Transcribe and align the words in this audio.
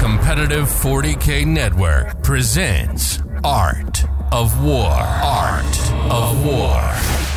Competitive 0.00 0.64
40K 0.64 1.46
Network 1.46 2.22
presents 2.22 3.18
Art 3.44 4.02
of 4.32 4.64
War. 4.64 4.88
Art 4.88 5.92
of 6.10 6.42
War. 6.42 6.80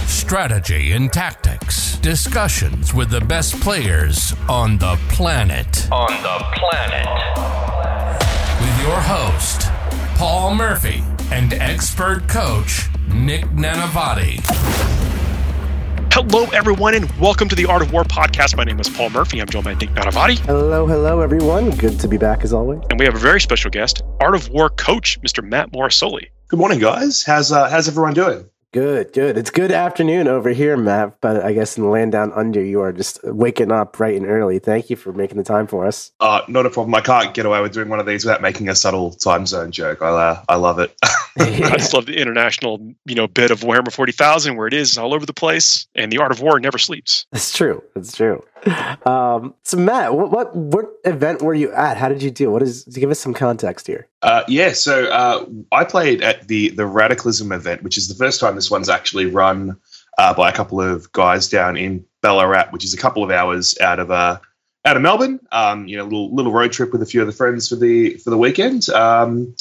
Strategy 0.07 0.93
and 0.93 1.11
tactics. 1.11 1.97
Discussions 1.97 2.93
with 2.93 3.09
the 3.09 3.19
best 3.19 3.59
players 3.59 4.33
on 4.47 4.77
the 4.77 4.97
planet. 5.09 5.91
On 5.91 6.07
the 6.23 6.45
planet. 6.53 7.05
With 8.61 8.81
your 8.81 9.01
host, 9.01 9.67
Paul 10.17 10.55
Murphy, 10.55 11.03
and 11.33 11.51
expert 11.55 12.29
coach, 12.29 12.87
Nick 13.09 13.43
Nanavati. 13.47 15.02
Hello, 16.15 16.45
everyone, 16.51 16.93
and 16.93 17.11
welcome 17.19 17.49
to 17.49 17.55
the 17.55 17.65
Art 17.65 17.81
of 17.81 17.91
War 17.91 18.03
podcast. 18.03 18.55
My 18.55 18.63
name 18.63 18.79
is 18.79 18.87
Paul 18.87 19.09
Murphy. 19.09 19.39
I'm 19.39 19.47
joined 19.47 19.65
by 19.65 19.73
Nick 19.73 19.89
Nanavati. 19.89 20.37
Hello, 20.45 20.85
hello, 20.85 21.21
everyone. 21.21 21.71
Good 21.71 21.99
to 22.01 22.07
be 22.07 22.19
back 22.19 22.43
as 22.43 22.53
always. 22.53 22.81
And 22.91 22.99
we 22.99 23.05
have 23.05 23.15
a 23.15 23.17
very 23.17 23.41
special 23.41 23.71
guest, 23.71 24.03
Art 24.21 24.35
of 24.35 24.47
War 24.49 24.69
coach, 24.69 25.19
Mr. 25.21 25.43
Matt 25.43 25.71
Morosoli. 25.71 26.27
Good 26.49 26.59
morning, 26.59 26.77
guys. 26.77 27.23
How's 27.23 27.51
uh, 27.51 27.67
how's 27.67 27.87
everyone 27.87 28.13
doing? 28.13 28.47
Good, 28.73 29.13
good. 29.13 29.37
It's 29.37 29.51
good 29.51 29.71
afternoon 29.71 30.27
over 30.27 30.49
here, 30.49 30.75
Matt. 30.75 31.21
But 31.21 31.45
I 31.45 31.53
guess 31.53 31.77
in 31.77 31.83
the 31.83 31.89
land 31.89 32.11
down 32.11 32.33
under, 32.33 32.59
you 32.59 32.81
are 32.81 32.91
just 32.91 33.23
waking 33.23 33.71
up 33.71 33.95
bright 33.95 34.15
and 34.15 34.25
early. 34.25 34.57
Thank 34.57 34.89
you 34.89 34.95
for 34.95 35.13
making 35.13 35.37
the 35.37 35.43
time 35.43 35.67
for 35.67 35.85
us. 35.85 36.11
Uh, 36.19 36.41
not 36.47 36.65
a 36.65 36.71
problem. 36.71 36.95
I 36.95 37.01
can't 37.01 37.35
get 37.35 37.45
away 37.45 37.61
with 37.61 37.71
doing 37.71 37.87
one 37.87 37.99
of 37.99 38.07
these 38.07 38.25
without 38.25 38.41
making 38.41 38.69
a 38.69 38.75
subtle 38.75 39.11
time 39.11 39.45
zone 39.45 39.71
joke. 39.71 40.01
I 40.01 40.07
uh, 40.07 40.43
I 40.49 40.55
love 40.55 40.79
it. 40.79 40.91
I 41.37 41.77
just 41.77 41.93
love 41.93 42.07
the 42.07 42.17
international, 42.19 42.79
you 43.05 43.13
know, 43.13 43.27
bit 43.27 43.51
of 43.51 43.59
Warhammer 43.59 43.91
40,000 43.91 44.55
where 44.55 44.65
it 44.65 44.73
is 44.73 44.97
all 44.97 45.13
over 45.13 45.27
the 45.27 45.33
place 45.33 45.85
and 45.93 46.11
the 46.11 46.17
art 46.17 46.31
of 46.31 46.41
war 46.41 46.59
never 46.59 46.79
sleeps. 46.79 47.27
That's 47.31 47.55
true. 47.55 47.83
That's 47.93 48.17
true. 48.17 48.43
Um, 49.05 49.53
so 49.63 49.75
Matt, 49.75 50.13
what, 50.15 50.31
what 50.31 50.55
what 50.55 50.85
event 51.03 51.41
were 51.41 51.53
you 51.53 51.73
at? 51.73 51.97
How 51.97 52.07
did 52.07 52.23
you 52.23 52.31
do? 52.31 52.49
What 52.49 52.61
is 52.61 52.85
give 52.85 53.11
us 53.11 53.19
some 53.19 53.33
context 53.33 53.85
here? 53.85 54.07
Uh, 54.21 54.43
yeah, 54.47 54.71
so 54.71 55.07
uh, 55.07 55.45
I 55.73 55.83
played 55.83 56.21
at 56.21 56.47
the 56.47 56.69
the 56.69 56.83
Rataclysm 56.83 57.53
event, 57.53 57.83
which 57.83 57.97
is 57.97 58.07
the 58.07 58.15
first 58.15 58.39
time 58.39 58.55
this 58.55 58.71
one's 58.71 58.87
actually 58.87 59.25
run 59.25 59.75
uh, 60.17 60.33
by 60.33 60.49
a 60.49 60.53
couple 60.53 60.79
of 60.79 61.11
guys 61.11 61.49
down 61.49 61.75
in 61.75 62.05
Ballarat, 62.21 62.69
which 62.69 62.85
is 62.85 62.93
a 62.93 62.97
couple 62.97 63.25
of 63.25 63.31
hours 63.31 63.77
out 63.81 63.99
of 63.99 64.09
uh, 64.09 64.39
out 64.85 64.95
of 64.95 65.01
Melbourne. 65.01 65.41
Um, 65.51 65.85
you 65.85 65.97
know, 65.97 66.03
little 66.05 66.33
little 66.33 66.53
road 66.53 66.71
trip 66.71 66.93
with 66.93 67.01
a 67.01 67.05
few 67.05 67.21
other 67.21 67.33
friends 67.33 67.67
for 67.67 67.75
the 67.75 68.15
for 68.17 68.29
the 68.29 68.37
weekend. 68.37 68.87
Um, 68.89 69.53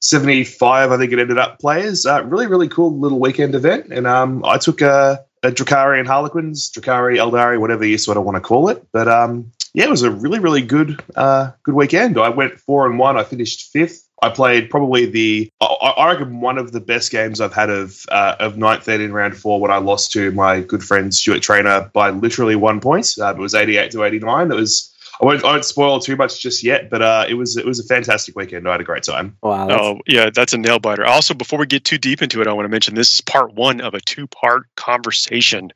75, 0.00 0.92
I 0.92 0.96
think 0.96 1.12
it 1.12 1.18
ended 1.18 1.38
up 1.38 1.58
players. 1.60 2.06
Uh, 2.06 2.24
really, 2.24 2.46
really 2.46 2.68
cool 2.68 2.98
little 2.98 3.20
weekend 3.20 3.54
event. 3.54 3.92
And 3.92 4.06
um, 4.06 4.42
I 4.44 4.56
took 4.56 4.80
a, 4.80 5.24
a 5.42 5.50
Drukhari 5.50 5.98
and 5.98 6.08
Harlequins, 6.08 6.70
Drukhari, 6.70 7.16
Aeldari, 7.16 7.58
whatever 7.58 7.84
you 7.84 7.98
sort 7.98 8.16
of 8.16 8.24
want 8.24 8.36
to 8.36 8.40
call 8.40 8.68
it. 8.68 8.86
But 8.92 9.08
um, 9.08 9.50
yeah, 9.74 9.84
it 9.84 9.90
was 9.90 10.02
a 10.02 10.10
really, 10.10 10.38
really 10.38 10.62
good 10.62 11.02
uh, 11.16 11.52
good 11.62 11.74
weekend. 11.74 12.18
I 12.18 12.28
went 12.28 12.58
four 12.60 12.86
and 12.86 12.98
one. 12.98 13.16
I 13.16 13.24
finished 13.24 13.70
fifth. 13.72 14.06
I 14.22 14.28
played 14.28 14.68
probably 14.68 15.06
the 15.06 15.50
I, 15.60 15.66
I 15.66 16.12
reckon 16.12 16.40
one 16.40 16.58
of 16.58 16.72
the 16.72 16.80
best 16.80 17.10
games 17.10 17.40
I've 17.40 17.54
had 17.54 17.70
of 17.70 18.04
uh, 18.10 18.36
of 18.38 18.58
ninth 18.58 18.88
in 18.88 19.12
round 19.12 19.36
four 19.36 19.60
when 19.60 19.70
I 19.70 19.78
lost 19.78 20.12
to 20.12 20.30
my 20.32 20.60
good 20.60 20.84
friend 20.84 21.14
Stuart 21.14 21.42
Trainer 21.42 21.90
by 21.94 22.10
literally 22.10 22.56
one 22.56 22.80
point. 22.80 23.14
Uh, 23.18 23.30
it 23.30 23.38
was 23.38 23.54
eighty 23.54 23.76
eight 23.78 23.92
to 23.92 24.04
eighty 24.04 24.18
nine. 24.18 24.50
It 24.50 24.56
was 24.56 24.89
I 25.20 25.24
won't, 25.24 25.44
I 25.44 25.52
won't 25.52 25.64
spoil 25.64 26.00
too 26.00 26.16
much 26.16 26.40
just 26.40 26.62
yet, 26.62 26.88
but 26.88 27.02
uh, 27.02 27.26
it 27.28 27.34
was 27.34 27.56
it 27.56 27.66
was 27.66 27.78
a 27.78 27.84
fantastic 27.84 28.34
weekend. 28.36 28.66
I 28.66 28.72
had 28.72 28.80
a 28.80 28.84
great 28.84 29.02
time. 29.02 29.36
Wow. 29.42 29.68
Oh, 29.70 30.00
yeah, 30.06 30.30
that's 30.30 30.54
a 30.54 30.58
nail 30.58 30.78
biter. 30.78 31.04
Also, 31.04 31.34
before 31.34 31.58
we 31.58 31.66
get 31.66 31.84
too 31.84 31.98
deep 31.98 32.22
into 32.22 32.40
it, 32.40 32.46
I 32.46 32.52
want 32.52 32.64
to 32.64 32.70
mention 32.70 32.94
this 32.94 33.14
is 33.14 33.20
part 33.20 33.52
one 33.52 33.80
of 33.80 33.92
a 33.92 34.00
two 34.00 34.26
part 34.26 34.64
conversation. 34.76 35.72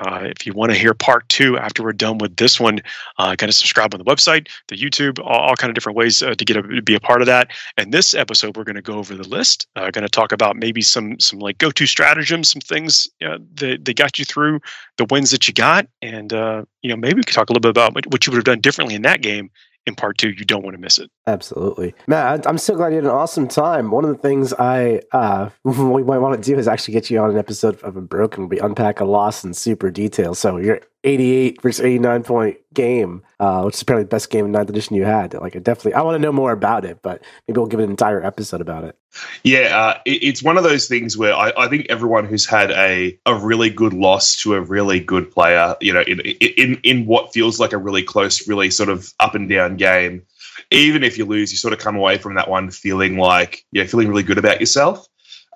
Uh, 0.00 0.20
if 0.22 0.46
you 0.46 0.52
want 0.52 0.72
to 0.72 0.78
hear 0.78 0.94
part 0.94 1.28
two 1.28 1.58
after 1.58 1.82
we're 1.82 1.92
done 1.92 2.18
with 2.18 2.36
this 2.36 2.58
one, 2.58 2.80
uh, 3.18 3.36
kind 3.36 3.48
of 3.48 3.54
subscribe 3.54 3.94
on 3.94 3.98
the 3.98 4.04
website, 4.04 4.48
the 4.68 4.76
YouTube, 4.76 5.18
all, 5.20 5.40
all 5.40 5.56
kind 5.56 5.70
of 5.70 5.74
different 5.74 5.96
ways 5.96 6.22
uh, 6.22 6.34
to 6.34 6.44
get 6.44 6.56
a, 6.56 6.62
to 6.62 6.82
be 6.82 6.94
a 6.94 7.00
part 7.00 7.20
of 7.20 7.26
that. 7.26 7.48
And 7.76 7.92
this 7.92 8.14
episode, 8.14 8.56
we're 8.56 8.64
going 8.64 8.76
to 8.76 8.82
go 8.82 8.94
over 8.94 9.14
the 9.14 9.28
list. 9.28 9.66
Uh, 9.76 9.90
going 9.90 10.02
to 10.02 10.08
talk 10.08 10.32
about 10.32 10.56
maybe 10.56 10.82
some 10.82 11.18
some 11.20 11.38
like 11.38 11.58
go 11.58 11.70
to 11.70 11.86
stratagems, 11.86 12.50
some 12.50 12.60
things 12.60 13.08
uh, 13.24 13.38
that 13.54 13.84
they 13.84 13.94
got 13.94 14.18
you 14.18 14.24
through 14.24 14.60
the 14.96 15.06
wins 15.10 15.30
that 15.30 15.46
you 15.46 15.54
got, 15.54 15.86
and 16.02 16.32
uh, 16.32 16.64
you 16.82 16.90
know 16.90 16.96
maybe 16.96 17.16
we 17.16 17.22
could 17.22 17.34
talk 17.34 17.50
a 17.50 17.52
little 17.52 17.60
bit 17.60 17.70
about 17.70 17.94
what 17.94 18.26
you 18.26 18.30
would 18.32 18.38
have 18.38 18.44
done 18.44 18.60
differently 18.60 18.94
in 18.94 19.02
that 19.02 19.22
game 19.22 19.50
in 19.86 19.94
part 19.94 20.18
two. 20.18 20.30
You 20.30 20.44
don't 20.44 20.64
want 20.64 20.74
to 20.74 20.80
miss 20.80 20.98
it. 20.98 21.10
Absolutely, 21.30 21.94
Matt. 22.08 22.44
I'm 22.44 22.58
so 22.58 22.74
glad 22.74 22.88
you 22.88 22.96
had 22.96 23.04
an 23.04 23.10
awesome 23.10 23.46
time. 23.46 23.92
One 23.92 24.04
of 24.04 24.10
the 24.10 24.16
things 24.16 24.52
I 24.54 25.00
uh, 25.12 25.50
we 25.64 26.02
might 26.02 26.18
want 26.18 26.42
to 26.42 26.42
do 26.42 26.58
is 26.58 26.66
actually 26.66 26.94
get 26.94 27.08
you 27.08 27.20
on 27.20 27.30
an 27.30 27.38
episode 27.38 27.80
of 27.82 27.96
Unbroken. 27.96 28.48
We 28.48 28.58
unpack 28.58 28.98
a 28.98 29.04
loss 29.04 29.44
in 29.44 29.54
super 29.54 29.92
detail. 29.92 30.34
So 30.34 30.56
you're 30.56 30.80
88 31.04 31.62
versus 31.62 31.84
89 31.84 32.22
point 32.24 32.58
game, 32.74 33.22
uh, 33.38 33.62
which 33.62 33.76
is 33.76 33.82
apparently 33.82 34.04
the 34.04 34.08
best 34.08 34.30
game 34.30 34.44
in 34.44 34.52
ninth 34.52 34.68
edition 34.68 34.96
you 34.96 35.04
had. 35.04 35.34
Like, 35.34 35.56
I 35.56 35.60
definitely, 35.60 35.94
I 35.94 36.02
want 36.02 36.16
to 36.16 36.18
know 36.18 36.32
more 36.32 36.52
about 36.52 36.84
it, 36.84 37.00
but 37.00 37.22
maybe 37.46 37.58
we'll 37.58 37.68
give 37.68 37.80
an 37.80 37.90
entire 37.90 38.24
episode 38.24 38.60
about 38.60 38.84
it. 38.84 38.96
Yeah, 39.42 39.76
uh, 39.76 39.98
it, 40.04 40.22
it's 40.22 40.42
one 40.42 40.56
of 40.58 40.64
those 40.64 40.88
things 40.88 41.16
where 41.16 41.34
I, 41.34 41.52
I, 41.56 41.68
think 41.68 41.86
everyone 41.88 42.26
who's 42.26 42.46
had 42.46 42.70
a, 42.70 43.18
a 43.26 43.34
really 43.34 43.70
good 43.70 43.92
loss 43.92 44.36
to 44.42 44.54
a 44.54 44.60
really 44.60 45.00
good 45.00 45.30
player, 45.30 45.74
you 45.80 45.92
know, 45.92 46.02
in, 46.02 46.20
in 46.20 46.80
in 46.84 47.06
what 47.06 47.32
feels 47.32 47.58
like 47.58 47.72
a 47.72 47.78
really 47.78 48.04
close, 48.04 48.46
really 48.46 48.70
sort 48.70 48.88
of 48.88 49.12
up 49.18 49.34
and 49.34 49.48
down 49.48 49.76
game, 49.76 50.22
even 50.70 51.02
if 51.02 51.18
you 51.18 51.24
lose, 51.24 51.50
you 51.50 51.58
sort 51.58 51.72
of 51.72 51.80
come 51.80 51.96
away 51.96 52.18
from 52.18 52.34
that 52.34 52.48
one 52.48 52.70
feeling 52.70 53.18
like, 53.18 53.64
yeah, 53.72 53.84
feeling 53.84 54.08
really 54.08 54.22
good 54.22 54.38
about 54.38 54.60
yourself. 54.60 55.06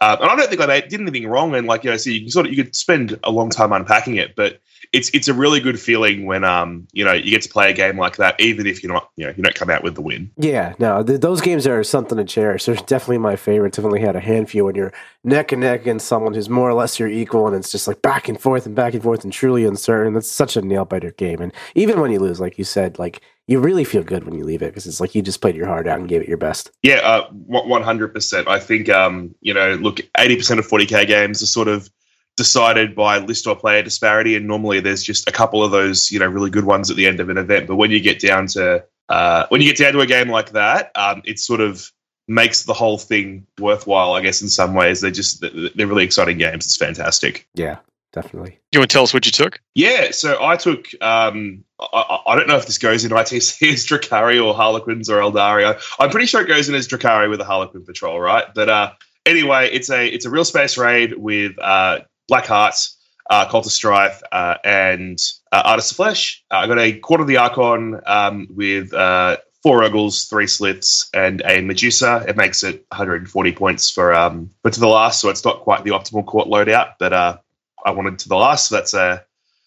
Uh, 0.01 0.17
and 0.21 0.31
I 0.31 0.37
don't 0.37 0.49
think 0.49 0.61
I 0.61 0.81
did 0.81 1.01
anything 1.01 1.29
wrong. 1.29 1.55
And 1.55 1.67
like 1.67 1.85
you 1.85 1.91
know, 1.91 1.97
so 1.97 2.11
you 2.11 2.21
can 2.21 2.31
sort 2.31 2.47
of 2.47 2.53
you 2.53 2.63
could 2.63 2.75
spend 2.75 3.19
a 3.23 3.31
long 3.31 3.49
time 3.49 3.73
unpacking 3.73 4.17
it, 4.17 4.35
but 4.35 4.61
it's 4.93 5.09
it's 5.15 5.29
a 5.29 5.35
really 5.35 5.61
good 5.61 5.79
feeling 5.79 6.27
when 6.27 6.45
um 6.45 6.87
you 6.93 7.05
know 7.05 7.13
you 7.13 7.31
get 7.31 7.43
to 7.43 7.49
play 7.49 7.71
a 7.71 7.73
game 7.73 7.99
like 7.99 8.17
that, 8.17 8.39
even 8.41 8.67
if 8.67 8.83
you're 8.83 8.93
not 8.93 9.11
you 9.17 9.25
know 9.25 9.33
you 9.37 9.43
don't 9.43 9.55
come 9.55 9.71
out 9.71 9.83
with 9.83 9.95
the 9.95 10.03
win. 10.03 10.31
Yeah, 10.37 10.75
no, 10.79 11.03
th- 11.03 11.21
those 11.21 11.41
games 11.41 11.67
are 11.67 11.83
something 11.85 12.19
to 12.19 12.25
cherish. 12.25 12.65
They're 12.65 12.75
definitely 12.75 13.19
my 13.19 13.37
favorite. 13.37 13.73
Definitely 13.73 14.01
had 14.01 14.17
a 14.17 14.21
hand 14.21 14.51
for 14.51 14.57
you 14.57 14.65
when 14.65 14.75
you're 14.75 14.93
neck 15.23 15.53
and 15.53 15.63
neck 15.63 15.83
against 15.83 16.07
someone 16.07 16.35
who's 16.35 16.49
more 16.49 16.69
or 16.69 16.75
less 16.75 16.99
your 16.99 17.09
equal, 17.09 17.47
and 17.47 17.57
it's 17.57 17.73
just 17.73 17.89
like 17.89 18.03
back 18.03 18.29
and 18.29 18.41
forth 18.41 18.67
and 18.67 18.75
back 18.75 18.95
and 18.95 19.03
forth 19.03 19.25
and 19.25 19.33
truly 19.33 19.65
uncertain. 19.65 20.13
That's 20.13 20.31
such 20.31 20.57
a 20.57 20.63
nail 20.63 20.85
biter 20.85 21.13
game. 21.13 21.41
And 21.41 21.53
even 21.75 22.01
when 22.01 22.11
you 22.11 22.19
lose, 22.19 22.41
like 22.41 22.59
you 22.59 22.65
said, 22.65 22.99
like 22.99 23.23
you 23.47 23.61
really 23.61 23.85
feel 23.85 24.03
good 24.03 24.25
when 24.25 24.35
you 24.35 24.45
leave 24.45 24.63
it 24.63 24.67
because 24.67 24.87
it's 24.87 25.01
like 25.01 25.15
you 25.15 25.23
just 25.23 25.41
played 25.41 25.55
your 25.55 25.67
heart 25.67 25.87
out 25.87 25.99
and 25.99 26.09
gave 26.09 26.23
it 26.23 26.29
your 26.29 26.39
best. 26.39 26.71
Yeah, 26.83 26.97
uh, 26.97 27.29
one 27.31 27.83
hundred 27.83 28.15
percent. 28.15 28.49
I 28.49 28.59
think 28.59 28.89
um, 28.89 29.35
you 29.41 29.53
know, 29.53 29.75
look, 29.75 30.01
eighty 30.19 30.37
percent 30.37 30.61
of 30.61 30.67
forty 30.67 30.87
k 30.87 31.05
games 31.05 31.43
are 31.43 31.47
sort 31.47 31.69
of 31.69 31.91
decided 32.37 32.95
by 32.95 33.19
list 33.19 33.47
or 33.47 33.55
player 33.55 33.83
disparity, 33.83 34.35
and 34.35 34.47
normally 34.47 34.81
there's 34.81 35.03
just 35.03 35.29
a 35.29 35.33
couple 35.33 35.63
of 35.63 35.71
those 35.71 36.11
you 36.11 36.19
know 36.19 36.27
really 36.27 36.51
good 36.51 36.65
ones 36.65 36.91
at 36.91 36.97
the 36.97 37.07
end 37.07 37.21
of 37.21 37.29
an 37.29 37.39
event. 37.39 37.67
But 37.67 37.77
when 37.77 37.91
you 37.91 38.01
get 38.01 38.21
down 38.21 38.47
to 38.49 38.85
uh, 39.09 39.47
when 39.49 39.61
you 39.61 39.69
get 39.69 39.79
down 39.79 39.93
to 39.93 40.01
a 40.01 40.07
game 40.07 40.29
like 40.31 40.53
that, 40.53 40.91
um, 40.95 41.23
it 41.25 41.39
sort 41.39 41.61
of 41.61 41.91
makes 42.27 42.63
the 42.63 42.73
whole 42.73 42.97
thing 42.97 43.47
worthwhile. 43.59 44.15
I 44.15 44.23
guess 44.23 44.41
in 44.41 44.49
some 44.49 44.73
ways 44.75 45.03
they're 45.03 45.11
just 45.11 45.43
they're 45.43 45.87
really 45.87 46.05
exciting 46.05 46.39
games. 46.39 46.65
It's 46.65 46.77
fantastic. 46.77 47.47
Yeah, 47.55 47.79
definitely. 48.15 48.51
Do 48.51 48.77
You 48.77 48.81
want 48.81 48.91
to 48.91 48.95
tell 48.95 49.03
us 49.03 49.13
what 49.13 49.27
you 49.27 49.33
took? 49.33 49.61
Yeah, 49.75 50.13
so 50.13 50.43
I 50.43 50.57
took. 50.57 50.87
Um, 51.03 51.65
I, 51.79 52.21
I, 52.29 52.37
don't 52.37 52.49
know 52.49 52.57
if 52.57 52.67
this 52.67 52.79
goes 52.79 53.05
in 53.05 53.11
ITC 53.11 53.69
as 53.73 53.85
Drukhari 53.85 54.43
or 54.43 54.55
Harlequins 54.55 55.11
or 55.11 55.19
Aeldari. 55.19 55.79
I'm 55.99 56.11
pretty 56.11 56.27
sure 56.27 56.41
it 56.41 56.49
goes 56.49 56.69
in 56.69 56.75
as 56.75 56.89
Drukhari 56.89 57.29
with 57.29 57.41
a 57.41 57.45
Harlequin 57.45 57.85
patrol, 57.85 58.19
right? 58.21 58.47
But 58.55 58.69
uh, 58.71 58.93
anyway, 59.27 59.69
it's 59.73 59.91
a 59.91 60.07
it's 60.07 60.25
a 60.25 60.31
real 60.31 60.45
space 60.45 60.79
raid 60.79 61.15
with 61.19 61.53
uh, 61.61 62.01
Black 62.29 62.47
Hearts, 62.47 62.97
uh, 63.29 63.49
Cult 63.49 63.67
of 63.67 63.73
Strife, 63.73 64.23
uh, 64.33 64.57
and 64.65 65.19
uh, 65.53 65.63
Artist 65.65 65.91
of 65.91 65.97
Flesh. 65.97 66.43
Uh, 66.51 66.59
I 66.59 66.67
got 66.67 66.79
a 66.79 66.99
Court 66.99 67.21
of 67.21 67.27
the 67.27 67.37
Archon 67.37 68.01
um, 68.07 68.47
with 68.51 68.95
uh, 68.95 69.37
four 69.63 69.83
Ur-Ghuls, 69.83 70.29
three 70.29 70.47
Sslyths, 70.47 71.09
and 71.15 71.43
a 71.45 71.61
Medusa. 71.63 72.25
It 72.29 72.37
makes 72.37 72.63
it 72.63 72.85
140 72.93 73.53
points 73.53 73.91
for 73.91 74.15
um, 74.15 74.51
but 74.63 74.73
to 74.75 74.81
the 74.81 74.87
last, 74.89 75.21
so 75.21 75.31
it's 75.31 75.45
not 75.45 75.61
quite 75.61 75.85
the 75.85 75.91
optimal 75.91 76.25
court 76.25 76.49
loadout, 76.49 76.93
but 76.99 77.13
uh, 77.13 77.39
I 77.85 77.91
wanted 77.91 78.19
to 78.21 78.29
the 78.29 78.37
last, 78.37 78.69
so 78.69 78.77
that's 78.77 78.95
a 78.95 79.25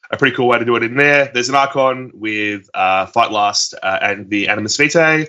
a 0.09 0.17
pretty 0.17 0.35
cool 0.35 0.47
way 0.47 0.57
to 0.57 0.65
do 0.65 0.75
it 0.75 0.83
in 0.83 0.95
there. 0.95 1.29
There's 1.33 1.49
an 1.49 1.55
Archon 1.55 2.11
with 2.13 2.69
uh, 2.73 3.07
Fight 3.07 3.31
Last 3.31 3.73
uh, 3.83 3.99
and 4.01 4.29
the 4.29 4.47
Animus 4.47 4.77
Vitae, 4.77 5.27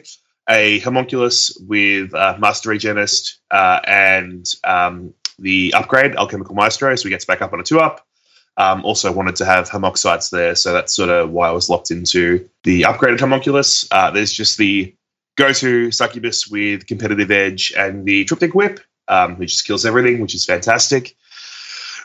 a 0.49 0.79
Homunculus 0.81 1.57
with 1.67 2.15
uh, 2.15 2.37
Master 2.39 2.71
Regenesist, 2.71 3.39
uh, 3.51 3.81
and 3.85 4.47
um, 4.65 5.13
the 5.39 5.75
upgrade, 5.75 6.17
Alchemical 6.17 6.55
Maestro, 6.55 6.95
so 6.95 7.05
he 7.05 7.11
gets 7.11 7.25
back 7.25 7.43
up 7.43 7.53
on 7.53 7.61
a 7.61 7.65
two 7.65 7.81
up. 7.81 8.07
Um, 8.57 8.85
also 8.85 9.13
wanted 9.13 9.37
to 9.37 9.45
have 9.45 9.69
Haemoxytes 9.71 10.31
there, 10.31 10.55
so 10.57 10.73
that's 10.73 10.95
sort 10.95 11.11
of 11.11 11.31
why 11.31 11.49
I 11.49 11.53
was 11.53 11.71
locked 11.71 11.91
into 11.93 12.49
the 12.65 12.83
upgraded 12.83 13.21
Homunculus. 13.21 13.87
Uh, 13.93 14.11
there's 14.11 14.33
just 14.33 14.59
the 14.59 14.95
go-to 15.37 15.93
Succubus 15.93 16.49
with 16.49 16.87
competitive 16.87 17.31
edge 17.31 17.73
and 17.77 18.05
the 18.05 18.25
Triptych 18.25 18.55
Whip, 18.55 18.81
um, 19.07 19.37
which 19.37 19.51
just 19.53 19.67
kills 19.67 19.87
everything, 19.87 20.21
which 20.21 20.35
is 20.35 20.45
fantastic. 20.45 21.17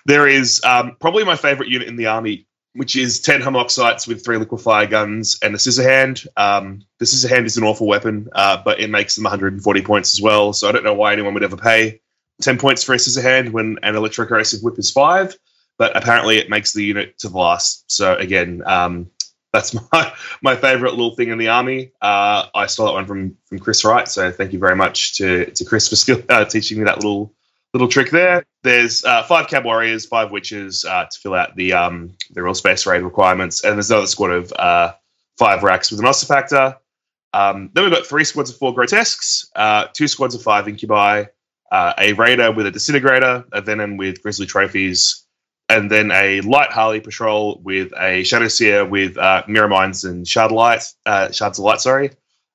There 0.06 0.28
is 0.28 0.62
um, 0.66 0.98
probably 1.00 1.24
my 1.24 1.36
favorite 1.36 1.70
unit 1.70 1.88
in 1.88 1.96
the 1.96 2.08
army, 2.08 2.48
which 2.74 2.96
is 2.96 3.22
10 3.22 3.42
Haemoxytes 3.42 4.08
with 4.08 4.24
three 4.24 4.38
liquefier 4.38 4.90
guns 4.90 5.38
and 5.42 5.56
a 5.56 5.60
scissor 5.60 5.84
hand. 5.84 6.26
Um, 6.36 6.82
the 7.00 7.06
scissor 7.06 7.28
hand 7.28 7.46
is 7.46 7.58
an 7.58 7.64
awful 7.64 7.88
weapon, 7.88 8.28
uh, 8.34 8.62
but 8.64 8.80
it 8.80 8.90
makes 8.90 9.16
them 9.16 9.24
140 9.24 9.82
points 9.82 10.14
as 10.14 10.22
well, 10.22 10.54
so 10.54 10.68
I 10.68 10.72
don't 10.72 10.84
know 10.84 10.94
why 10.94 11.14
anyone 11.14 11.34
would 11.34 11.44
ever 11.44 11.58
pay 11.58 12.02
10 12.42 12.58
points 12.58 12.84
for 12.84 12.94
a 12.94 13.00
scissor 13.00 13.22
hand 13.22 13.54
when 13.54 13.78
an 13.84 13.96
electro 13.96 14.26
corrosive 14.26 14.62
whip 14.62 14.78
is 14.78 14.92
five, 14.92 15.38
but 15.78 15.96
apparently 15.96 16.38
it 16.38 16.50
makes 16.50 16.74
the 16.74 16.84
unit 16.84 17.18
to 17.20 17.30
the 17.30 17.38
last. 17.38 17.86
So 17.92 18.16
again, 18.16 18.64
um, 18.66 19.10
that's 19.54 19.74
my 19.92 20.14
my 20.42 20.56
favorite 20.56 20.92
little 20.92 21.16
thing 21.16 21.30
in 21.30 21.38
the 21.38 21.48
army. 21.48 21.94
Uh, 22.02 22.48
I 22.54 22.66
stole 22.66 22.88
that 22.88 22.94
one 22.94 23.06
from 23.06 23.38
from 23.46 23.60
Chris 23.60 23.86
Wright, 23.86 24.08
so 24.08 24.32
thank 24.32 24.52
you 24.52 24.60
very 24.60 24.76
much 24.76 25.18
to 25.18 25.46
to 25.52 25.64
Chris 25.64 25.88
for 25.88 26.24
uh, 26.30 26.46
teaching 26.46 26.80
me 26.80 26.84
that 26.86 26.98
little 26.98 27.34
little 27.74 27.88
trick 27.88 28.12
there. 28.12 28.46
There's 28.62 29.04
uh, 29.04 29.24
five 29.24 29.48
cab 29.48 29.66
warriors, 29.66 30.06
five 30.06 30.30
Wyches 30.30 30.86
uh, 30.86 31.06
to 31.06 31.20
fill 31.20 31.34
out 31.34 31.56
the 31.56 31.74
um, 31.74 32.16
the 32.32 32.44
real 32.44 32.54
space 32.54 32.86
raid 32.86 33.02
requirements, 33.02 33.64
and 33.64 33.74
there's 33.74 33.92
another 33.92 34.08
squad 34.08 34.32
of 34.32 34.54
uh, 34.54 34.94
five 35.38 35.64
Wracks 35.64 35.92
with 35.92 36.00
an 36.00 36.06
Ossifactor. 36.06 36.78
Um, 37.34 37.72
then 37.74 37.84
we've 37.84 37.94
got 37.94 38.06
three 38.06 38.24
squads 38.24 38.52
of 38.52 38.58
four 38.58 38.74
grotesques, 38.74 39.50
uh, 39.56 39.88
two 39.94 40.08
squads 40.08 40.36
of 40.36 40.44
five 40.44 40.68
incubi, 40.68 41.26
uh, 41.72 41.94
a 41.98 42.14
raider 42.14 42.52
with 42.52 42.68
a 42.68 42.72
disintegrator, 42.72 43.44
a 43.52 43.62
venom 43.62 43.98
with 43.98 44.22
grizzly 44.22 44.46
trophies, 44.46 45.26
and 45.68 45.90
then 45.90 46.12
a 46.12 46.42
light 46.42 46.72
Harley 46.72 47.00
patrol 47.00 47.60
with 47.64 47.92
a 48.00 48.24
shadow 48.24 48.48
seer 48.48 48.86
with 48.86 49.18
uh, 49.18 49.44
mirror 49.48 49.68
mines 49.68 50.04
and 50.04 50.28
shard 50.28 50.52
light, 50.52 50.84
shards 51.32 51.58
of 51.58 51.66
light. 51.66 51.82
Sorry, 51.82 52.12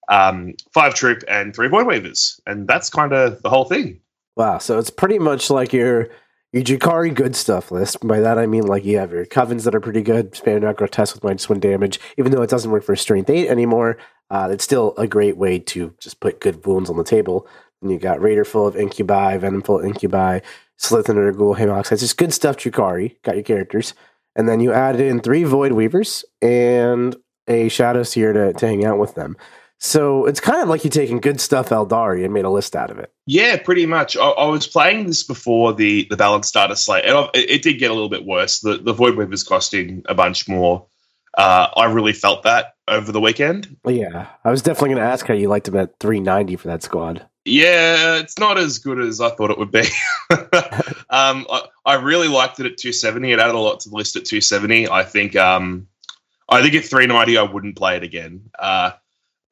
um, 0.09 0.55
five 0.73 0.95
Troupe 0.95 1.25
and 1.27 1.55
three 1.55 1.67
void 1.69 1.87
weavers, 1.89 2.41
and 2.47 2.69
that's 2.69 2.89
kind 2.89 3.13
of 3.13 3.43
the 3.43 3.51
whole 3.51 3.65
thing. 3.65 4.01
Wow, 4.39 4.59
so 4.59 4.79
it's 4.79 4.89
pretty 4.89 5.19
much 5.19 5.51
like 5.51 5.73
your 5.73 6.11
your 6.53 6.63
Drukhari 6.63 7.13
good 7.13 7.35
stuff 7.35 7.73
list. 7.73 8.07
By 8.07 8.21
that 8.21 8.39
I 8.39 8.47
mean 8.47 8.63
like 8.63 8.85
you 8.85 8.97
have 8.99 9.11
your 9.11 9.27
covens 9.27 9.65
that 9.65 9.75
are 9.75 9.81
pretty 9.81 10.01
good, 10.01 10.31
spamming 10.31 10.65
out 10.65 10.77
grotesque 10.77 11.17
with 11.17 11.25
minus 11.25 11.49
one 11.49 11.59
damage, 11.59 11.99
even 12.17 12.31
though 12.31 12.43
it 12.43 12.49
doesn't 12.49 12.71
work 12.71 12.85
for 12.85 12.95
strength 12.95 13.29
eight 13.31 13.49
anymore. 13.49 13.99
Uh, 14.31 14.49
it's 14.53 14.63
still 14.63 14.95
a 14.97 15.09
great 15.09 15.37
way 15.37 15.59
to 15.59 15.93
just 16.01 16.21
put 16.21 16.41
good 16.41 16.65
wounds 16.65 16.89
on 16.89 16.97
the 16.97 17.03
table. 17.03 17.49
And 17.83 17.91
you 17.91 17.99
got 17.99 18.23
Raider 18.23 18.45
full 18.45 18.67
of 18.69 18.77
incubi, 18.77 19.37
Venom 19.39 19.63
full 19.63 19.81
of 19.81 19.85
incubi, 19.85 20.39
Slithin 20.79 21.17
or 21.19 21.33
Ghoul, 21.33 21.57
Hamox. 21.57 21.91
It's 21.91 22.03
just 22.03 22.17
good 22.17 22.33
stuff, 22.33 22.59
Drukhari. 22.59 23.17
Got 23.25 23.35
your 23.35 23.45
characters. 23.45 23.95
And 24.37 24.49
then 24.49 24.61
you 24.61 24.73
added 24.73 25.01
in 25.01 25.19
three 25.19 25.43
Void 25.43 25.73
Weavers 25.73 26.25
and 26.41 27.17
a 27.49 27.69
Shadowseer 27.69 28.33
to, 28.35 28.53
to 28.53 28.67
hang 28.67 28.85
out 28.85 28.99
with 28.99 29.17
them. 29.17 29.37
So 29.79 30.27
it's 30.27 30.41
kind 30.41 30.61
of 30.61 30.69
like 30.69 30.83
you're 30.83 30.91
taking 30.91 31.21
good 31.21 31.41
stuff 31.41 31.69
Aeldari 31.69 32.25
and 32.25 32.35
made 32.35 32.45
a 32.45 32.51
list 32.51 32.75
out 32.75 32.91
of 32.91 32.99
it. 32.99 33.13
Yeah, 33.27 33.57
pretty 33.57 33.87
much. 33.87 34.17
I, 34.17 34.29
I 34.29 34.47
was 34.49 34.67
playing 34.67 35.07
this 35.07 35.23
before 35.23 35.73
the 35.73 36.07
the 36.11 36.17
balance 36.17 36.51
dataslate, 36.51 37.07
and 37.07 37.31
it, 37.35 37.51
it, 37.51 37.63
did 37.63 37.75
get 37.75 37.91
a 37.91 37.95
little 37.95 38.09
bit 38.09 38.27
worse. 38.27 38.61
The 38.61 38.79
the 38.79 38.93
Void 38.93 39.17
Weaver's 39.17 39.45
costing 39.45 40.03
a 40.07 40.15
bunch 40.15 40.49
more. 40.49 40.87
Uh, 41.37 41.69
I 41.77 41.85
really 41.85 42.13
felt 42.13 42.43
that 42.43 42.75
over 42.89 43.13
the 43.13 43.21
weekend. 43.21 43.77
Yeah, 43.87 44.27
I 44.45 44.51
was 44.51 44.63
definitely 44.63 44.91
going 44.91 45.03
to 45.07 45.13
ask 45.13 45.27
how 45.27 45.35
you 45.35 45.49
liked 45.49 45.69
him 45.69 45.77
at 45.77 45.99
390 46.01 46.57
for 46.57 46.69
that 46.69 46.83
squad. 46.83 47.25
Yeah, 47.45 48.17
it's 48.17 48.39
not 48.39 48.59
as 48.59 48.79
good 48.79 48.99
as 48.99 49.21
I 49.21 49.31
thought 49.31 49.51
it 49.51 49.59
would 49.59 49.71
be. 49.71 49.85
um, 51.11 51.47
I, 51.49 51.63
I, 51.87 51.95
really 51.95 52.29
liked 52.29 52.59
it 52.61 52.67
at 52.67 52.77
270. 52.77 53.33
It 53.33 53.39
added 53.39 53.55
a 53.55 53.59
lot 53.59 53.81
to 53.81 53.89
the 53.89 53.97
list 53.97 54.17
at 54.17 54.25
270. 54.25 54.91
I 54.91 55.05
think 55.05 55.37
um, 55.37 55.87
I 56.49 56.61
think 56.63 56.75
at 56.75 56.85
390 56.85 57.39
I 57.39 57.43
wouldn't 57.43 57.77
play 57.77 57.97
it 57.97 58.03
again. 58.03 58.51
Uh, 58.59 58.93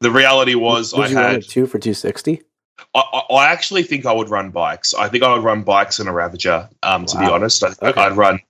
the 0.01 0.11
reality 0.11 0.55
was 0.55 0.95
would 0.95 1.15
I 1.15 1.33
had 1.33 1.49
two 1.49 1.67
for 1.67 1.79
260. 1.79 2.43
I, 2.95 3.01
I, 3.01 3.47
actually 3.47 3.83
think 3.83 4.05
I 4.05 4.13
would 4.13 4.29
run 4.29 4.51
bikes. 4.51 4.93
I 4.93 5.09
think 5.09 5.25
I 5.25 5.33
would 5.35 5.43
run 5.43 5.63
bikes 5.63 5.99
and 5.99 6.09
a 6.09 6.13
Ravager. 6.13 6.69
Um, 6.83 7.03
wow. 7.03 7.07
to 7.07 7.19
be 7.19 7.25
honest, 7.25 7.65
I, 7.65 8.09
would 8.09 8.17
run 8.17 8.41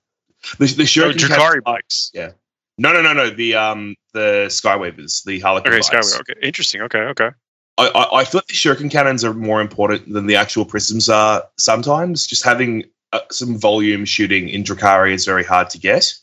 the 0.59 0.65
the 0.67 0.83
Shuriken 0.83 1.11
oh, 1.11 1.35
Drukhari 1.35 1.63
bikes. 1.63 2.11
Yeah. 2.13 2.31
No, 2.77 2.93
no, 2.93 3.01
no, 3.01 3.13
no. 3.13 3.29
The 3.29 3.55
um 3.55 3.95
the 4.13 4.45
Skyweavers, 4.47 5.23
the 5.23 5.39
Harlequin 5.39 5.73
okay, 5.73 5.79
bikes. 5.79 5.89
Skyweaver. 5.89 6.21
Okay, 6.21 6.33
interesting. 6.43 6.81
Okay, 6.81 6.99
okay. 6.99 7.29
I, 7.77 7.87
I, 7.87 8.19
I 8.19 8.23
feel 8.25 8.39
like 8.39 8.47
the 8.47 8.53
Shuriken 8.53 8.91
cannons 8.91 9.23
are 9.23 9.33
more 9.33 9.61
important 9.61 10.11
than 10.11 10.27
the 10.27 10.35
actual 10.35 10.65
prisms 10.65 11.09
are 11.09 11.43
sometimes. 11.57 12.25
Just 12.27 12.43
having 12.43 12.85
uh, 13.13 13.19
some 13.31 13.57
volume 13.57 14.05
shooting 14.05 14.49
in 14.49 14.63
Drukhari 14.63 15.13
is 15.13 15.25
very 15.25 15.43
hard 15.43 15.69
to 15.71 15.79
get. 15.79 16.13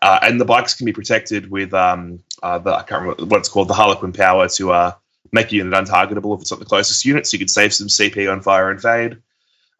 Uh, 0.00 0.18
and 0.22 0.40
the 0.40 0.44
bikes 0.44 0.74
can 0.74 0.84
be 0.84 0.92
protected 0.92 1.50
with 1.50 1.72
um, 1.74 2.18
uh, 2.42 2.58
the, 2.58 2.70
I 2.74 2.82
can't 2.82 3.02
remember 3.02 3.24
what 3.26 3.38
it's 3.38 3.48
called, 3.48 3.68
the 3.68 3.74
Harlequin 3.74 4.12
power 4.12 4.48
to 4.48 4.72
uh, 4.72 4.92
make 5.32 5.52
a 5.52 5.56
unit 5.56 5.72
untargetable 5.72 6.34
if 6.34 6.42
it's 6.42 6.50
not 6.50 6.60
the 6.60 6.66
closest 6.66 7.04
unit, 7.04 7.26
so 7.26 7.34
you 7.34 7.38
can 7.38 7.48
save 7.48 7.72
some 7.72 7.88
CP 7.88 8.30
on 8.30 8.42
fire 8.42 8.70
and 8.70 8.80
fade. 8.80 9.18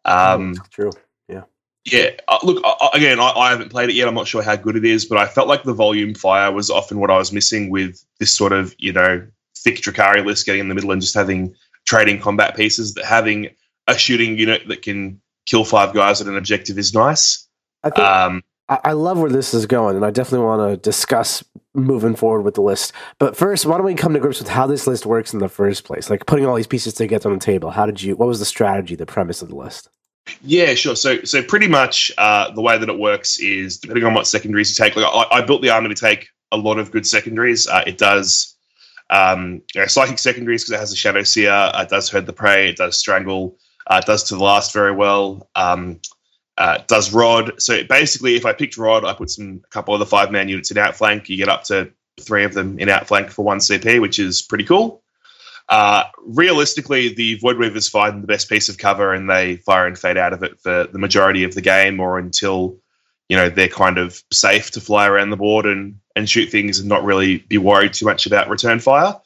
Um, 0.05 0.57
true. 0.71 0.93
Yeah. 1.29 1.43
Yeah. 1.85 2.11
Uh, 2.29 2.39
look, 2.43 2.65
again, 2.95 3.21
I, 3.21 3.31
I, 3.31 3.51
haven't 3.51 3.71
played 3.71 3.91
it 3.91 3.95
yet. 3.95 4.09
I'm 4.09 4.15
not 4.15 4.27
sure 4.27 4.43
how 4.43 4.57
good 4.57 4.77
it 4.77 4.85
is, 4.85 5.05
but 5.05 5.19
I 5.19 5.27
felt 5.27 5.49
like 5.49 5.63
the 5.63 5.75
volume 5.75 6.15
fire 6.15 6.51
was 6.51 6.71
often 6.71 6.99
what 6.99 7.11
I 7.11 7.19
was 7.19 7.33
missing 7.33 7.71
with 7.71 8.05
this 8.19 8.35
sort 8.35 8.53
of, 8.53 8.75
you 8.79 8.93
know, 8.93 9.27
thick 9.59 9.77
Drukhari 9.77 10.25
list 10.25 10.47
getting 10.47 10.61
in 10.61 10.69
the 10.69 10.75
middle 10.75 10.91
and 10.91 11.01
just 11.01 11.15
having 11.15 11.55
trading 11.87 12.21
combat 12.21 12.57
pieces. 12.57 12.95
That 12.95 13.05
having 13.05 13.51
a 13.87 13.97
shooting 13.97 14.39
unit 14.39 14.67
that 14.69 14.83
can 14.83 15.21
kill 15.47 15.65
five 15.65 15.93
guys 15.93 16.21
at 16.21 16.27
an 16.27 16.37
objective 16.37 16.79
is 16.79 16.95
nice. 16.95 17.47
I 17.85 17.91
think. 17.91 18.07
Um, 18.07 18.43
I 18.85 18.93
love 18.93 19.19
where 19.19 19.31
this 19.31 19.55
is 19.55 19.67
going, 19.67 19.97
and 19.97 20.05
I 20.05 20.11
definitely 20.11 20.47
want 20.47 20.71
to 20.71 20.77
discuss 20.77 21.45
moving 21.75 22.15
forward 22.15 22.43
with 22.43 22.55
the 22.55 22.63
list. 22.63 22.93
But 23.19 23.37
first, 23.37 23.67
why 23.67 23.77
don't 23.77 23.87
we 23.87 23.95
come 23.95 24.13
to 24.13 24.21
grips 24.21 24.39
with 24.39 24.49
how 24.49 24.67
this 24.67 24.87
list 24.87 25.07
works 25.07 25.33
in 25.33 25.39
the 25.39 25.49
first 25.49 25.85
place? 25.85 26.11
Like 26.11 26.27
putting 26.27 26.47
all 26.47 26.55
these 26.55 26.67
pieces 26.67 26.95
together 26.95 27.31
on 27.31 27.39
the 27.39 27.45
table. 27.45 27.71
How 27.71 27.87
did 27.87 28.03
you? 28.03 28.17
What 28.17 28.29
was 28.29 28.39
the 28.39 28.45
strategy, 28.45 28.95
the 28.95 29.07
premise 29.07 29.43
of 29.43 29.49
the 29.49 29.57
list? 29.57 29.89
Yeah, 30.43 30.75
sure. 30.75 30.95
So, 30.95 31.23
so 31.25 31.43
pretty 31.43 31.67
much 31.67 32.13
uh, 32.19 32.53
the 32.53 32.61
way 32.61 32.79
that 32.79 32.89
it 32.89 32.99
works 32.99 33.39
is 33.41 33.79
depending 33.79 34.05
on 34.05 34.15
what 34.15 34.27
secondaries 34.27 34.71
you 34.71 34.85
take. 34.85 34.95
Like, 34.95 35.07
I, 35.07 35.39
I 35.39 35.43
built 35.43 35.63
the 35.63 35.71
army 35.71 35.89
to 35.89 35.95
take 35.95 36.29
a 36.53 36.57
lot 36.57 36.79
of 36.79 36.93
good 36.93 37.07
secondaries. 37.07 37.67
Uh, 37.67 37.83
it 37.87 37.99
does 37.99 38.57
um, 39.11 39.63
you 39.75 39.81
know, 39.81 39.87
psychic 39.87 40.19
secondaries 40.19 40.63
because 40.63 40.73
it 40.73 40.81
has 40.81 40.93
a 40.93 40.97
shadow 40.97 41.23
seer. 41.23 41.71
it 41.75 41.89
does 41.89 42.09
herd 42.09 42.27
the 42.27 42.33
prey. 42.33 42.71
It 42.71 42.77
does 42.77 42.99
strangle. 42.99 43.59
Uh, 43.87 44.01
it 44.03 44.07
does 44.07 44.23
to 44.25 44.37
the 44.37 44.45
last 44.45 44.73
very 44.73 44.93
well. 44.93 45.51
Um, 45.55 46.01
uh, 46.59 46.79
does 46.87 47.13
Rod. 47.13 47.61
So 47.61 47.85
basically, 47.85 48.37
if 48.37 48.45
I 48.45 48.53
picked 48.53 48.77
Rod, 48.77 49.05
I 49.05 49.15
put 49.15 49.31
some 49.31 49.63
a 49.65 49.69
couple 49.69 49.95
of 49.95 50.01
the 50.01 50.07
five 50.07 50.31
man 50.31 50.49
units 50.49 50.71
in 50.71 50.79
outflank. 50.79 51.29
You 51.29 51.37
get 51.37 51.49
up 51.49 51.65
to 51.65 51.91
three 52.21 52.45
of 52.45 52.55
them 52.55 52.79
in 52.79 52.89
outflank 52.89 53.31
for 53.31 53.45
one 53.45 53.59
CP, 53.59 54.01
which 54.01 54.19
is 54.19 54.43
pretty 54.43 54.65
cool. 54.65 55.03
Uh, 55.69 56.05
realistically, 56.27 57.15
the 57.15 57.37
Void 57.37 57.57
Weavers 57.57 57.89
find 57.89 58.23
the 58.23 58.27
best 58.27 58.49
piece 58.49 58.69
of 58.69 58.79
cover 58.79 59.15
and 59.15 59.31
they 59.31 59.57
fire 59.57 59.87
and 59.87 59.99
fade 59.99 60.19
out 60.19 60.33
of 60.33 60.43
it 60.43 60.61
for 60.61 60.87
the 60.93 60.99
majority 60.99 61.45
of 61.45 61.55
the 61.55 61.63
game 61.63 62.01
or 62.01 62.19
until 62.19 62.77
you 63.29 63.37
know 63.37 63.49
they're 63.49 63.69
kind 63.69 63.97
of 63.97 64.23
safe 64.31 64.71
to 64.73 64.81
fly 64.81 65.09
around 65.09 65.31
the 65.31 65.37
board 65.37 65.65
and 65.65 65.99
and 66.17 66.29
shoot 66.29 66.51
things 66.51 66.79
and 66.79 66.89
not 66.89 67.05
really 67.05 67.39
be 67.39 67.57
worried 67.57 67.95
too 67.95 68.05
much 68.05 68.27
about 68.27 68.51
return 68.51 68.79
fire. 68.81 69.19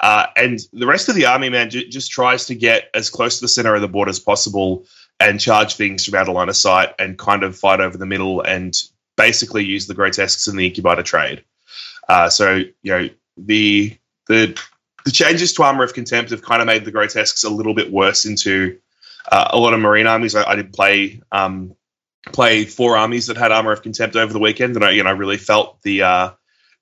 Uh, 0.00 0.26
and 0.36 0.60
the 0.72 0.86
rest 0.86 1.08
of 1.08 1.14
the 1.14 1.24
army 1.24 1.48
man 1.48 1.70
j- 1.70 1.88
just 1.88 2.10
tries 2.10 2.44
to 2.44 2.54
get 2.54 2.90
as 2.92 3.08
close 3.08 3.36
to 3.36 3.44
the 3.44 3.48
center 3.48 3.74
of 3.74 3.80
the 3.80 3.88
board 3.88 4.08
as 4.08 4.18
possible 4.18 4.84
and 5.20 5.40
charge 5.40 5.76
things 5.76 6.04
from 6.04 6.14
out 6.14 6.28
of 6.28 6.34
line 6.34 6.48
of 6.48 6.56
sight 6.56 6.94
and 6.98 7.18
kind 7.18 7.42
of 7.42 7.56
fight 7.56 7.80
over 7.80 7.96
the 7.96 8.06
middle 8.06 8.40
and 8.40 8.74
basically 9.16 9.64
use 9.64 9.86
the 9.86 9.94
grotesques 9.94 10.46
and 10.46 10.58
the 10.58 10.66
incubator 10.66 11.02
trade. 11.02 11.44
Uh, 12.08 12.28
so 12.28 12.56
you 12.82 12.92
know 12.92 13.08
the 13.36 13.96
the 14.28 14.58
the 15.04 15.10
changes 15.10 15.52
to 15.52 15.62
armor 15.62 15.84
of 15.84 15.94
contempt 15.94 16.30
have 16.30 16.42
kind 16.42 16.60
of 16.60 16.66
made 16.66 16.84
the 16.84 16.90
grotesques 16.90 17.44
a 17.44 17.50
little 17.50 17.74
bit 17.74 17.92
worse 17.92 18.24
into 18.24 18.78
uh, 19.30 19.48
a 19.50 19.58
lot 19.58 19.74
of 19.74 19.80
marine 19.80 20.06
armies. 20.06 20.34
I, 20.34 20.44
I 20.44 20.56
did 20.56 20.72
play 20.72 21.20
um, 21.32 21.74
play 22.32 22.64
four 22.64 22.96
armies 22.96 23.26
that 23.26 23.36
had 23.36 23.52
armor 23.52 23.72
of 23.72 23.82
contempt 23.82 24.16
over 24.16 24.32
the 24.32 24.38
weekend, 24.38 24.76
and 24.76 24.84
I 24.84 24.90
you 24.90 25.02
know 25.02 25.12
really 25.12 25.36
felt 25.36 25.80
the 25.82 26.02
uh, 26.02 26.30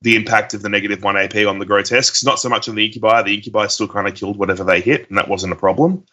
the 0.00 0.16
impact 0.16 0.54
of 0.54 0.62
the 0.62 0.68
negative 0.68 1.02
one 1.02 1.16
AP 1.16 1.36
on 1.46 1.58
the 1.58 1.66
grotesques. 1.66 2.24
Not 2.24 2.40
so 2.40 2.48
much 2.48 2.68
on 2.68 2.74
the 2.74 2.84
incubi. 2.84 3.22
The 3.22 3.34
incubi 3.34 3.66
still 3.68 3.88
kind 3.88 4.08
of 4.08 4.14
killed 4.14 4.36
whatever 4.36 4.64
they 4.64 4.80
hit, 4.80 5.08
and 5.08 5.18
that 5.18 5.28
wasn't 5.28 5.52
a 5.52 5.56
problem. 5.56 6.04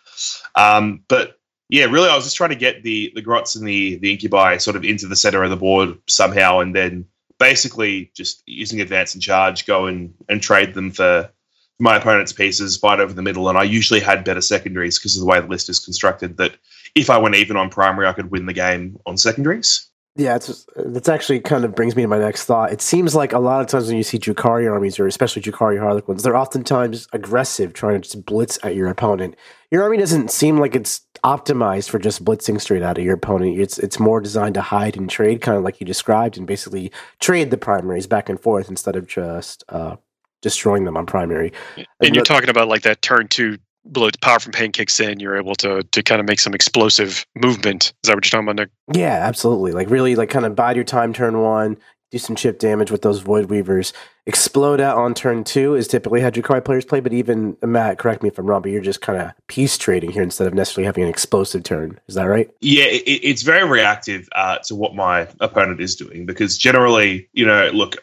Um, 0.55 1.03
but 1.07 1.38
yeah, 1.69 1.85
really, 1.85 2.09
I 2.09 2.15
was 2.15 2.25
just 2.25 2.35
trying 2.35 2.49
to 2.49 2.55
get 2.55 2.83
the 2.83 3.11
the 3.13 3.21
grots 3.21 3.55
and 3.55 3.67
the 3.67 3.97
the 3.97 4.11
incubi 4.11 4.57
sort 4.57 4.75
of 4.75 4.83
into 4.83 5.07
the 5.07 5.15
center 5.15 5.43
of 5.43 5.51
the 5.51 5.55
board 5.55 5.97
somehow, 6.07 6.59
and 6.59 6.75
then 6.75 7.05
basically 7.37 8.11
just 8.15 8.43
using 8.47 8.81
advance 8.81 9.13
and 9.13 9.21
charge, 9.21 9.67
go 9.67 9.85
and 9.85 10.13
and 10.27 10.41
trade 10.41 10.73
them 10.73 10.91
for 10.91 11.31
my 11.79 11.95
opponent's 11.95 12.33
pieces, 12.33 12.75
fight 12.75 12.99
over 12.99 13.13
the 13.13 13.21
middle, 13.21 13.49
and 13.49 13.57
I 13.57 13.63
usually 13.63 13.99
had 13.99 14.25
better 14.25 14.41
secondaries 14.41 14.99
because 14.99 15.15
of 15.15 15.21
the 15.21 15.27
way 15.27 15.39
the 15.39 15.47
list 15.47 15.69
is 15.69 15.79
constructed. 15.79 16.37
That 16.37 16.57
if 16.95 17.09
I 17.11 17.19
went 17.19 17.35
even 17.35 17.55
on 17.55 17.69
primary, 17.69 18.07
I 18.07 18.13
could 18.13 18.31
win 18.31 18.47
the 18.47 18.53
game 18.53 18.97
on 19.05 19.17
secondaries. 19.17 19.89
Yeah, 20.19 20.35
it's 20.35 20.67
that's 20.75 21.07
actually 21.07 21.39
kind 21.39 21.63
of 21.63 21.73
brings 21.73 21.95
me 21.95 22.01
to 22.01 22.07
my 22.09 22.19
next 22.19 22.43
thought. 22.43 22.73
It 22.73 22.81
seems 22.81 23.15
like 23.15 23.31
a 23.31 23.39
lot 23.39 23.61
of 23.61 23.67
times 23.67 23.87
when 23.87 23.95
you 23.95 24.03
see 24.03 24.19
Drukhari 24.19 24.69
armies, 24.69 24.99
or 24.99 25.07
especially 25.07 25.41
Drukhari 25.41 25.79
Harlequins, 25.79 26.23
they're 26.23 26.35
oftentimes 26.35 27.07
aggressive, 27.13 27.71
trying 27.71 27.93
to 27.93 27.99
just 28.01 28.25
blitz 28.25 28.59
at 28.61 28.75
your 28.75 28.89
opponent. 28.89 29.37
Your 29.71 29.81
army 29.81 29.95
doesn't 29.95 30.29
seem 30.29 30.57
like 30.57 30.75
it's 30.75 31.01
optimized 31.23 31.89
for 31.89 31.99
just 31.99 32.25
blitzing 32.25 32.59
straight 32.59 32.83
out 32.83 32.97
of 32.97 33.03
your 33.05 33.13
opponent. 33.13 33.57
It's 33.59 33.79
it's 33.79 33.97
more 33.97 34.19
designed 34.19 34.55
to 34.55 34.61
hide 34.61 34.97
and 34.97 35.09
trade, 35.09 35.39
kind 35.39 35.57
of 35.57 35.63
like 35.63 35.79
you 35.79 35.87
described, 35.87 36.37
and 36.37 36.45
basically 36.45 36.91
trade 37.21 37.49
the 37.49 37.57
primaries 37.57 38.05
back 38.05 38.27
and 38.27 38.37
forth 38.37 38.69
instead 38.69 38.97
of 38.97 39.07
just 39.07 39.63
uh, 39.69 39.95
destroying 40.41 40.83
them 40.83 40.97
on 40.97 41.05
primary. 41.05 41.53
And 42.01 42.13
you're 42.13 42.25
talking 42.25 42.49
about 42.49 42.67
like 42.67 42.81
that 42.81 43.01
turn 43.01 43.29
two 43.29 43.57
below 43.91 44.09
power 44.21 44.39
from 44.39 44.51
pain 44.51 44.71
kicks 44.71 44.99
in, 44.99 45.19
you're 45.19 45.37
able 45.37 45.55
to 45.55 45.83
to 45.83 46.03
kind 46.03 46.19
of 46.19 46.27
make 46.27 46.39
some 46.39 46.53
explosive 46.53 47.25
movement. 47.35 47.93
Is 48.03 48.07
that 48.07 48.15
what 48.15 48.25
you're 48.25 48.31
talking 48.31 48.47
about, 48.47 48.55
Nick? 48.55 48.69
Yeah, 48.93 49.19
absolutely. 49.25 49.71
Like 49.71 49.89
really, 49.89 50.15
like 50.15 50.29
kind 50.29 50.45
of 50.45 50.55
bide 50.55 50.75
your 50.75 50.85
time 50.85 51.13
turn 51.13 51.39
one, 51.39 51.77
do 52.11 52.17
some 52.17 52.35
chip 52.35 52.59
damage 52.59 52.91
with 52.91 53.01
those 53.01 53.19
void 53.19 53.45
weavers. 53.45 53.93
Explode 54.29 54.79
out 54.79 54.95
on 54.95 55.15
turn 55.15 55.43
two 55.43 55.73
is 55.73 55.87
typically 55.87 56.21
how 56.21 56.29
Drukhari 56.29 56.63
players 56.63 56.85
play, 56.85 56.99
but 56.99 57.13
even 57.13 57.57
Matt, 57.63 57.97
correct 57.97 58.21
me 58.21 58.29
if 58.29 58.37
I'm 58.37 58.45
wrong, 58.45 58.61
but 58.61 58.69
you're 58.69 58.79
just 58.79 59.01
kind 59.01 59.19
of 59.19 59.31
peace 59.47 59.75
trading 59.75 60.11
here 60.11 60.21
instead 60.21 60.45
of 60.45 60.53
necessarily 60.53 60.85
having 60.85 61.03
an 61.03 61.09
explosive 61.09 61.63
turn. 61.63 61.99
Is 62.07 62.13
that 62.13 62.25
right? 62.25 62.47
Yeah, 62.61 62.85
it, 62.85 63.01
it's 63.07 63.41
very 63.41 63.67
reactive 63.67 64.29
uh, 64.33 64.59
to 64.65 64.75
what 64.75 64.93
my 64.93 65.27
opponent 65.39 65.81
is 65.81 65.95
doing 65.95 66.27
because 66.27 66.59
generally, 66.59 67.27
you 67.33 67.43
know, 67.43 67.71
look, 67.73 67.95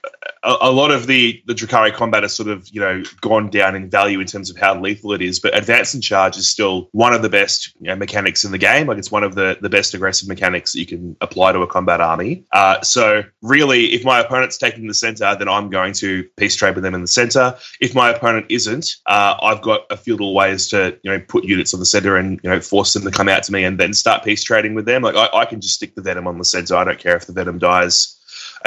a, 0.42 0.56
a, 0.62 0.72
lot 0.72 0.90
of 0.90 1.06
the 1.06 1.40
the 1.46 1.54
Drukhari 1.54 1.92
combat 1.92 2.22
has 2.22 2.34
sort 2.34 2.48
of 2.48 2.68
you 2.68 2.80
know 2.80 3.02
gone 3.20 3.48
down 3.48 3.74
in 3.76 3.88
value 3.88 4.20
in 4.20 4.26
terms 4.26 4.50
of 4.50 4.56
how 4.56 4.78
lethal 4.78 5.12
it 5.12 5.22
is, 5.22 5.38
but 5.38 5.56
advance 5.56 5.94
and 5.94 6.02
charge 6.02 6.36
is 6.36 6.48
still 6.48 6.88
one 6.92 7.12
of 7.12 7.22
the 7.22 7.28
best 7.28 7.72
you 7.80 7.86
know, 7.86 7.96
mechanics 7.96 8.44
in 8.44 8.50
the 8.50 8.58
game. 8.58 8.86
Like 8.86 8.98
it's 8.98 9.10
one 9.10 9.22
of 9.22 9.34
the 9.36 9.58
the 9.60 9.68
best 9.68 9.94
aggressive 9.94 10.28
mechanics 10.28 10.72
that 10.72 10.80
you 10.80 10.86
can 10.86 11.16
apply 11.20 11.52
to 11.52 11.60
a 11.60 11.66
combat 11.66 12.00
army. 12.00 12.44
Uh, 12.52 12.80
so 12.82 13.22
really, 13.42 13.92
if 13.92 14.04
my 14.04 14.20
opponent's 14.20 14.58
taking 14.58 14.86
the 14.86 14.94
center, 14.94 15.36
then 15.36 15.48
I'm 15.48 15.70
going 15.70 15.92
to 15.94 16.15
peace 16.24 16.56
trade 16.56 16.74
with 16.74 16.84
them 16.84 16.94
in 16.94 17.00
the 17.00 17.06
center. 17.06 17.56
If 17.80 17.94
my 17.94 18.10
opponent 18.10 18.46
isn't, 18.48 18.96
uh, 19.06 19.36
I've 19.42 19.62
got 19.62 19.86
a 19.90 19.96
few 19.96 20.14
little 20.14 20.34
ways 20.34 20.68
to 20.68 20.98
you 21.02 21.10
know 21.10 21.20
put 21.20 21.44
units 21.44 21.74
on 21.74 21.80
the 21.80 21.86
center 21.86 22.16
and 22.16 22.40
you 22.42 22.50
know 22.50 22.60
force 22.60 22.92
them 22.92 23.04
to 23.04 23.10
come 23.10 23.28
out 23.28 23.42
to 23.44 23.52
me 23.52 23.64
and 23.64 23.78
then 23.78 23.94
start 23.94 24.24
peace 24.24 24.42
trading 24.42 24.74
with 24.74 24.86
them. 24.86 25.02
Like 25.02 25.16
I, 25.16 25.28
I 25.38 25.44
can 25.44 25.60
just 25.60 25.74
stick 25.74 25.94
the 25.94 26.02
venom 26.02 26.26
on 26.26 26.38
the 26.38 26.44
center. 26.44 26.76
I 26.76 26.84
don't 26.84 26.98
care 26.98 27.16
if 27.16 27.26
the 27.26 27.32
venom 27.32 27.58
dies 27.58 28.15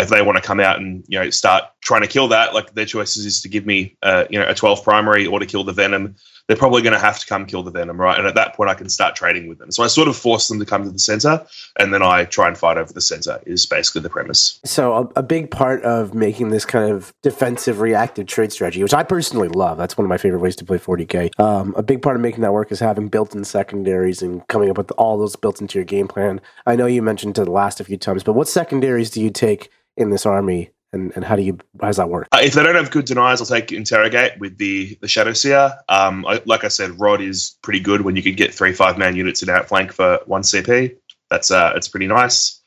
if 0.01 0.10
they 0.10 0.22
want 0.22 0.38
to 0.38 0.41
come 0.41 0.60
out 0.60 0.79
and 0.79 1.03
you 1.08 1.20
know 1.20 1.29
start 1.29 1.65
trying 1.82 2.01
to 2.01 2.08
kill 2.08 2.27
that, 2.29 2.53
like 2.53 2.74
their 2.74 2.86
choices 2.86 3.25
is 3.25 3.41
to 3.41 3.50
give 3.50 3.65
me 3.65 3.98
uh, 4.03 4.25
you 4.29 4.39
know 4.39 4.48
a 4.48 4.53
12 4.53 4.84
primary 4.84 5.25
or 5.25 5.39
to 5.39 5.46
kill 5.46 5.63
the 5.63 5.74
venom. 5.74 6.15
They're 6.48 6.58
probably 6.58 6.82
going 6.82 6.94
to 6.94 7.00
have 7.00 7.20
to 7.20 7.27
come 7.27 7.46
kill 7.46 7.62
the 7.62 7.70
venom, 7.70 8.01
right? 8.01 8.18
And 8.18 8.25
at 8.25 8.34
that 8.34 8.56
point, 8.56 8.72
I 8.72 8.74
can 8.74 8.89
start 8.89 9.15
trading 9.15 9.48
with 9.48 9.60
them. 9.60 9.72
So 9.72 9.84
I 9.84 9.88
sort 9.88 10.08
of 10.08 10.18
force 10.18 10.48
them 10.48 10.58
to 10.58 10.65
come 10.65 10.84
to 10.84 10.89
the 10.89 10.98
center, 10.98 11.46
and 11.77 11.94
then 11.94 12.01
I 12.01 12.25
try 12.25 12.48
and 12.48 12.58
fight 12.58 12.77
over 12.77 12.91
the 12.91 13.01
center. 13.01 13.39
Is 13.46 13.65
basically 13.65 14.01
the 14.01 14.10
premise. 14.10 14.60
So 14.65 14.94
a, 14.94 15.20
a 15.20 15.24
big 15.24 15.51
part 15.51 15.84
of 15.84 16.13
making 16.13 16.50
this 16.50 16.65
kind 16.65 16.91
of 16.91 17.13
defensive 17.22 17.82
reactive 17.82 18.27
trade 18.27 18.51
strategy, 18.51 18.82
which 18.82 18.94
I 18.94 19.03
personally 19.03 19.48
love, 19.48 19.77
that's 19.77 19.98
one 19.98 20.06
of 20.06 20.10
my 20.10 20.18
favorite 20.18 20.39
ways 20.39 20.56
to 20.58 20.65
play 20.65 20.77
40k. 20.77 21.39
Um, 21.39 21.74
a 21.77 21.84
big 21.84 22.01
part 22.01 22.15
of 22.15 22.22
making 22.22 22.41
that 22.41 22.53
work 22.53 22.72
is 22.72 22.79
having 22.79 23.10
built-in 23.10 23.44
secondaries 23.44 24.22
and 24.22 24.48
coming 24.48 24.70
up 24.70 24.77
with 24.77 24.91
all 24.91 25.18
those 25.18 25.36
built 25.36 25.62
into 25.62 25.77
your 25.77 25.86
game 25.86 26.08
plan. 26.08 26.41
I 26.65 26.75
know 26.75 26.86
you 26.86 27.01
mentioned 27.01 27.36
to 27.36 27.46
the 27.46 27.51
last 27.51 27.79
a 27.79 27.84
few 27.84 27.98
times, 27.98 28.24
but 28.24 28.34
what 28.34 28.48
secondaries 28.48 29.10
do 29.10 29.22
you 29.22 29.29
take? 29.29 29.70
In 29.98 30.10
this 30.10 30.25
army, 30.25 30.72
and, 30.93 31.12
and 31.15 31.24
how 31.24 31.36
do 31.36 31.41
you 31.41 31.58
how 31.79 31.88
does 31.88 31.98
that 31.98 32.10
work? 32.10 32.27
Uh, 32.31 32.39
if 32.41 32.53
they 32.53 32.63
don't 32.63 32.75
have 32.75 32.91
good 32.91 33.05
denies, 33.05 33.41
I'll 33.41 33.48
take 33.48 33.72
interrogate 33.72 34.39
with 34.39 34.58
the 34.58 34.98
the 35.01 35.08
Shadowseer. 35.08 35.77
Um, 35.89 36.25
I, 36.25 36.41
like 36.46 36.63
I 36.63 36.69
said, 36.69 37.00
Rod 37.00 37.22
is 37.22 37.58
pretty 37.62 37.79
good 37.79 38.01
when 38.01 38.15
you 38.15 38.24
can 38.24 38.36
get 38.36 38.53
three 38.53 38.74
five 38.74 38.98
man 38.98 39.15
units 39.15 39.43
in 39.43 39.50
outflank 39.50 39.93
for 39.93 40.19
one 40.25 40.41
CP. 40.41 40.96
That's 41.29 41.51
uh, 41.51 41.74
it's 41.75 41.88
pretty 41.88 42.08
nice. 42.08 42.60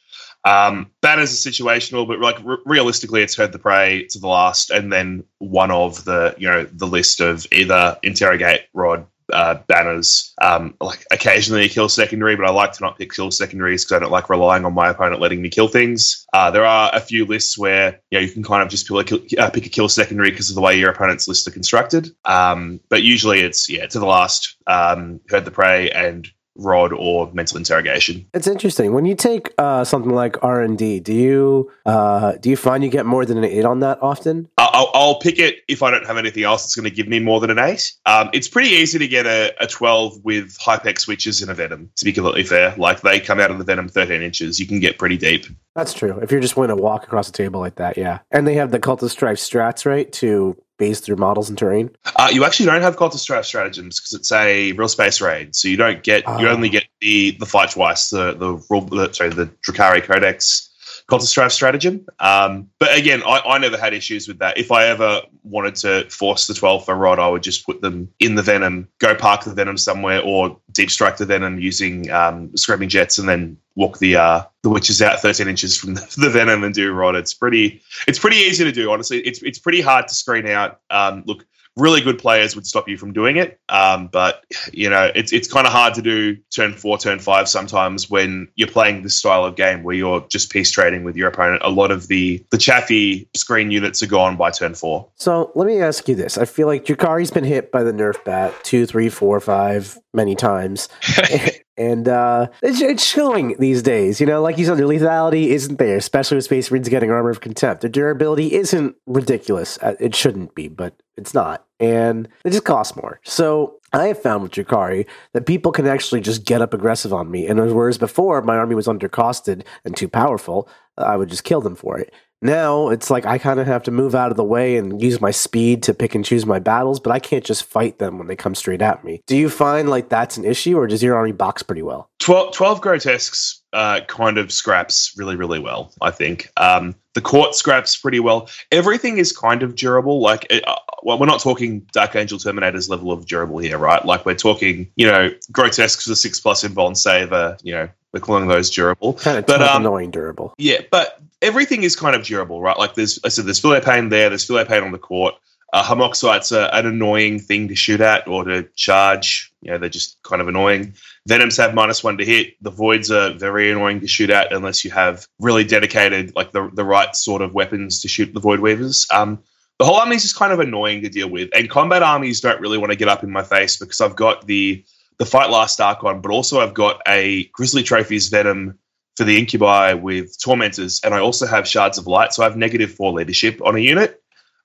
Um, 0.44 0.90
Banner's 1.02 1.46
a 1.46 1.50
situational, 1.50 2.06
but 2.06 2.18
like 2.18 2.44
r- 2.44 2.58
realistically, 2.66 3.22
it's 3.22 3.36
herd 3.36 3.52
the 3.52 3.58
prey 3.58 4.06
to 4.10 4.18
the 4.18 4.26
last, 4.26 4.70
and 4.70 4.92
then 4.92 5.24
one 5.38 5.70
of 5.70 6.04
the 6.04 6.34
you 6.38 6.48
know 6.48 6.64
the 6.64 6.86
list 6.86 7.20
of 7.20 7.46
either 7.52 7.96
interrogate, 8.02 8.62
Rod, 8.72 9.06
uh, 9.32 9.56
banners. 9.66 10.32
Um, 10.40 10.74
like 10.80 11.04
occasionally 11.10 11.64
a 11.64 11.68
kill 11.68 11.88
secondary, 11.88 12.36
but 12.36 12.46
I 12.46 12.50
like 12.50 12.72
to 12.72 12.82
not 12.82 12.98
pick 12.98 13.12
kill 13.12 13.30
secondaries 13.30 13.84
because 13.84 13.96
I 13.96 13.98
don't 14.00 14.12
like 14.12 14.30
relying 14.30 14.64
on 14.64 14.74
my 14.74 14.90
opponent 14.90 15.20
letting 15.20 15.42
me 15.42 15.48
kill 15.48 15.68
things. 15.68 16.24
Uh, 16.32 16.50
there 16.50 16.64
are 16.64 16.90
a 16.92 17.00
few 17.00 17.24
lists 17.24 17.58
where 17.58 18.00
you 18.10 18.18
know 18.18 18.24
you 18.24 18.30
can 18.30 18.42
kind 18.42 18.62
of 18.62 18.68
just 18.68 18.88
pick 18.88 18.98
a 18.98 19.04
kill, 19.04 19.20
uh, 19.38 19.50
pick 19.50 19.66
a 19.66 19.70
kill 19.70 19.88
secondary 19.88 20.30
because 20.30 20.50
of 20.50 20.54
the 20.54 20.60
way 20.60 20.78
your 20.78 20.90
opponent's 20.90 21.28
lists 21.28 21.46
are 21.46 21.52
constructed. 21.52 22.14
Um, 22.24 22.80
but 22.88 23.02
usually 23.02 23.40
it's 23.40 23.68
yeah 23.68 23.86
to 23.86 23.98
the 23.98 24.06
last 24.06 24.56
um, 24.66 25.20
herd 25.28 25.44
the 25.44 25.50
prey 25.50 25.90
and 25.90 26.28
rod 26.56 26.92
or 26.92 27.32
mental 27.32 27.56
interrogation. 27.56 28.26
It's 28.34 28.46
interesting 28.46 28.92
when 28.92 29.04
you 29.04 29.14
take 29.14 29.52
uh, 29.58 29.84
something 29.84 30.12
like 30.12 30.42
R 30.42 30.60
and 30.60 30.76
D. 30.76 31.00
Do 31.00 31.14
you 31.14 31.70
uh, 31.86 32.32
do 32.32 32.50
you 32.50 32.56
find 32.56 32.84
you 32.84 32.90
get 32.90 33.06
more 33.06 33.24
than 33.24 33.38
an 33.38 33.44
eight 33.44 33.64
on 33.64 33.80
that 33.80 34.02
often? 34.02 34.48
I'll, 34.72 34.90
I'll 34.94 35.14
pick 35.16 35.38
it 35.38 35.58
if 35.68 35.82
I 35.82 35.90
don't 35.90 36.06
have 36.06 36.16
anything 36.16 36.44
else 36.44 36.62
that's 36.62 36.74
going 36.74 36.88
to 36.88 36.94
give 36.94 37.08
me 37.08 37.20
more 37.20 37.40
than 37.40 37.50
an 37.50 37.58
eight. 37.58 37.92
Um, 38.06 38.30
it's 38.32 38.48
pretty 38.48 38.70
easy 38.70 38.98
to 38.98 39.08
get 39.08 39.26
a, 39.26 39.54
a 39.60 39.66
twelve 39.66 40.22
with 40.24 40.58
Hypex 40.58 41.06
Wyches 41.06 41.42
and 41.42 41.50
a 41.50 41.54
Venom. 41.54 41.90
To 41.96 42.04
be 42.04 42.12
completely 42.12 42.44
fair, 42.44 42.74
like 42.76 43.02
they 43.02 43.20
come 43.20 43.40
out 43.40 43.50
of 43.50 43.58
the 43.58 43.64
Venom 43.64 43.88
thirteen 43.88 44.22
inches, 44.22 44.58
you 44.58 44.66
can 44.66 44.80
get 44.80 44.98
pretty 44.98 45.16
deep. 45.16 45.46
That's 45.74 45.94
true. 45.94 46.18
If 46.20 46.30
you're 46.30 46.40
just 46.40 46.56
willing 46.56 46.76
to 46.76 46.82
walk 46.82 47.04
across 47.04 47.26
the 47.26 47.32
table 47.32 47.60
like 47.60 47.76
that, 47.76 47.96
yeah. 47.96 48.18
And 48.30 48.46
they 48.46 48.54
have 48.54 48.70
the 48.70 48.78
Cult 48.78 49.02
of 49.02 49.10
Strife 49.10 49.38
strats, 49.38 49.86
right, 49.86 50.12
to 50.14 50.56
base 50.82 50.98
through 50.98 51.14
models 51.14 51.48
and 51.48 51.56
terrain? 51.56 51.94
Uh, 52.16 52.28
you 52.32 52.44
actually 52.44 52.66
don't 52.66 52.82
have 52.82 52.96
Cult 52.96 53.14
of 53.14 53.20
Strife 53.20 53.44
stratagems 53.44 54.00
because 54.00 54.14
it's 54.14 54.32
a 54.32 54.72
real 54.72 54.88
space 54.88 55.20
raid. 55.20 55.54
So 55.54 55.68
you 55.68 55.76
don't 55.76 56.02
get, 56.02 56.26
you 56.40 56.48
only 56.48 56.68
ah. 56.70 56.72
get 56.72 56.84
the 57.00 57.30
the 57.38 57.46
fight 57.46 57.70
twice, 57.70 58.10
the 58.10 58.34
the 58.34 58.54
rule, 58.68 58.80
the, 58.80 59.12
sorry, 59.12 59.30
the 59.30 59.46
Drukhari 59.64 60.02
Codex 60.02 60.71
Strife 61.20 61.52
stratagem. 61.52 62.06
Um, 62.20 62.70
but 62.78 62.96
again, 62.96 63.22
I, 63.22 63.40
I 63.40 63.58
never 63.58 63.76
had 63.76 63.94
issues 63.94 64.28
with 64.28 64.38
that. 64.38 64.58
If 64.58 64.72
I 64.72 64.86
ever 64.86 65.22
wanted 65.42 65.76
to 65.76 66.08
force 66.10 66.46
the 66.46 66.54
12 66.54 66.84
for 66.84 66.94
Rod, 66.94 67.18
I 67.18 67.28
would 67.28 67.42
just 67.42 67.66
put 67.66 67.80
them 67.80 68.08
in 68.18 68.34
the 68.34 68.42
Venom, 68.42 68.88
go 68.98 69.14
park 69.14 69.44
the 69.44 69.52
Venom 69.52 69.76
somewhere, 69.76 70.22
or 70.22 70.58
deep 70.72 70.90
strike 70.90 71.16
the 71.16 71.26
Venom 71.26 71.58
using 71.58 72.10
um, 72.10 72.56
scrubbing 72.56 72.88
jets, 72.88 73.18
and 73.18 73.28
then 73.28 73.56
walk 73.74 73.98
the 73.98 74.16
uh, 74.16 74.42
the 74.62 74.70
Wyches 74.70 75.00
out 75.00 75.20
13 75.20 75.48
inches 75.48 75.76
from 75.76 75.94
the, 75.94 76.14
the, 76.18 76.30
Venom 76.30 76.64
and 76.64 76.74
do 76.74 76.92
Rod. 76.92 77.16
It's 77.16 77.34
pretty 77.34 77.82
it's 78.06 78.18
pretty 78.18 78.36
easy 78.36 78.64
to 78.64 78.72
do. 78.72 78.90
Honestly, 78.90 79.20
it's 79.20 79.42
it's 79.42 79.58
pretty 79.58 79.80
hard 79.80 80.08
to 80.08 80.14
screen 80.14 80.46
out. 80.46 80.80
Um, 80.90 81.24
look, 81.26 81.44
really 81.76 82.00
good 82.00 82.18
players 82.18 82.54
would 82.54 82.66
stop 82.66 82.88
you 82.88 82.98
from 82.98 83.12
doing 83.12 83.36
it. 83.36 83.58
Um, 83.68 84.08
but 84.08 84.44
you 84.72 84.90
know, 84.90 85.10
it's 85.14 85.32
it's 85.32 85.50
kind 85.50 85.66
of 85.66 85.72
hard 85.72 85.94
to 85.94 86.02
do 86.02 86.36
turn 86.54 86.74
four, 86.74 86.98
turn 86.98 87.18
five 87.18 87.48
sometimes 87.48 88.10
when 88.10 88.48
you're 88.56 88.68
playing 88.68 89.02
this 89.02 89.18
style 89.18 89.44
of 89.44 89.56
game 89.56 89.82
where 89.82 89.94
you're 89.94 90.24
just 90.28 90.50
peace 90.50 90.70
trading 90.70 91.04
with 91.04 91.16
your 91.16 91.28
opponent. 91.28 91.62
A 91.64 91.70
lot 91.70 91.90
of 91.90 92.08
the 92.08 92.44
the 92.50 92.58
chaffy 92.58 93.28
screen 93.34 93.70
units 93.70 94.02
are 94.02 94.06
gone 94.06 94.36
by 94.36 94.50
turn 94.50 94.74
four. 94.74 95.08
So 95.16 95.50
let 95.54 95.66
me 95.66 95.80
ask 95.80 96.08
you 96.08 96.14
this: 96.14 96.36
I 96.36 96.44
feel 96.44 96.66
like 96.66 96.84
Drukhari's 96.84 97.30
been 97.30 97.44
hit 97.44 97.72
by 97.72 97.82
the 97.82 97.92
nerf 97.92 98.22
bat 98.24 98.54
two, 98.62 98.86
three, 98.86 99.08
four, 99.08 99.40
five 99.40 99.98
many 100.12 100.34
times. 100.34 100.88
and 101.76 102.06
uh, 102.08 102.48
it's, 102.62 102.80
it's, 102.80 103.04
showing 103.04 103.56
these 103.58 103.82
days. 103.82 104.20
You 104.20 104.26
know, 104.26 104.42
like 104.42 104.58
you 104.58 104.66
said, 104.66 104.76
their 104.76 104.86
lethality 104.86 105.46
isn't 105.48 105.78
there, 105.78 105.96
especially 105.96 106.36
with 106.36 106.44
Space 106.44 106.70
Marines 106.70 106.88
getting 106.88 107.10
Armor 107.10 107.30
of 107.30 107.40
Contempt. 107.40 107.80
Their 107.80 107.90
durability 107.90 108.52
isn't 108.52 108.96
ridiculous. 109.06 109.78
Uh, 109.80 109.94
it 109.98 110.14
shouldn't 110.14 110.54
be, 110.54 110.68
but 110.68 110.94
it's 111.16 111.34
not. 111.34 111.64
And 111.80 112.28
it 112.44 112.50
just 112.50 112.64
costs 112.64 112.96
more. 112.96 113.20
So 113.24 113.80
I 113.92 114.06
have 114.06 114.22
found 114.22 114.42
with 114.42 114.52
Drukhari 114.52 115.06
that 115.32 115.46
people 115.46 115.72
can 115.72 115.86
actually 115.86 116.20
just 116.20 116.44
get 116.44 116.62
up 116.62 116.72
aggressive 116.72 117.12
on 117.12 117.30
me. 117.30 117.46
And 117.46 117.74
whereas 117.74 117.98
before 117.98 118.40
my 118.42 118.56
army 118.56 118.74
was 118.74 118.86
undercosted 118.86 119.64
and 119.84 119.96
too 119.96 120.08
powerful, 120.08 120.68
I 120.96 121.16
would 121.16 121.30
just 121.30 121.44
kill 121.44 121.60
them 121.60 121.74
for 121.74 121.98
it. 121.98 122.12
Now 122.42 122.88
it's 122.88 123.08
like 123.08 123.24
I 123.24 123.38
kind 123.38 123.60
of 123.60 123.68
have 123.68 123.84
to 123.84 123.92
move 123.92 124.16
out 124.16 124.32
of 124.32 124.36
the 124.36 124.44
way 124.44 124.76
and 124.76 125.00
use 125.00 125.20
my 125.20 125.30
speed 125.30 125.84
to 125.84 125.94
pick 125.94 126.16
and 126.16 126.24
choose 126.24 126.44
my 126.44 126.58
battles, 126.58 126.98
but 126.98 127.12
I 127.12 127.20
can't 127.20 127.44
just 127.44 127.64
fight 127.64 127.98
them 127.98 128.18
when 128.18 128.26
they 128.26 128.34
come 128.34 128.56
straight 128.56 128.82
at 128.82 129.04
me. 129.04 129.22
Do 129.28 129.36
you 129.36 129.48
find 129.48 129.88
like 129.88 130.08
that's 130.08 130.36
an 130.36 130.44
issue, 130.44 130.76
or 130.76 130.88
does 130.88 131.04
your 131.04 131.14
army 131.14 131.30
box 131.30 131.62
pretty 131.62 131.82
well? 131.82 132.10
12, 132.18 132.52
12 132.52 132.80
grotesques 132.80 133.61
uh, 133.72 134.00
kind 134.06 134.38
of 134.38 134.52
scraps 134.52 135.14
really, 135.16 135.36
really 135.36 135.58
well, 135.58 135.92
I 136.00 136.10
think. 136.10 136.50
Um, 136.56 136.94
the 137.14 137.20
court 137.20 137.54
scraps 137.54 137.96
pretty 137.96 138.20
well. 138.20 138.48
Everything 138.70 139.18
is 139.18 139.36
kind 139.36 139.62
of 139.62 139.74
durable. 139.74 140.20
Like, 140.20 140.46
it, 140.50 140.66
uh, 140.66 140.76
well, 141.02 141.18
we're 141.18 141.26
not 141.26 141.40
talking 141.40 141.80
Dark 141.92 142.16
Angel 142.16 142.38
Terminator's 142.38 142.88
level 142.88 143.12
of 143.12 143.26
durable 143.26 143.58
here, 143.58 143.78
right? 143.78 144.04
Like, 144.04 144.24
we're 144.24 144.34
talking, 144.34 144.90
you 144.96 145.06
know, 145.06 145.30
grotesques 145.50 146.06
a 146.06 146.16
six 146.16 146.40
plus 146.40 146.64
invuln 146.64 146.96
saver, 146.96 147.56
you 147.62 147.72
know, 147.72 147.88
we're 148.12 148.20
calling 148.20 148.46
those 148.46 148.70
durable. 148.70 149.14
Kind 149.14 149.38
of 149.38 149.46
but, 149.46 149.62
um, 149.62 149.82
annoying 149.82 150.10
durable. 150.10 150.54
Yeah, 150.58 150.80
but 150.90 151.20
everything 151.40 151.82
is 151.82 151.96
kind 151.96 152.14
of 152.14 152.24
durable, 152.24 152.60
right? 152.60 152.78
Like 152.78 152.94
there's, 152.94 153.18
I 153.24 153.28
said, 153.28 153.46
there's 153.46 153.60
Philippine 153.60 154.10
there, 154.10 154.28
there's 154.28 154.44
Philippine 154.44 154.82
on 154.82 154.92
the 154.92 154.98
court. 154.98 155.34
Uh, 155.72 155.82
Haemoxyte's 155.82 156.52
a, 156.52 156.74
an 156.74 156.86
annoying 156.86 157.38
thing 157.38 157.68
to 157.68 157.74
shoot 157.74 158.00
at 158.00 158.28
or 158.28 158.44
to 158.44 158.64
charge. 158.76 159.52
You 159.62 159.70
know, 159.70 159.78
they're 159.78 159.88
just 159.88 160.22
kind 160.22 160.42
of 160.42 160.48
annoying. 160.48 160.94
Venoms 161.26 161.56
have 161.56 161.74
minus 161.74 162.04
one 162.04 162.18
to 162.18 162.24
hit. 162.24 162.62
The 162.62 162.70
Voids 162.70 163.10
are 163.10 163.32
very 163.32 163.70
annoying 163.70 164.00
to 164.00 164.06
shoot 164.06 164.28
at 164.28 164.52
unless 164.52 164.84
you 164.84 164.90
have 164.90 165.26
really 165.38 165.64
dedicated, 165.64 166.34
like 166.36 166.52
the, 166.52 166.70
the 166.74 166.84
right 166.84 167.14
sort 167.16 167.40
of 167.40 167.54
weapons 167.54 168.02
to 168.02 168.08
shoot 168.08 168.34
the 168.34 168.40
Void 168.40 168.60
Weavers. 168.60 169.06
Um, 169.10 169.42
the 169.78 169.86
whole 169.86 169.96
army 169.96 170.16
is 170.16 170.22
just 170.22 170.36
kind 170.36 170.52
of 170.52 170.60
annoying 170.60 171.02
to 171.02 171.08
deal 171.08 171.28
with. 171.28 171.48
And 171.54 171.70
combat 171.70 172.02
armies 172.02 172.40
don't 172.40 172.60
really 172.60 172.78
want 172.78 172.92
to 172.92 172.96
get 172.96 173.08
up 173.08 173.24
in 173.24 173.30
my 173.30 173.42
face 173.42 173.76
because 173.78 174.00
I've 174.00 174.16
got 174.16 174.46
the 174.46 174.84
the 175.18 175.26
Fight 175.26 175.50
Last 175.50 175.80
Archon, 175.80 176.20
but 176.20 176.30
also 176.30 176.60
I've 176.60 176.74
got 176.74 177.00
a 177.06 177.44
Grizzly 177.52 177.82
Trophies 177.82 178.28
Venom 178.28 178.78
for 179.16 179.24
the 179.24 179.38
Incubi 179.38 179.94
with 179.94 180.38
Tormentors, 180.40 181.00
and 181.04 181.14
I 181.14 181.18
also 181.18 181.46
have 181.46 181.68
Shards 181.68 181.98
of 181.98 182.06
Light, 182.06 182.32
so 182.32 182.42
I 182.42 182.46
have 182.46 182.56
negative 182.56 182.92
four 182.92 183.12
leadership 183.12 183.60
on 183.62 183.76
a 183.76 183.78
unit. 183.78 184.21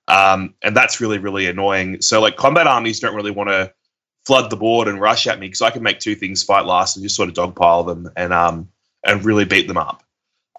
Um, 0.08 0.54
and 0.62 0.76
that's 0.76 1.00
really, 1.00 1.18
really 1.18 1.46
annoying. 1.46 2.00
So, 2.00 2.20
like, 2.20 2.36
combat 2.36 2.66
armies 2.66 2.98
don't 3.00 3.14
really 3.14 3.30
want 3.30 3.50
to 3.50 3.72
flood 4.26 4.50
the 4.50 4.56
board 4.56 4.88
and 4.88 5.00
rush 5.00 5.26
at 5.26 5.38
me 5.38 5.46
because 5.46 5.62
I 5.62 5.70
can 5.70 5.82
make 5.82 6.00
two 6.00 6.14
things 6.14 6.42
fight 6.42 6.66
last 6.66 6.96
and 6.96 7.02
just 7.02 7.16
sort 7.16 7.28
of 7.28 7.34
dogpile 7.34 7.86
them 7.86 8.10
and 8.14 8.32
um 8.32 8.68
and 9.04 9.24
really 9.24 9.44
beat 9.44 9.68
them 9.68 9.78
up. 9.78 10.02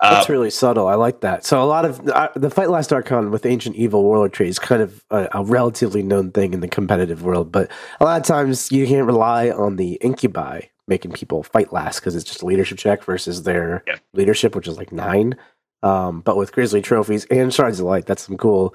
That's 0.02 0.30
uh, 0.30 0.34
really 0.34 0.50
subtle. 0.50 0.88
I 0.88 0.96
like 0.96 1.22
that. 1.22 1.46
So 1.46 1.62
a 1.62 1.66
lot 1.66 1.84
of 1.84 2.08
uh, 2.08 2.30
the 2.36 2.50
Fight 2.50 2.70
Last 2.70 2.94
Archon 2.94 3.32
with 3.32 3.46
Ancient 3.46 3.76
Evil 3.76 4.02
Warlord 4.02 4.32
tree 4.32 4.48
is 4.48 4.58
kind 4.58 4.82
of 4.82 5.04
a, 5.12 5.28
a, 5.34 5.44
relatively 5.44 6.02
known 6.02 6.32
thing 6.32 6.54
in 6.54 6.62
the 6.62 6.70
competitive 6.70 7.22
world, 7.22 7.52
but 7.52 7.70
a 8.00 8.06
lot 8.06 8.20
of 8.20 8.26
times 8.26 8.72
you 8.72 8.88
can't 8.88 9.06
rely 9.06 9.50
on 9.50 9.76
the 9.76 9.96
incubi 9.96 10.62
making 10.88 11.12
people 11.12 11.44
fight 11.44 11.74
last 11.74 12.00
because 12.00 12.16
it's 12.16 12.24
just 12.24 12.42
a 12.42 12.46
leadership 12.46 12.78
check 12.78 13.04
versus 13.04 13.44
their 13.44 13.84
yeah. 13.88 13.98
leadership, 14.14 14.56
which 14.56 14.70
is 14.70 14.78
like 14.78 14.94
nine. 14.94 15.36
Um, 15.84 16.22
but 16.22 16.38
with 16.38 16.54
Grizzly 16.54 16.82
trophies 16.82 17.26
and 17.26 17.54
Shards 17.54 17.82
of 17.82 17.86
Light, 17.86 18.06
that's 18.06 18.26
some 18.26 18.38
cool 18.38 18.74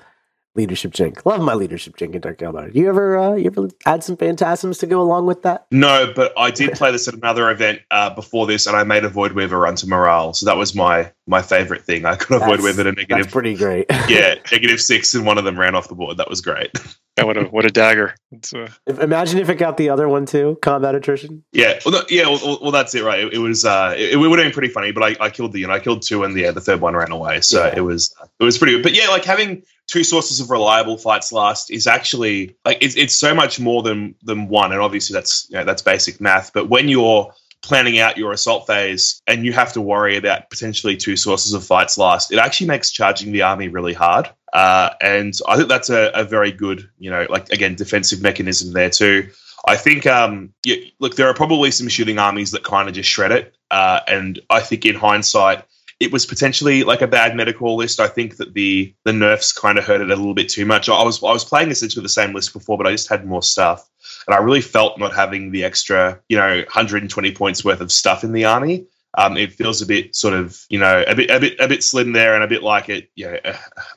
leadership 0.54 0.92
jink. 0.92 1.24
Love 1.26 1.40
my 1.40 1.54
leadership 1.54 1.96
jink 1.96 2.14
in 2.14 2.20
Dark 2.20 2.38
Eldar. 2.38 2.74
You 2.74 2.88
ever 2.88 3.18
uh, 3.18 3.34
you 3.34 3.46
ever 3.46 3.68
add 3.86 4.04
some 4.04 4.16
phantasms 4.16 4.78
to 4.78 4.86
go 4.86 5.00
along 5.00 5.26
with 5.26 5.42
that? 5.42 5.66
No, 5.70 6.12
but 6.14 6.32
I 6.38 6.50
did 6.50 6.72
play 6.72 6.92
this 6.92 7.08
at 7.08 7.14
another 7.14 7.50
event 7.50 7.80
uh, 7.90 8.10
before 8.14 8.46
this, 8.46 8.66
and 8.66 8.76
I 8.76 8.84
made 8.84 9.04
a 9.04 9.08
Void 9.08 9.32
Weaver 9.32 9.58
run 9.58 9.76
to 9.76 9.88
morale. 9.88 10.32
So 10.32 10.46
that 10.46 10.56
was 10.56 10.74
my 10.74 11.12
my 11.26 11.42
favorite 11.42 11.84
thing. 11.84 12.04
I 12.04 12.16
could 12.16 12.36
avoid 12.36 12.60
Void 12.60 12.64
Weaver 12.76 12.88
a 12.88 12.92
negative. 12.92 13.08
That's 13.08 13.32
pretty 13.32 13.54
great. 13.54 13.86
yeah, 14.08 14.36
negative 14.52 14.80
six, 14.80 15.14
and 15.14 15.26
one 15.26 15.38
of 15.38 15.44
them 15.44 15.58
ran 15.58 15.74
off 15.74 15.88
the 15.88 15.94
board. 15.94 16.16
That 16.18 16.30
was 16.30 16.40
great. 16.40 16.70
Yeah, 17.16 17.24
what 17.24 17.36
a 17.36 17.44
what 17.44 17.64
a 17.64 17.70
dagger! 17.70 18.16
Uh... 18.54 18.66
If, 18.86 18.98
imagine 18.98 19.38
if 19.38 19.48
it 19.48 19.54
got 19.54 19.76
the 19.76 19.90
other 19.90 20.08
one 20.08 20.26
too, 20.26 20.58
combat 20.60 20.96
attrition. 20.96 21.44
Yeah, 21.52 21.78
well, 21.84 21.92
no, 21.92 22.02
yeah, 22.08 22.26
well, 22.26 22.58
well, 22.60 22.72
that's 22.72 22.92
it, 22.96 23.04
right? 23.04 23.20
It, 23.20 23.34
it 23.34 23.38
was 23.38 23.64
uh, 23.64 23.94
it, 23.96 24.14
it 24.14 24.16
would 24.16 24.36
have 24.36 24.44
been 24.44 24.52
pretty 24.52 24.68
funny, 24.68 24.90
but 24.90 25.04
I, 25.04 25.26
I 25.26 25.30
killed 25.30 25.52
the 25.52 25.60
you 25.60 25.68
know 25.68 25.74
I 25.74 25.78
killed 25.78 26.02
two, 26.02 26.24
and 26.24 26.36
yeah, 26.36 26.50
the 26.50 26.60
third 26.60 26.80
one 26.80 26.96
ran 26.96 27.12
away, 27.12 27.40
so 27.40 27.64
yeah. 27.64 27.74
it 27.76 27.82
was 27.82 28.12
it 28.40 28.44
was 28.44 28.58
pretty 28.58 28.72
good. 28.72 28.82
But 28.82 28.94
yeah, 28.94 29.08
like 29.08 29.24
having 29.24 29.62
two 29.86 30.02
sources 30.02 30.40
of 30.40 30.50
reliable 30.50 30.98
fights 30.98 31.30
last 31.30 31.70
is 31.70 31.86
actually 31.86 32.56
like 32.64 32.78
it's, 32.80 32.96
it's 32.96 33.14
so 33.14 33.32
much 33.32 33.60
more 33.60 33.82
than 33.82 34.16
than 34.24 34.48
one, 34.48 34.72
and 34.72 34.80
obviously 34.80 35.14
that's 35.14 35.46
you 35.50 35.56
know, 35.56 35.64
that's 35.64 35.82
basic 35.82 36.20
math. 36.20 36.52
But 36.52 36.68
when 36.68 36.88
you're 36.88 37.32
planning 37.62 37.98
out 37.98 38.18
your 38.18 38.32
assault 38.32 38.66
phase 38.66 39.22
and 39.26 39.44
you 39.44 39.52
have 39.52 39.72
to 39.72 39.80
worry 39.80 40.16
about 40.16 40.50
potentially 40.50 40.96
two 40.96 41.16
sources 41.16 41.54
of 41.54 41.64
fights 41.64 41.96
last, 41.96 42.32
it 42.32 42.38
actually 42.38 42.66
makes 42.66 42.90
charging 42.90 43.32
the 43.32 43.42
army 43.42 43.68
really 43.68 43.94
hard. 43.94 44.28
Uh, 44.54 44.90
and 45.00 45.34
I 45.48 45.56
think 45.56 45.68
that's 45.68 45.90
a, 45.90 46.12
a, 46.14 46.22
very 46.22 46.52
good, 46.52 46.88
you 46.98 47.10
know, 47.10 47.26
like 47.28 47.50
again, 47.50 47.74
defensive 47.74 48.22
mechanism 48.22 48.72
there 48.72 48.88
too. 48.88 49.28
I 49.66 49.76
think, 49.76 50.06
um, 50.06 50.54
look, 51.00 51.16
there 51.16 51.28
are 51.28 51.34
probably 51.34 51.72
some 51.72 51.88
shooting 51.88 52.18
armies 52.18 52.52
that 52.52 52.62
kind 52.62 52.88
of 52.88 52.94
just 52.94 53.08
shred 53.08 53.32
it. 53.32 53.56
Uh, 53.72 54.00
and 54.06 54.38
I 54.50 54.60
think 54.60 54.86
in 54.86 54.94
hindsight, 54.94 55.64
it 55.98 56.12
was 56.12 56.24
potentially 56.24 56.84
like 56.84 57.02
a 57.02 57.08
bad 57.08 57.34
medical 57.34 57.74
list. 57.74 57.98
I 57.98 58.06
think 58.06 58.36
that 58.36 58.54
the 58.54 58.94
the 59.04 59.12
nerfs 59.12 59.52
kind 59.52 59.78
of 59.78 59.84
hurt 59.84 60.00
it 60.00 60.10
a 60.10 60.16
little 60.16 60.34
bit 60.34 60.48
too 60.48 60.66
much. 60.66 60.88
I 60.88 61.02
was 61.02 61.22
I 61.22 61.32
was 61.32 61.44
playing 61.44 61.70
essentially 61.70 62.02
the 62.02 62.08
same 62.08 62.32
list 62.32 62.52
before, 62.52 62.76
but 62.76 62.86
I 62.86 62.92
just 62.92 63.08
had 63.08 63.26
more 63.26 63.42
stuff, 63.42 63.88
and 64.26 64.34
I 64.34 64.38
really 64.38 64.60
felt 64.60 64.98
not 64.98 65.14
having 65.14 65.50
the 65.50 65.64
extra, 65.64 66.20
you 66.28 66.36
know, 66.36 66.56
120 66.56 67.32
points 67.32 67.64
worth 67.64 67.80
of 67.80 67.90
stuff 67.90 68.22
in 68.22 68.32
the 68.32 68.44
army 68.44 68.86
um, 69.16 69.36
it 69.36 69.52
feels 69.52 69.82
a 69.82 69.86
bit 69.86 70.16
sort 70.16 70.34
of 70.34 70.60
you 70.68 70.78
know 70.78 71.04
a 71.06 71.14
bit 71.14 71.30
a 71.30 71.40
bit 71.40 71.60
a 71.60 71.68
bit 71.68 71.82
slim 71.82 72.12
there 72.12 72.34
and 72.34 72.42
a 72.42 72.48
bit 72.48 72.62
like 72.62 72.88
it. 72.88 73.10
Yeah, 73.14 73.38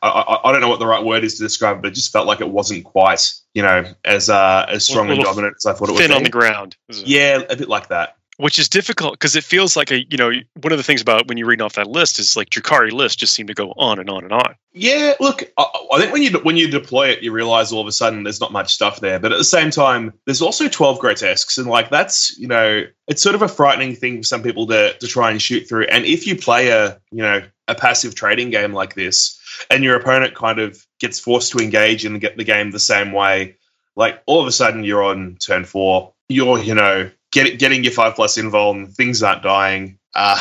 I, 0.01 0.07
I, 0.07 0.49
I 0.49 0.51
don't 0.51 0.61
know 0.61 0.69
what 0.69 0.79
the 0.79 0.87
right 0.87 1.03
word 1.03 1.23
is 1.23 1.35
to 1.35 1.43
describe, 1.43 1.77
it, 1.77 1.81
but 1.81 1.91
it 1.91 1.95
just 1.95 2.11
felt 2.11 2.27
like 2.27 2.41
it 2.41 2.49
wasn't 2.49 2.83
quite 2.83 3.33
you 3.53 3.61
know 3.61 3.93
as 4.03 4.29
uh, 4.29 4.65
as 4.69 4.85
strong 4.85 5.09
and 5.09 5.21
dominant 5.21 5.55
as 5.57 5.65
I 5.65 5.73
thought 5.73 5.89
it 5.89 5.93
was. 5.93 6.01
Thin 6.01 6.11
on 6.11 6.23
the 6.23 6.29
ground. 6.29 6.75
Yeah, 6.89 7.41
a 7.49 7.55
bit 7.55 7.69
like 7.69 7.87
that 7.89 8.16
which 8.37 8.59
is 8.59 8.69
difficult 8.69 9.13
because 9.13 9.35
it 9.35 9.43
feels 9.43 9.75
like 9.75 9.91
a 9.91 10.05
you 10.09 10.17
know 10.17 10.31
one 10.61 10.71
of 10.71 10.77
the 10.77 10.83
things 10.83 11.01
about 11.01 11.27
when 11.27 11.37
you're 11.37 11.47
reading 11.47 11.65
off 11.65 11.73
that 11.73 11.87
list 11.87 12.19
is 12.19 12.35
like 12.35 12.49
Drukhari 12.49 12.91
list 12.91 13.19
just 13.19 13.33
seem 13.33 13.47
to 13.47 13.53
go 13.53 13.73
on 13.77 13.99
and 13.99 14.09
on 14.09 14.23
and 14.23 14.31
on. 14.31 14.55
Yeah, 14.73 15.13
look, 15.19 15.43
I, 15.57 15.65
I, 15.93 15.99
think 15.99 16.13
when 16.13 16.21
you 16.21 16.31
when 16.39 16.55
you 16.55 16.69
deploy 16.69 17.09
it, 17.09 17.23
you 17.23 17.31
realize 17.31 17.71
all 17.71 17.81
of 17.81 17.87
a 17.87 17.91
sudden 17.91 18.23
there's 18.23 18.39
not 18.39 18.51
much 18.51 18.73
stuff 18.73 18.99
there, 18.99 19.19
but 19.19 19.31
at 19.31 19.37
the 19.39 19.43
same 19.43 19.71
time, 19.71 20.13
there's 20.25 20.41
also 20.41 20.67
12 20.67 20.99
grotesques, 20.99 21.57
and 21.57 21.67
like 21.67 21.89
that's 21.89 22.37
you 22.37 22.47
know 22.47 22.83
it's 23.07 23.21
sort 23.21 23.35
of 23.35 23.41
a 23.41 23.47
frightening 23.47 23.95
thing 23.95 24.17
for 24.17 24.23
some 24.23 24.43
people 24.43 24.67
to 24.67 24.93
to 24.97 25.07
try 25.07 25.31
and 25.31 25.41
shoot 25.41 25.67
through. 25.67 25.85
And 25.85 26.05
if 26.05 26.27
you 26.27 26.35
play 26.35 26.69
a 26.69 26.99
you 27.11 27.23
know 27.23 27.41
a 27.67 27.75
passive 27.75 28.13
trading 28.13 28.51
game 28.51 28.73
like 28.73 28.93
this, 28.93 29.39
and 29.71 29.83
your 29.83 29.95
opponent 29.95 30.35
kind 30.35 30.59
of 30.59 30.85
gets 30.99 31.19
forced 31.19 31.51
to 31.53 31.57
engage 31.57 32.05
and 32.05 32.21
get 32.21 32.37
the 32.37 32.43
game 32.43 32.69
the 32.69 32.79
same 32.79 33.11
way, 33.11 33.55
like 33.95 34.21
all 34.27 34.39
of 34.39 34.47
a 34.47 34.51
sudden 34.51 34.83
you're 34.83 35.03
on 35.03 35.37
turn 35.39 35.65
four, 35.65 36.13
you're 36.29 36.59
you 36.59 36.75
know 36.75 37.09
get, 37.31 37.59
getting 37.59 37.83
your 37.83 37.93
five 37.93 38.15
plus 38.15 38.37
involved, 38.37 38.79
and 38.79 38.93
things 38.93 39.23
aren't 39.23 39.43
dying. 39.43 39.97
Uh, 40.15 40.39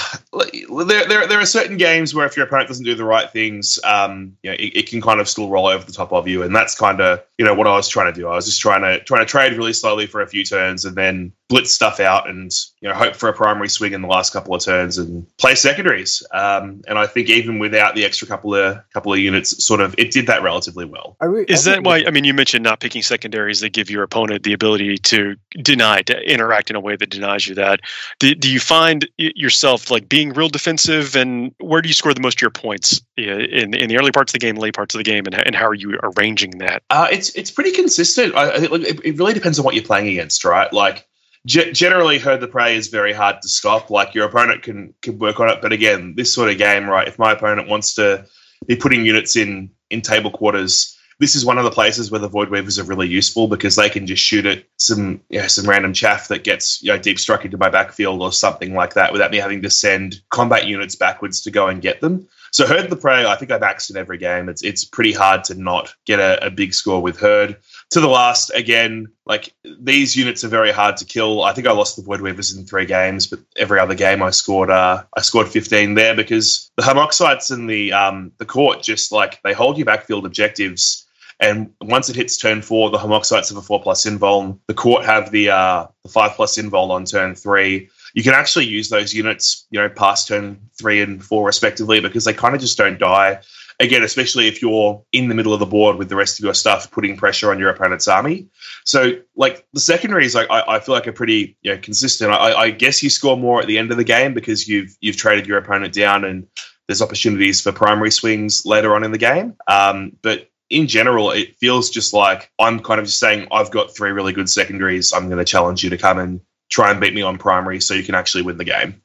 there, 0.87 1.07
there, 1.07 1.27
there 1.27 1.39
are 1.39 1.47
certain 1.47 1.77
games 1.77 2.15
where 2.15 2.25
if 2.25 2.35
your 2.35 2.47
opponent 2.47 2.69
doesn't 2.69 2.87
do 2.87 2.95
the 2.95 3.05
right 3.05 3.31
things, 3.31 3.79
um, 3.85 4.35
you 4.43 4.51
know, 4.51 4.57
it, 4.59 4.75
it, 4.75 4.89
can 4.89 5.03
kind 5.03 5.21
of 5.21 5.29
still 5.29 5.51
roll 5.51 5.67
over 5.67 5.85
the 5.85 5.93
top 5.93 6.13
of 6.13 6.27
you, 6.27 6.43
and 6.43 6.57
that's 6.57 6.75
kind 6.75 6.99
of 7.01 7.23
you 7.37 7.45
know 7.45 7.53
what 7.53 7.67
I 7.67 7.75
was 7.75 7.87
trying 7.87 8.11
to 8.13 8.19
do. 8.19 8.27
I 8.27 8.37
was 8.37 8.47
just 8.47 8.61
trying 8.61 8.81
to 8.83 9.05
trying 9.05 9.21
to 9.21 9.27
trade 9.27 9.53
really 9.53 9.75
slowly 9.75 10.07
for 10.07 10.23
a 10.23 10.27
few 10.27 10.45
turns, 10.45 10.87
and 10.87 10.97
then 10.97 11.31
blitz 11.49 11.73
stuff 11.73 12.01
out, 12.01 12.29
and 12.29 12.51
you 12.81 12.89
know 12.89 12.95
hope 12.95 13.15
for 13.15 13.29
a 13.29 13.33
primary 13.33 13.69
swing 13.69 13.93
in 13.93 14.03
the 14.03 14.09
last 14.09 14.33
couple 14.33 14.55
of 14.55 14.63
turns, 14.63 14.99
and 14.99 15.27
play 15.37 15.55
secondaries. 15.55 16.23
Um, 16.33 16.83
and 16.89 16.99
I 16.99 17.07
think 17.07 17.29
even 17.29 17.59
without 17.59 17.95
the 17.95 18.05
extra 18.05 18.27
couple 18.27 18.55
of 18.55 18.79
couple 18.93 19.13
of 19.13 19.19
units, 19.19 19.65
sort 19.65 19.81
of 19.81 19.95
it 19.99 20.11
did 20.11 20.27
that 20.27 20.43
relatively 20.43 20.85
well. 20.85 21.17
We, 21.21 21.43
Is 21.45 21.65
that 21.65 21.85
why? 21.85 22.05
I 22.07 22.11
mean, 22.11 22.25
you 22.25 22.35
mentioned 22.35 22.65
not 22.65 22.81
picking 22.81 23.03
secondaries 23.03 23.61
that 23.61 23.71
give 23.71 23.91
your 23.91 24.03
opponent 24.03 24.43
the 24.43 24.53
ability 24.53 24.99
to 24.99 25.37
deny 25.63 26.03
to 26.03 26.19
interact 26.33 26.71
in 26.71 26.77
a 26.77 26.81
way 26.81 26.97
that 26.97 27.11
denies 27.11 27.47
you 27.47 27.55
that. 27.57 27.81
Do, 28.19 28.35
do 28.35 28.51
you 28.51 28.61
find 28.61 29.07
yourself 29.19 29.67
yourself 29.67 29.91
like 29.91 30.09
being 30.09 30.33
real 30.33 30.49
defensive, 30.49 31.17
and 31.17 31.53
where 31.59 31.83
do 31.83 31.89
you 31.89 31.95
score 31.95 32.15
the 32.15 32.21
most 32.21 32.39
of 32.39 32.43
your 32.43 32.51
points 32.51 33.01
in 33.17 33.75
in 33.75 33.89
the 33.89 33.99
early 33.99 34.13
parts 34.13 34.31
of 34.31 34.33
the 34.33 34.39
game, 34.39 34.57
late 34.57 34.75
parts 34.75 34.95
of 34.95 34.99
the 34.99 35.05
game, 35.05 35.25
and, 35.27 35.35
and 35.35 35.55
how 35.55 35.67
are 35.67 35.75
you 35.75 35.99
arranging 36.03 36.59
that? 36.59 36.83
Uh, 36.91 37.09
it's 37.11 37.35
it's 37.35 37.51
pretty 37.51 37.73
consistent. 37.73 38.35
I, 38.35 38.53
I 38.53 38.61
think 38.61 38.73
it, 38.73 39.01
it 39.05 39.19
really 39.19 39.35
depends 39.35 39.59
on 39.59 39.65
what 39.65 39.75
you're 39.75 39.85
playing 39.85 40.09
against, 40.09 40.45
right? 40.45 40.73
Like 40.73 41.07
generally 41.47 42.19
herd 42.19 42.41
the 42.41 42.49
prey 42.49 42.77
is 42.77 42.89
very 42.89 43.13
hard 43.13 43.41
to 43.41 43.49
stop 43.49 43.89
like 43.89 44.15
your 44.15 44.27
opponent 44.27 44.63
can 44.63 44.93
can 45.01 45.19
work 45.19 45.39
on 45.41 45.49
it 45.49 45.63
but 45.63 45.73
again 45.73 46.15
this 46.17 46.33
sort 46.33 46.51
of 46.51 46.59
game 46.59 46.89
right 46.89 47.09
if 47.09 47.19
my 47.19 47.33
opponent 47.33 47.69
wants 47.69 47.95
to 47.95 48.25
be 48.67 48.77
putting 48.77 49.07
units 49.07 49.37
in 49.37 49.71
in 49.91 50.03
table 50.03 50.31
quarters 50.31 50.97
this 51.19 51.35
is 51.35 51.47
one 51.47 51.57
of 51.57 51.65
the 51.65 51.71
places 51.71 52.11
where 52.11 52.21
the 52.21 52.29
void 52.29 52.51
weavers 52.51 52.79
are 52.79 52.85
really 52.85 53.09
useful 53.09 53.49
because 53.49 53.77
they 53.77 53.89
can 53.89 54.07
just 54.07 54.23
shoot 54.23 54.45
at 54.45 54.65
some 54.77 55.21
you 55.31 55.41
know, 55.41 55.47
some 55.47 55.69
random 55.69 55.93
chaff 55.93 56.29
that 56.29 56.45
gets 56.45 56.83
you 56.83 56.93
know 56.93 56.99
deep 56.99 57.19
struck 57.19 57.45
into 57.45 57.57
my 57.57 57.71
backfield 57.71 58.21
or 58.21 58.33
something 58.33 58.75
like 58.75 58.95
that 58.95 59.13
without 59.13 59.31
me 59.31 59.39
having 59.39 59.63
to 59.63 59.71
send 59.71 60.21
combat 60.31 60.67
units 60.67 60.95
backwards 60.95 61.41
to 61.41 61.51
go 61.51 61.69
and 61.69 61.81
get 61.81 62.01
them. 62.01 62.29
So 62.53 62.67
herd 62.67 62.91
the 62.91 62.97
prey, 62.97 63.27
I 63.27 63.37
think 63.37 63.51
I've 63.51 63.61
maxed 63.61 63.91
in 63.91 63.97
every 63.97 64.19
game. 64.19 64.49
It's 64.49 64.63
it's 64.63 64.85
pretty 64.85 65.13
hard 65.13 65.45
to 65.45 65.55
not 65.55 65.95
get 66.05 66.21
a, 66.21 66.45
a 66.45 66.51
big 66.51 66.75
score 66.75 67.01
with 67.01 67.19
herd. 67.19 67.57
To 67.91 68.01
the 68.01 68.09
last, 68.09 68.51
again, 68.51 69.07
like 69.27 69.55
these 69.81 70.17
units 70.17 70.43
are 70.43 70.49
very 70.49 70.73
hard 70.73 70.97
to 70.97 71.05
kill. 71.05 71.45
I 71.45 71.53
think 71.53 71.69
I 71.69 71.73
lost 71.73 71.97
the 71.97 72.03
Void 72.03 72.21
Weavers 72.21 72.53
in 72.53 72.67
three 72.67 72.85
games, 72.85 73.29
but 73.29 73.39
every 73.57 73.79
other 73.79 73.95
game 73.95 74.23
I 74.23 74.31
scored 74.31 74.71
uh, 74.71 75.05
I 75.17 75.21
scored 75.21 75.49
15 75.49 75.95
there 75.95 76.15
because 76.15 76.71
the 76.77 76.83
Haemoxytes 76.83 77.53
and 77.53 77.71
the 77.71 77.93
um, 77.93 78.33
the 78.39 78.45
court 78.45 78.83
just 78.83 79.13
like 79.13 79.41
they 79.45 79.53
hold 79.53 79.79
your 79.79 79.87
backfield 79.87 80.27
objectives 80.27 81.07
and 81.39 81.71
once 81.83 82.09
it 82.09 82.17
hits 82.17 82.37
turn 82.39 82.63
four, 82.63 82.91
the 82.91 82.99
Haemoxytes 82.99 83.49
have 83.51 83.59
a 83.59 83.63
four 83.63 83.83
plus 83.83 84.07
invuln. 84.07 84.59
The 84.69 84.75
court 84.75 85.05
have 85.05 85.31
the 85.31 85.51
uh, 85.51 85.87
the 86.03 86.09
five 86.09 86.33
plus 86.33 86.57
invuln 86.57 86.91
on 86.91 87.05
turn 87.05 87.35
three. 87.35 87.91
You 88.15 88.23
can 88.23 88.33
actually 88.33 88.67
use 88.67 88.89
those 88.89 89.13
units, 89.13 89.67
you 89.71 89.79
know, 89.79 89.91
past 89.91 90.29
turn 90.29 90.59
three 90.79 91.03
and 91.03 91.23
four 91.23 91.45
respectively, 91.45 92.01
because 92.01 92.25
they 92.25 92.33
kind 92.33 92.55
of 92.55 92.61
just 92.61 92.79
don't 92.79 92.99
die. 92.99 93.41
Again, 93.79 94.03
especially 94.03 94.49
if 94.49 94.63
you're 94.63 95.05
in 95.13 95.29
the 95.29 95.35
middle 95.35 95.53
of 95.53 95.61
the 95.61 95.67
board 95.67 95.97
with 95.97 96.09
the 96.09 96.17
rest 96.17 96.39
of 96.39 96.45
your 96.45 96.55
stuff, 96.55 96.91
putting 96.91 97.17
pressure 97.17 97.51
on 97.51 97.59
your 97.59 97.69
opponent's 97.69 98.09
army. 98.09 98.49
So, 98.85 99.13
like 99.37 99.67
the 99.75 99.81
secondaries, 99.81 100.35
like 100.35 100.51
I, 100.51 100.63
I 100.77 100.81
feel 100.81 100.95
like 100.95 101.07
are 101.07 101.13
pretty 101.13 101.59
you 101.61 101.75
know, 101.75 101.79
consistent. 101.79 102.33
I, 102.33 102.55
I 102.55 102.71
guess 102.71 103.03
you 103.03 103.11
score 103.11 103.37
more 103.37 103.61
at 103.61 103.67
the 103.67 103.77
end 103.77 103.91
of 103.91 103.99
the 103.99 104.05
game 104.05 104.33
because 104.33 104.67
you've 104.67 104.97
you've 105.01 105.17
traded 105.17 105.47
your 105.47 105.59
opponent 105.59 105.93
down 105.93 106.25
and 106.25 106.47
there's 106.89 107.03
opportunities 107.03 107.61
for 107.61 107.73
primary 107.73 108.11
swings 108.11 108.65
later 108.65 108.95
on 108.95 109.05
in 109.05 109.13
the 109.13 109.19
game. 109.19 109.57
Um, 109.69 110.17
but 110.23 110.49
in 110.71 110.87
general, 110.87 111.31
it 111.31 111.57
feels 111.59 111.91
just 111.91 112.13
like 112.13 112.51
I'm 112.59 112.81
kind 112.81 113.01
of 113.01 113.07
just 113.07 113.19
saying, 113.19 113.49
I've 113.51 113.71
got 113.71 113.95
three 113.95 114.11
really 114.11 114.33
good 114.33 114.49
secondaries. 114.49 115.13
I'm 115.13 115.29
going 115.29 115.39
to 115.39 115.45
challenge 115.45 115.85
you 115.85 115.91
to 115.91 115.99
come 115.99 116.19
and 116.19 116.41
try 116.71 116.91
and 116.91 117.01
beat 117.01 117.15
me 117.15 117.23
on 117.23 117.39
primary 117.39 117.81
so 117.81 117.95
you 117.95 118.03
can 118.03 118.15
actually 118.15 118.43
win 118.43 118.57
the 118.57 118.65
game. 118.65 119.03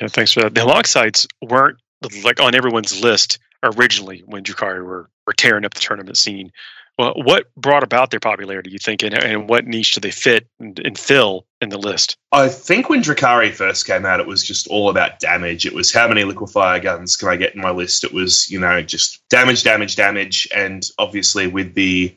Yeah, 0.00 0.08
thanks 0.08 0.32
for 0.32 0.42
that. 0.42 0.54
The 0.54 0.60
Haemoxytes 0.62 1.26
weren't 1.42 1.78
like 2.22 2.40
on 2.40 2.54
everyone's 2.54 3.02
list 3.02 3.38
originally 3.64 4.22
when 4.26 4.44
Drukhari 4.44 4.84
were, 4.84 5.10
were 5.26 5.32
tearing 5.32 5.64
up 5.64 5.74
the 5.74 5.80
tournament 5.80 6.18
scene. 6.18 6.52
Well, 6.96 7.14
what 7.16 7.52
brought 7.56 7.82
about 7.82 8.12
their 8.12 8.20
popularity, 8.20 8.70
you 8.70 8.78
think, 8.78 9.02
and, 9.02 9.14
and 9.14 9.48
what 9.48 9.66
niche 9.66 9.92
do 9.92 10.00
they 10.00 10.12
fit 10.12 10.46
and, 10.60 10.78
and, 10.78 10.96
fill 10.96 11.44
in 11.60 11.70
the 11.70 11.78
list? 11.78 12.16
I 12.30 12.48
think 12.48 12.88
when 12.88 13.02
Drukhari 13.02 13.52
first 13.52 13.84
came 13.84 14.06
out, 14.06 14.20
it 14.20 14.28
was 14.28 14.44
just 14.44 14.68
all 14.68 14.88
about 14.88 15.18
damage. 15.18 15.66
It 15.66 15.74
was 15.74 15.92
how 15.92 16.06
many 16.06 16.22
liquefier 16.22 16.80
guns 16.80 17.16
can 17.16 17.28
I 17.28 17.36
get 17.36 17.56
in 17.56 17.60
my 17.60 17.70
list? 17.70 18.04
It 18.04 18.12
was, 18.12 18.48
you 18.48 18.60
know, 18.60 18.80
just 18.80 19.28
damage, 19.28 19.64
damage, 19.64 19.96
damage. 19.96 20.46
And 20.54 20.88
obviously, 20.96 21.48
with 21.48 21.74
the 21.74 22.16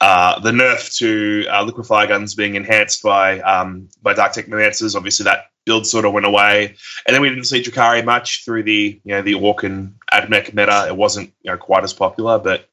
uh, 0.00 0.38
the 0.38 0.52
nerf 0.52 0.96
to 0.98 1.46
uh, 1.48 1.64
liquefier 1.64 2.06
guns 2.06 2.36
being 2.36 2.54
enhanced 2.54 3.02
by 3.02 3.40
um, 3.40 3.88
by 4.02 4.14
Dark 4.14 4.34
Technomancers, 4.34 4.94
obviously 4.94 5.24
that 5.24 5.46
build 5.64 5.86
sort 5.86 6.04
of 6.04 6.12
went 6.12 6.26
away. 6.26 6.74
And 7.06 7.14
then 7.14 7.22
we 7.22 7.28
didn't 7.28 7.44
see 7.44 7.62
Drukhari 7.62 8.04
much 8.04 8.44
through 8.44 8.64
the 8.64 9.00
you 9.04 9.14
know 9.14 9.22
the 9.22 9.34
Ork 9.34 9.62
and 9.62 9.94
Admech 10.12 10.54
meta. 10.54 10.86
It 10.88 10.96
wasn't 10.96 11.32
you 11.42 11.50
know 11.50 11.56
quite 11.56 11.84
as 11.84 11.92
popular, 11.92 12.38
but 12.38 12.68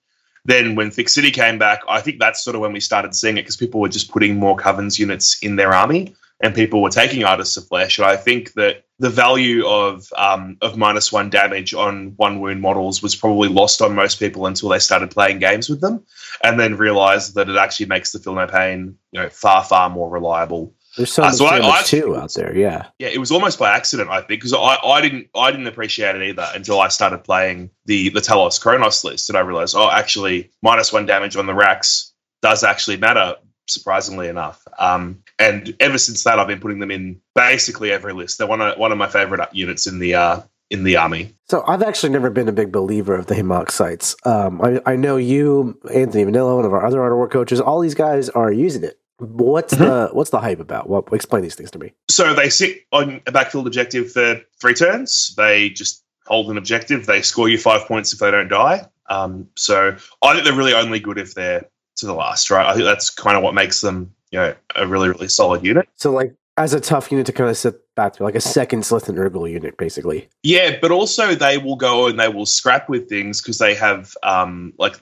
then 0.46 0.76
when 0.76 0.90
Thick 0.92 1.10
City 1.10 1.32
came 1.32 1.60
back, 1.60 1.82
I 1.88 2.02
think 2.02 2.20
that's 2.20 2.44
sort 2.44 2.56
of 2.56 2.62
when 2.62 2.74
we 2.74 2.80
started 2.80 3.14
seeing 3.14 3.38
it 3.38 3.42
because 3.42 3.58
people 3.58 3.82
were 3.82 3.90
just 3.90 4.12
putting 4.12 4.38
more 4.38 4.58
Covens 4.58 4.98
units 4.98 5.38
in 5.44 5.58
their 5.58 5.74
army 5.74 6.16
and 6.42 6.56
people 6.56 6.82
were 6.82 6.90
taking 6.90 7.24
Artists 7.24 7.58
of 7.58 7.68
Flesh. 7.68 7.98
And 7.98 8.08
I 8.08 8.16
think 8.16 8.54
that 8.54 8.86
the 9.00 9.10
value 9.10 9.66
of 9.66 10.12
um, 10.18 10.58
of 10.62 10.78
minus 10.78 11.12
one 11.12 11.30
damage 11.30 11.74
on 11.74 12.14
one 12.18 12.40
wound 12.40 12.62
models 12.62 13.02
was 13.02 13.16
probably 13.16 13.50
lost 13.50 13.82
on 13.82 13.96
most 13.96 14.20
people 14.20 14.46
until 14.46 14.70
they 14.70 14.80
started 14.80 15.12
playing 15.12 15.40
games 15.40 15.70
with 15.70 15.82
them 15.82 16.04
and 16.44 16.60
then 16.60 16.78
realized 16.78 17.36
that 17.36 17.50
it 17.50 17.58
actually 17.58 17.86
makes 17.88 18.12
the 18.12 18.20
Feel 18.20 18.36
No 18.36 18.48
Pain 18.48 18.98
you 19.12 19.22
know 19.22 19.30
far, 19.30 19.64
far 19.64 19.90
more 19.90 20.10
reliable. 20.10 20.74
There's 21.00 21.14
so 21.14 21.24
Uh, 21.24 21.28
much 21.28 21.36
so 21.38 21.46
I- 21.48 21.80
I 21.80 21.82
too 21.84 22.18
out 22.18 22.34
there. 22.34 22.54
Yeah. 22.56 22.88
Yeah, 23.00 23.08
it 23.08 23.18
was 23.20 23.32
almost 23.32 23.58
by 23.58 23.74
accident, 23.74 24.10
I 24.10 24.18
think, 24.18 24.42
because 24.42 24.54
I, 24.54 24.76
I 24.86 25.00
didn't 25.02 25.28
I 25.34 25.50
didn't 25.50 25.68
appreciate 25.68 26.16
it 26.18 26.22
either 26.22 26.46
until 26.54 26.82
I 26.82 26.90
started 26.90 27.24
playing 27.24 27.70
the 27.86 28.10
the 28.10 28.20
Talos 28.20 28.60
Cronos 28.62 29.04
list, 29.06 29.30
and 29.30 29.38
I 29.38 29.42
realized, 29.42 29.76
oh, 29.78 29.90
actually, 29.90 30.52
minus 30.62 30.92
one 30.92 31.06
damage 31.06 31.38
on 31.38 31.46
the 31.46 31.54
Wracks 31.54 32.14
does 32.42 32.64
actually 32.66 32.98
matter, 32.98 33.36
surprisingly 33.70 34.28
enough. 34.28 34.62
Um, 34.78 35.20
and 35.40 35.74
ever 35.80 35.98
since 35.98 36.24
that, 36.26 36.38
I've 36.38 36.48
been 36.48 36.60
putting 36.60 36.80
them 36.80 36.92
in 36.92 37.22
basically 37.34 37.92
every 37.92 38.12
list. 38.14 38.38
They're 38.38 38.48
one 38.48 38.60
of 38.62 38.78
one 38.78 38.92
of 38.92 38.98
my 38.98 39.08
favorite 39.08 39.48
units 39.54 39.88
in 39.88 40.00
the 40.00 40.16
uh, 40.16 40.42
in 40.70 40.84
the 40.84 40.98
army. 40.98 41.34
So 41.48 41.64
I've 41.66 41.82
actually 41.82 42.10
never 42.10 42.30
been 42.30 42.48
a 42.50 42.52
big 42.52 42.72
believer 42.72 43.16
of 43.16 43.26
the 43.28 43.36
Haemoxytes. 43.36 44.16
Um, 44.28 44.62
I, 44.62 44.82
I 44.86 44.96
know 44.98 45.18
you, 45.18 45.80
Anthony 45.92 46.26
Vanella, 46.26 46.56
one 46.58 46.66
of 46.66 46.74
our 46.74 46.86
other 46.86 47.02
Art 47.02 47.12
of 47.14 47.18
War 47.18 47.28
coaches, 47.30 47.60
all 47.60 47.80
these 47.80 47.96
guys 47.96 48.30
are 48.30 48.52
using 48.52 48.84
it. 48.84 49.00
What's 49.20 49.74
Mm-hmm. 49.74 49.84
the 49.84 50.10
what's 50.14 50.30
the 50.30 50.40
hype 50.40 50.60
about? 50.60 50.90
What 50.90 51.12
explain 51.14 51.44
these 51.44 51.56
things 51.56 51.72
to 51.72 51.80
me? 51.80 51.94
So 52.10 52.34
they 52.34 52.50
sit 52.50 52.84
on 52.92 53.22
a 53.28 53.32
backfield 53.32 53.68
objective 53.68 54.12
for 54.12 54.42
three 54.60 54.74
turns. 54.74 55.34
They 55.36 55.70
just 55.70 56.04
hold 56.26 56.50
an 56.52 56.58
objective. 56.58 57.06
They 57.06 57.22
score 57.22 57.50
you 57.50 57.58
five 57.58 57.86
points 57.88 58.14
if 58.14 58.20
they 58.20 58.32
don't 58.32 58.48
die. 58.48 58.88
Um, 59.10 59.48
so 59.56 59.96
I 60.22 60.34
think 60.34 60.46
they're 60.46 60.56
really 60.56 60.74
only 60.74 61.00
good 61.00 61.18
if 61.18 61.34
they're 61.34 61.66
to 61.98 62.06
the 62.06 62.14
last, 62.14 62.50
right? 62.50 62.66
I 62.66 62.74
think 62.74 62.86
that's 62.86 63.10
kind 63.10 63.36
of 63.36 63.44
what 63.44 63.54
makes 63.54 63.82
them, 63.82 64.14
you 64.32 64.40
know, 64.40 64.56
a 64.76 64.88
really 64.88 65.10
really 65.10 65.28
solid 65.28 65.64
unit. 65.66 65.88
So 65.96 66.12
like 66.12 66.34
as 66.58 66.74
a 66.74 66.80
tough 66.80 67.12
unit 67.12 67.26
to 67.26 67.32
kind 67.32 67.50
of 67.50 67.58
sit 67.58 67.76
back 67.96 68.14
to, 68.14 68.24
like 68.24 68.36
a 68.36 68.42
second 68.42 68.82
Sslyth 68.84 69.08
and 69.08 69.18
Ur-Ghul 69.18 69.50
unit, 69.50 69.78
basically. 69.78 70.28
Yeah, 70.44 70.78
but 70.82 70.92
also 70.92 71.34
they 71.34 71.58
will 71.58 71.78
go 71.78 72.08
and 72.08 72.20
they 72.20 72.28
will 72.30 72.46
scrap 72.46 72.90
with 72.90 73.08
things 73.10 73.42
because 73.42 73.58
they 73.58 73.76
have 73.76 74.14
um 74.24 74.74
like 74.78 74.96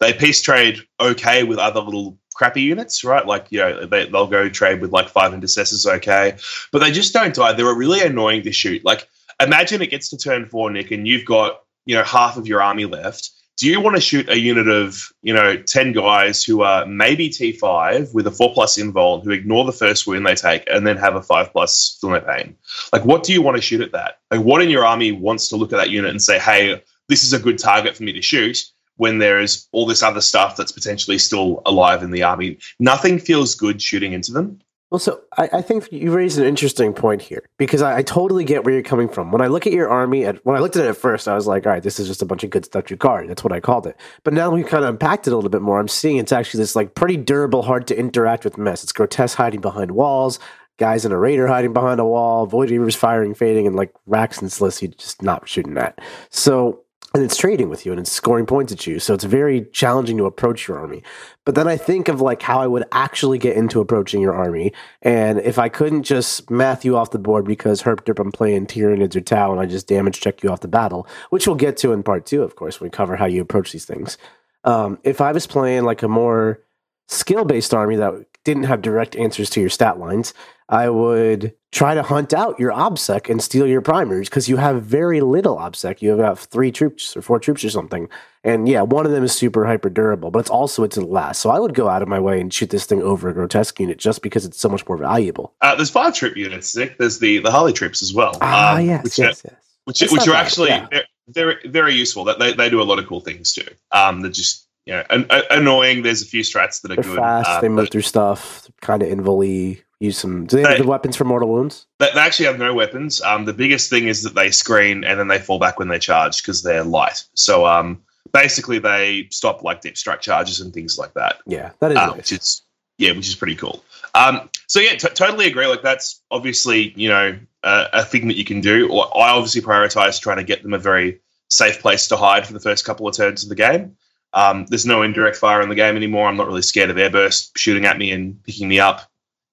they 0.00 0.12
peace 0.12 0.42
trade 0.42 0.78
okay 1.00 1.42
with 1.44 1.58
other 1.58 1.80
little 1.80 2.18
crappy 2.40 2.62
units, 2.62 3.04
right? 3.04 3.26
Like 3.26 3.48
you 3.50 3.58
know 3.58 3.84
they 3.84 4.06
they'll 4.06 4.26
go 4.26 4.48
trade 4.48 4.80
with 4.80 4.92
like 4.92 5.10
five 5.10 5.34
intercessors, 5.34 5.84
okay, 5.84 6.38
but 6.72 6.78
they 6.78 6.90
just 6.90 7.12
don't 7.12 7.34
die. 7.34 7.52
They're 7.52 7.70
a 7.70 7.76
really 7.76 8.00
annoying 8.00 8.42
to 8.44 8.52
shoot. 8.52 8.82
Like 8.82 9.06
imagine 9.42 9.82
it 9.82 9.90
gets 9.90 10.08
to 10.08 10.16
turn 10.16 10.46
four, 10.46 10.70
Nick, 10.70 10.90
and 10.90 11.06
you've 11.06 11.26
got 11.26 11.60
you 11.84 11.94
know 11.94 12.02
half 12.02 12.38
of 12.38 12.46
your 12.46 12.62
army 12.62 12.86
left. 12.86 13.28
Do 13.58 13.68
you 13.68 13.78
want 13.78 13.96
to 13.96 14.00
shoot 14.00 14.26
a 14.30 14.38
unit 14.38 14.68
of 14.68 15.02
you 15.20 15.34
know 15.34 15.58
ten 15.58 15.92
guys 15.92 16.42
who 16.42 16.62
are 16.62 16.86
maybe 16.86 17.28
T 17.28 17.52
five 17.52 18.08
with 18.14 18.26
a 18.26 18.30
four 18.30 18.54
plus 18.54 18.78
invul 18.78 19.22
who 19.22 19.32
ignore 19.32 19.66
the 19.66 19.72
first 19.72 20.06
wound 20.06 20.24
they 20.26 20.34
take 20.34 20.64
and 20.72 20.86
then 20.86 20.96
have 20.96 21.16
a 21.16 21.22
five 21.22 21.52
plus 21.52 21.98
feel 22.00 22.08
no 22.08 22.20
pain? 22.22 22.56
Like, 22.90 23.04
what 23.04 23.22
do 23.22 23.34
you 23.34 23.42
want 23.42 23.58
to 23.58 23.62
shoot 23.62 23.82
at 23.82 23.92
that? 23.92 24.20
Like, 24.30 24.40
what 24.40 24.62
in 24.62 24.70
your 24.70 24.86
army 24.86 25.12
wants 25.12 25.48
to 25.48 25.56
look 25.56 25.74
at 25.74 25.76
that 25.76 25.90
unit 25.90 26.10
and 26.10 26.22
say, 26.22 26.38
hey, 26.38 26.82
this 27.10 27.22
is 27.22 27.34
a 27.34 27.38
good 27.38 27.58
target 27.58 27.94
for 27.98 28.02
me 28.02 28.14
to 28.14 28.22
shoot 28.22 28.56
when 29.00 29.16
there 29.16 29.40
is 29.40 29.66
all 29.72 29.86
this 29.86 30.02
other 30.02 30.20
stuff 30.20 30.56
that's 30.56 30.72
potentially 30.72 31.16
still 31.16 31.62
alive 31.64 32.02
in 32.02 32.10
the 32.10 32.22
army? 32.22 32.58
Nothing 32.78 33.18
feels 33.18 33.54
good 33.54 33.80
shooting 33.80 34.12
into 34.12 34.30
them. 34.30 34.60
Well, 34.90 34.98
so 34.98 35.22
I, 35.38 35.48
I 35.54 35.62
think 35.62 35.90
you 35.90 36.12
raised 36.12 36.38
an 36.38 36.44
interesting 36.44 36.92
point 36.92 37.22
here 37.22 37.48
because 37.56 37.80
I, 37.80 37.98
I 37.98 38.02
totally 38.02 38.44
get 38.44 38.64
where 38.64 38.74
you're 38.74 38.82
coming 38.82 39.08
from. 39.08 39.32
When 39.32 39.40
I 39.40 39.46
look 39.46 39.66
at 39.66 39.72
your 39.72 39.88
army, 39.88 40.26
at, 40.26 40.44
when 40.44 40.54
I 40.54 40.60
looked 40.60 40.76
at 40.76 40.84
it 40.84 40.88
at 40.88 40.96
first, 40.96 41.28
I 41.28 41.34
was 41.34 41.46
like, 41.46 41.64
all 41.64 41.72
right, 41.72 41.82
this 41.82 41.98
is 41.98 42.08
just 42.08 42.20
a 42.20 42.26
bunch 42.26 42.44
of 42.44 42.50
good 42.50 42.66
stuff 42.66 42.86
to 42.86 42.96
guard. 42.96 43.30
That's 43.30 43.42
what 43.42 43.52
I 43.52 43.60
called 43.60 43.86
it. 43.86 43.96
But 44.22 44.34
now 44.34 44.50
we 44.50 44.62
kind 44.64 44.84
of 44.84 44.90
unpacked 44.90 45.26
it 45.26 45.32
a 45.32 45.36
little 45.36 45.48
bit 45.48 45.62
more. 45.62 45.80
I'm 45.80 45.88
seeing 45.88 46.18
it's 46.18 46.32
actually 46.32 46.58
this 46.58 46.76
like 46.76 46.94
pretty 46.94 47.16
durable, 47.16 47.62
hard 47.62 47.86
to 47.86 47.98
interact 47.98 48.44
with 48.44 48.58
mess. 48.58 48.82
It's 48.82 48.92
grotesque 48.92 49.38
hiding 49.38 49.60
behind 49.60 49.92
walls, 49.92 50.40
guys 50.76 51.04
in 51.04 51.12
a 51.12 51.18
raider 51.18 51.46
hiding 51.46 51.72
behind 51.72 52.00
a 52.00 52.04
wall, 52.04 52.44
void 52.46 52.68
reavers 52.68 52.96
firing, 52.96 53.32
fading, 53.32 53.66
and 53.66 53.76
like 53.76 53.94
Wracks 54.06 54.42
and 54.42 54.50
Sslyths 54.50 54.96
just 54.98 55.22
not 55.22 55.48
shooting 55.48 55.78
at. 55.78 56.00
So 56.30 56.82
and 57.12 57.24
it's 57.24 57.36
trading 57.36 57.68
with 57.68 57.84
you 57.84 57.92
and 57.92 58.00
it's 58.00 58.12
scoring 58.12 58.46
points 58.46 58.72
at 58.72 58.86
you. 58.86 59.00
So 59.00 59.14
it's 59.14 59.24
very 59.24 59.64
challenging 59.72 60.16
to 60.18 60.26
approach 60.26 60.68
your 60.68 60.78
army. 60.78 61.02
But 61.44 61.56
then 61.56 61.66
I 61.66 61.76
think 61.76 62.08
of 62.08 62.20
like 62.20 62.40
how 62.40 62.60
I 62.60 62.66
would 62.66 62.84
actually 62.92 63.38
get 63.38 63.56
into 63.56 63.80
approaching 63.80 64.20
your 64.20 64.34
army. 64.34 64.72
And 65.02 65.40
if 65.40 65.58
I 65.58 65.68
couldn't 65.68 66.04
just 66.04 66.50
math 66.50 66.84
you 66.84 66.96
off 66.96 67.10
the 67.10 67.18
board 67.18 67.46
because 67.46 67.82
herp 67.82 68.02
derp 68.02 68.20
I'm 68.20 68.30
playing 68.30 68.66
Tyranids 68.66 69.16
or 69.16 69.20
Tau 69.20 69.50
and 69.50 69.60
I 69.60 69.66
just 69.66 69.88
damage 69.88 70.20
check 70.20 70.42
you 70.42 70.50
off 70.50 70.60
the 70.60 70.68
battle, 70.68 71.06
which 71.30 71.46
we'll 71.46 71.56
get 71.56 71.76
to 71.78 71.92
in 71.92 72.02
part 72.04 72.26
two, 72.26 72.42
of 72.42 72.54
course, 72.54 72.80
when 72.80 72.86
we 72.86 72.90
cover 72.90 73.16
how 73.16 73.26
you 73.26 73.42
approach 73.42 73.72
these 73.72 73.86
things. 73.86 74.16
Um, 74.62 74.98
if 75.02 75.20
I 75.20 75.32
was 75.32 75.46
playing 75.46 75.84
like 75.84 76.02
a 76.02 76.08
more 76.08 76.60
skill 77.08 77.44
based 77.44 77.74
army 77.74 77.96
that 77.96 78.26
didn't 78.44 78.64
have 78.64 78.82
direct 78.82 79.16
answers 79.16 79.50
to 79.50 79.60
your 79.60 79.70
stat 79.70 79.98
lines, 79.98 80.32
I 80.70 80.88
would 80.88 81.52
try 81.72 81.94
to 81.94 82.02
hunt 82.02 82.32
out 82.32 82.58
your 82.60 82.70
OBSEC 82.70 83.28
and 83.28 83.42
steal 83.42 83.66
your 83.66 83.80
primers 83.80 84.28
because 84.28 84.48
you 84.48 84.56
have 84.56 84.84
very 84.84 85.20
little 85.20 85.56
OBSEC. 85.56 86.00
You 86.00 86.10
have 86.10 86.20
about 86.20 86.38
three 86.38 86.70
troops 86.70 87.16
or 87.16 87.22
four 87.22 87.40
troops 87.40 87.64
or 87.64 87.70
something. 87.70 88.08
And 88.44 88.68
yeah, 88.68 88.82
one 88.82 89.04
of 89.04 89.10
them 89.10 89.24
is 89.24 89.32
super 89.32 89.66
hyper 89.66 89.90
durable, 89.90 90.30
but 90.30 90.38
it's 90.38 90.50
also 90.50 90.84
it's 90.84 90.94
the 90.94 91.04
last. 91.04 91.40
So 91.40 91.50
I 91.50 91.58
would 91.58 91.74
go 91.74 91.88
out 91.88 92.02
of 92.02 92.08
my 92.08 92.20
way 92.20 92.40
and 92.40 92.54
shoot 92.54 92.70
this 92.70 92.86
thing 92.86 93.02
over 93.02 93.28
a 93.28 93.34
grotesque 93.34 93.80
unit 93.80 93.98
just 93.98 94.22
because 94.22 94.44
it's 94.44 94.60
so 94.60 94.68
much 94.68 94.86
more 94.88 94.96
valuable. 94.96 95.54
Uh, 95.60 95.74
there's 95.74 95.90
five 95.90 96.14
troop 96.14 96.36
units, 96.36 96.74
Nick. 96.76 96.98
There's 96.98 97.18
the, 97.18 97.38
the 97.38 97.50
Harley 97.50 97.72
troops 97.72 98.00
as 98.00 98.14
well. 98.14 98.38
Ah, 98.40 98.76
um, 98.76 98.86
yes, 98.86 99.02
which 99.02 99.18
yes, 99.18 99.42
yes. 99.44 99.54
which, 99.84 100.00
which 100.02 100.28
are 100.28 100.32
bad, 100.32 100.46
actually 100.46 100.68
yeah. 100.68 101.00
they're 101.26 101.60
very 101.66 101.94
useful. 101.94 102.22
That 102.24 102.38
they, 102.38 102.52
they 102.52 102.70
do 102.70 102.80
a 102.80 102.84
lot 102.84 103.00
of 103.00 103.08
cool 103.08 103.20
things 103.20 103.52
too. 103.52 103.66
Um, 103.90 104.20
they're 104.20 104.30
just 104.30 104.68
you 104.86 104.92
know 104.92 105.02
an, 105.10 105.26
a- 105.30 105.42
annoying. 105.50 106.02
There's 106.02 106.22
a 106.22 106.26
few 106.26 106.42
strats 106.42 106.80
that 106.82 106.92
are 106.92 106.94
They're 106.94 107.04
good. 107.04 107.16
fast. 107.16 107.48
uh, 107.48 107.60
they 107.60 107.68
move 107.68 107.90
through 107.90 108.02
stuff. 108.02 108.70
Kind 108.80 109.02
of 109.02 109.08
invol 109.08 109.80
Use 110.00 110.16
some. 110.16 110.46
Do 110.46 110.56
they 110.56 110.62
have 110.62 110.70
They- 110.72 110.78
the 110.82 110.88
weapons 110.88 111.14
for 111.14 111.24
mortal 111.24 111.50
wounds? 111.50 111.86
They, 111.98 112.08
they 112.14 112.20
actually 112.20 112.46
have 112.46 112.58
no 112.58 112.72
weapons. 112.72 113.20
Um, 113.20 113.44
the 113.44 113.52
biggest 113.52 113.90
thing 113.90 114.08
is 114.08 114.22
that 114.22 114.34
they 114.34 114.50
screen 114.50 115.04
and 115.04 115.20
then 115.20 115.28
they 115.28 115.38
fall 115.38 115.58
back 115.58 115.78
when 115.78 115.88
they 115.88 115.98
charge 115.98 116.42
because 116.42 116.62
they're 116.62 116.82
light. 116.84 117.22
So 117.34 117.66
um, 117.66 118.02
basically 118.32 118.78
they 118.78 119.28
stop 119.30 119.62
like 119.62 119.82
deep 119.82 119.98
strike 119.98 120.22
charges 120.22 120.60
and 120.60 120.72
things 120.72 120.98
like 120.98 121.12
that. 121.14 121.36
Yeah, 121.46 121.70
that 121.80 121.92
is 121.92 121.98
uh, 121.98 122.06
nice. 122.06 122.16
which 122.16 122.32
is 122.32 122.62
yeah, 122.96 123.12
which 123.12 123.28
is 123.28 123.34
pretty 123.34 123.56
cool. 123.56 123.84
Um, 124.14 124.48
so 124.66 124.80
yeah, 124.80 124.94
t- 124.96 125.08
totally 125.08 125.46
agree. 125.46 125.66
Like 125.66 125.82
that's 125.82 126.22
obviously 126.30 126.92
you 126.96 127.10
know 127.10 127.38
uh, 127.62 127.88
a 127.92 128.04
thing 128.04 128.26
that 128.28 128.36
you 128.36 128.44
can 128.46 128.62
do. 128.62 128.90
Or 128.90 129.06
I 129.16 129.30
obviously 129.32 129.60
prioritize 129.60 130.18
trying 130.18 130.38
to 130.38 130.44
get 130.44 130.62
them 130.62 130.72
a 130.72 130.78
very 130.78 131.20
safe 131.48 131.80
place 131.80 132.08
to 132.08 132.16
hide 132.16 132.46
for 132.46 132.54
the 132.54 132.60
first 132.60 132.86
couple 132.86 133.06
of 133.06 133.14
turns 133.14 133.42
of 133.42 133.50
the 133.50 133.54
game. 133.54 133.96
Um, 134.32 134.64
there's 134.66 134.86
no 134.86 135.02
indirect 135.02 135.36
fire 135.36 135.60
in 135.60 135.68
the 135.68 135.74
game 135.74 135.96
anymore. 135.96 136.28
I'm 136.28 136.36
not 136.36 136.46
really 136.46 136.62
scared 136.62 136.88
of 136.88 136.96
airburst 136.96 137.50
shooting 137.56 137.84
at 137.84 137.98
me 137.98 138.12
and 138.12 138.42
picking 138.44 138.68
me 138.68 138.78
up. 138.80 139.09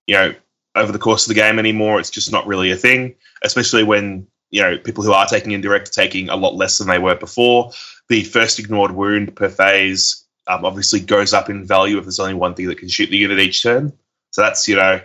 You 0.08 0.16
know, 0.16 0.36
over 0.76 0.92
the 0.92 1.00
course 1.00 1.26
of 1.26 1.30
the 1.30 1.40
game 1.40 1.60
anymore. 1.60 2.00
It's 2.00 2.10
just 2.10 2.32
not 2.32 2.48
really 2.48 2.72
a 2.72 2.76
thing, 2.76 3.16
especially 3.44 3.84
when 3.84 4.28
you 4.50 4.62
know 4.62 4.78
people 4.78 5.04
who 5.04 5.14
are 5.14 5.26
taking 5.26 5.52
indirect 5.52 5.90
are 5.90 5.92
taking 5.92 6.30
a 6.30 6.36
lot 6.36 6.56
less 6.56 6.78
than 6.78 6.88
they 6.88 7.00
were 7.00 7.16
before. 7.16 7.72
The 8.10 8.24
first 8.24 8.60
ignored 8.60 8.92
wound 8.92 9.36
per 9.36 9.50
phase 9.50 10.24
um, 10.48 10.64
obviously 10.66 11.00
goes 11.00 11.34
up 11.34 11.50
in 11.50 11.66
value 11.66 11.98
if 11.98 12.06
there's 12.06 12.20
only 12.20 12.34
one 12.34 12.54
thing 12.54 12.68
that 12.68 12.78
can 12.78 12.88
shoot 12.88 13.10
the 13.10 13.18
unit 13.18 13.40
each 13.40 13.62
turn. 13.62 13.92
So 14.32 14.42
that's 14.42 14.68
you 14.68 14.76
know, 14.76 15.02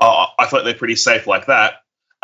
I, 0.00 0.26
I 0.38 0.46
feel 0.46 0.58
like 0.58 0.64
they're 0.64 0.74
pretty 0.74 0.96
safe 0.96 1.26
like 1.26 1.46
that. 1.46 1.74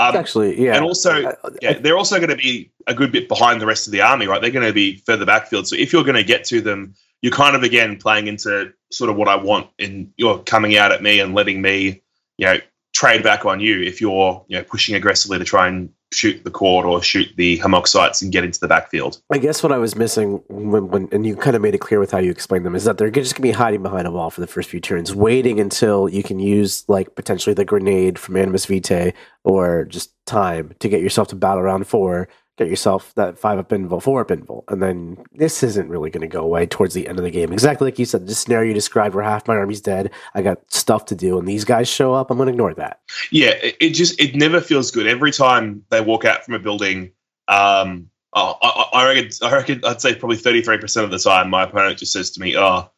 Um, 0.00 0.14
Actually, 0.14 0.62
yeah. 0.62 0.76
and 0.76 0.84
also, 0.84 1.34
yeah, 1.60 1.78
they're 1.80 1.98
also 1.98 2.18
going 2.18 2.30
to 2.30 2.36
be 2.36 2.70
a 2.86 2.94
good 2.94 3.10
bit 3.10 3.28
behind 3.28 3.60
the 3.60 3.66
rest 3.66 3.88
of 3.88 3.92
the 3.92 4.00
army, 4.00 4.28
right? 4.28 4.40
They're 4.40 4.52
going 4.52 4.66
to 4.66 4.72
be 4.72 4.98
further 4.98 5.26
backfield. 5.26 5.66
So 5.66 5.74
if 5.74 5.92
you're 5.92 6.04
going 6.04 6.14
to 6.14 6.22
get 6.22 6.44
to 6.44 6.60
them, 6.60 6.94
you're 7.20 7.32
kind 7.32 7.56
of 7.56 7.64
again 7.64 7.96
playing 7.96 8.28
into 8.28 8.72
sort 8.92 9.10
of 9.10 9.16
what 9.16 9.26
I 9.26 9.34
want, 9.34 9.68
and 9.80 10.12
you're 10.16 10.38
coming 10.38 10.76
out 10.76 10.92
at 10.92 11.02
me 11.02 11.18
and 11.18 11.34
letting 11.34 11.60
me, 11.60 12.02
you 12.38 12.46
know, 12.46 12.58
trade 12.94 13.22
back 13.22 13.44
on 13.44 13.60
you 13.60 13.80
if 13.82 14.00
you're 14.00 14.44
you 14.48 14.56
know 14.56 14.64
pushing 14.64 14.94
aggressively 14.94 15.38
to 15.38 15.44
try 15.44 15.68
and 15.68 15.90
shoot 16.12 16.42
the 16.42 16.50
Court 16.50 16.86
or 16.86 17.02
shoot 17.02 17.28
the 17.36 17.58
Haemoxytes 17.58 18.22
and 18.22 18.32
get 18.32 18.42
into 18.42 18.58
the 18.58 18.66
backfield. 18.66 19.20
I 19.30 19.36
guess 19.36 19.62
what 19.62 19.72
I 19.72 19.78
was 19.78 19.94
missing 19.94 20.42
when, 20.48 20.88
when 20.88 21.08
and 21.12 21.26
you 21.26 21.36
kind 21.36 21.54
of 21.54 21.60
made 21.60 21.74
it 21.74 21.78
clear 21.78 22.00
with 22.00 22.10
how 22.10 22.18
you 22.18 22.30
explained 22.30 22.64
them 22.64 22.74
is 22.74 22.84
that 22.84 22.96
they're 22.96 23.10
just 23.10 23.34
gonna 23.34 23.42
be 23.42 23.50
hiding 23.50 23.82
behind 23.82 24.06
a 24.06 24.10
wall 24.10 24.30
for 24.30 24.40
the 24.40 24.46
first 24.46 24.70
few 24.70 24.80
turns, 24.80 25.14
waiting 25.14 25.60
until 25.60 26.08
you 26.08 26.22
can 26.22 26.38
use 26.38 26.84
like 26.88 27.14
potentially 27.14 27.52
the 27.52 27.64
grenade 27.64 28.18
from 28.18 28.36
Animus 28.36 28.66
Vitae 28.66 29.12
or 29.44 29.84
just 29.84 30.14
time 30.26 30.72
to 30.78 30.88
get 30.88 31.02
yourself 31.02 31.28
to 31.28 31.36
battle 31.36 31.62
round 31.62 31.86
four, 31.86 32.28
get 32.58 32.68
yourself 32.68 33.14
that 33.14 33.38
five 33.38 33.58
up 33.58 33.70
invul, 33.70 34.02
four 34.02 34.20
up 34.20 34.28
invul, 34.28 34.64
and 34.68 34.82
then 34.82 35.16
this 35.32 35.62
isn't 35.62 35.88
really 35.88 36.10
gonna 36.10 36.26
go 36.26 36.42
away 36.42 36.66
towards 36.66 36.92
the 36.92 37.08
end 37.08 37.18
of 37.18 37.24
the 37.24 37.30
game. 37.30 37.52
Exactly 37.52 37.86
like 37.86 37.98
you 37.98 38.04
said, 38.04 38.26
the 38.26 38.34
scenario 38.34 38.68
you 38.68 38.74
described 38.74 39.14
where 39.14 39.24
half 39.24 39.46
my 39.46 39.56
army's 39.56 39.80
dead, 39.80 40.10
I 40.34 40.42
got 40.42 40.58
stuff 40.72 41.06
to 41.06 41.14
do, 41.14 41.38
and 41.38 41.48
these 41.48 41.64
guys 41.64 41.88
show 41.88 42.12
up, 42.12 42.30
I'm 42.30 42.38
gonna 42.38 42.50
ignore 42.50 42.74
that. 42.74 43.00
Yeah, 43.30 43.50
it, 43.50 43.76
it 43.80 43.90
just 43.90 44.20
it 44.20 44.34
never 44.34 44.60
feels 44.60 44.90
good. 44.90 45.06
Every 45.06 45.30
time 45.30 45.84
they 45.90 46.00
walk 46.00 46.24
out 46.24 46.44
from 46.44 46.54
a 46.54 46.58
building, 46.58 47.12
um, 47.46 48.10
oh, 48.34 48.56
I, 48.60 48.88
I 48.92 49.14
reckon 49.14 49.30
I 49.42 49.52
reckon 49.52 49.80
I'd 49.84 50.00
say 50.00 50.14
probably 50.14 50.36
thirty 50.36 50.62
three 50.62 50.78
percent 50.78 51.04
of 51.04 51.10
the 51.10 51.18
time, 51.18 51.48
my 51.50 51.62
opponent 51.62 51.98
just 51.98 52.12
says 52.12 52.30
to 52.32 52.40
me, 52.40 52.56
"Oh, 52.56 52.90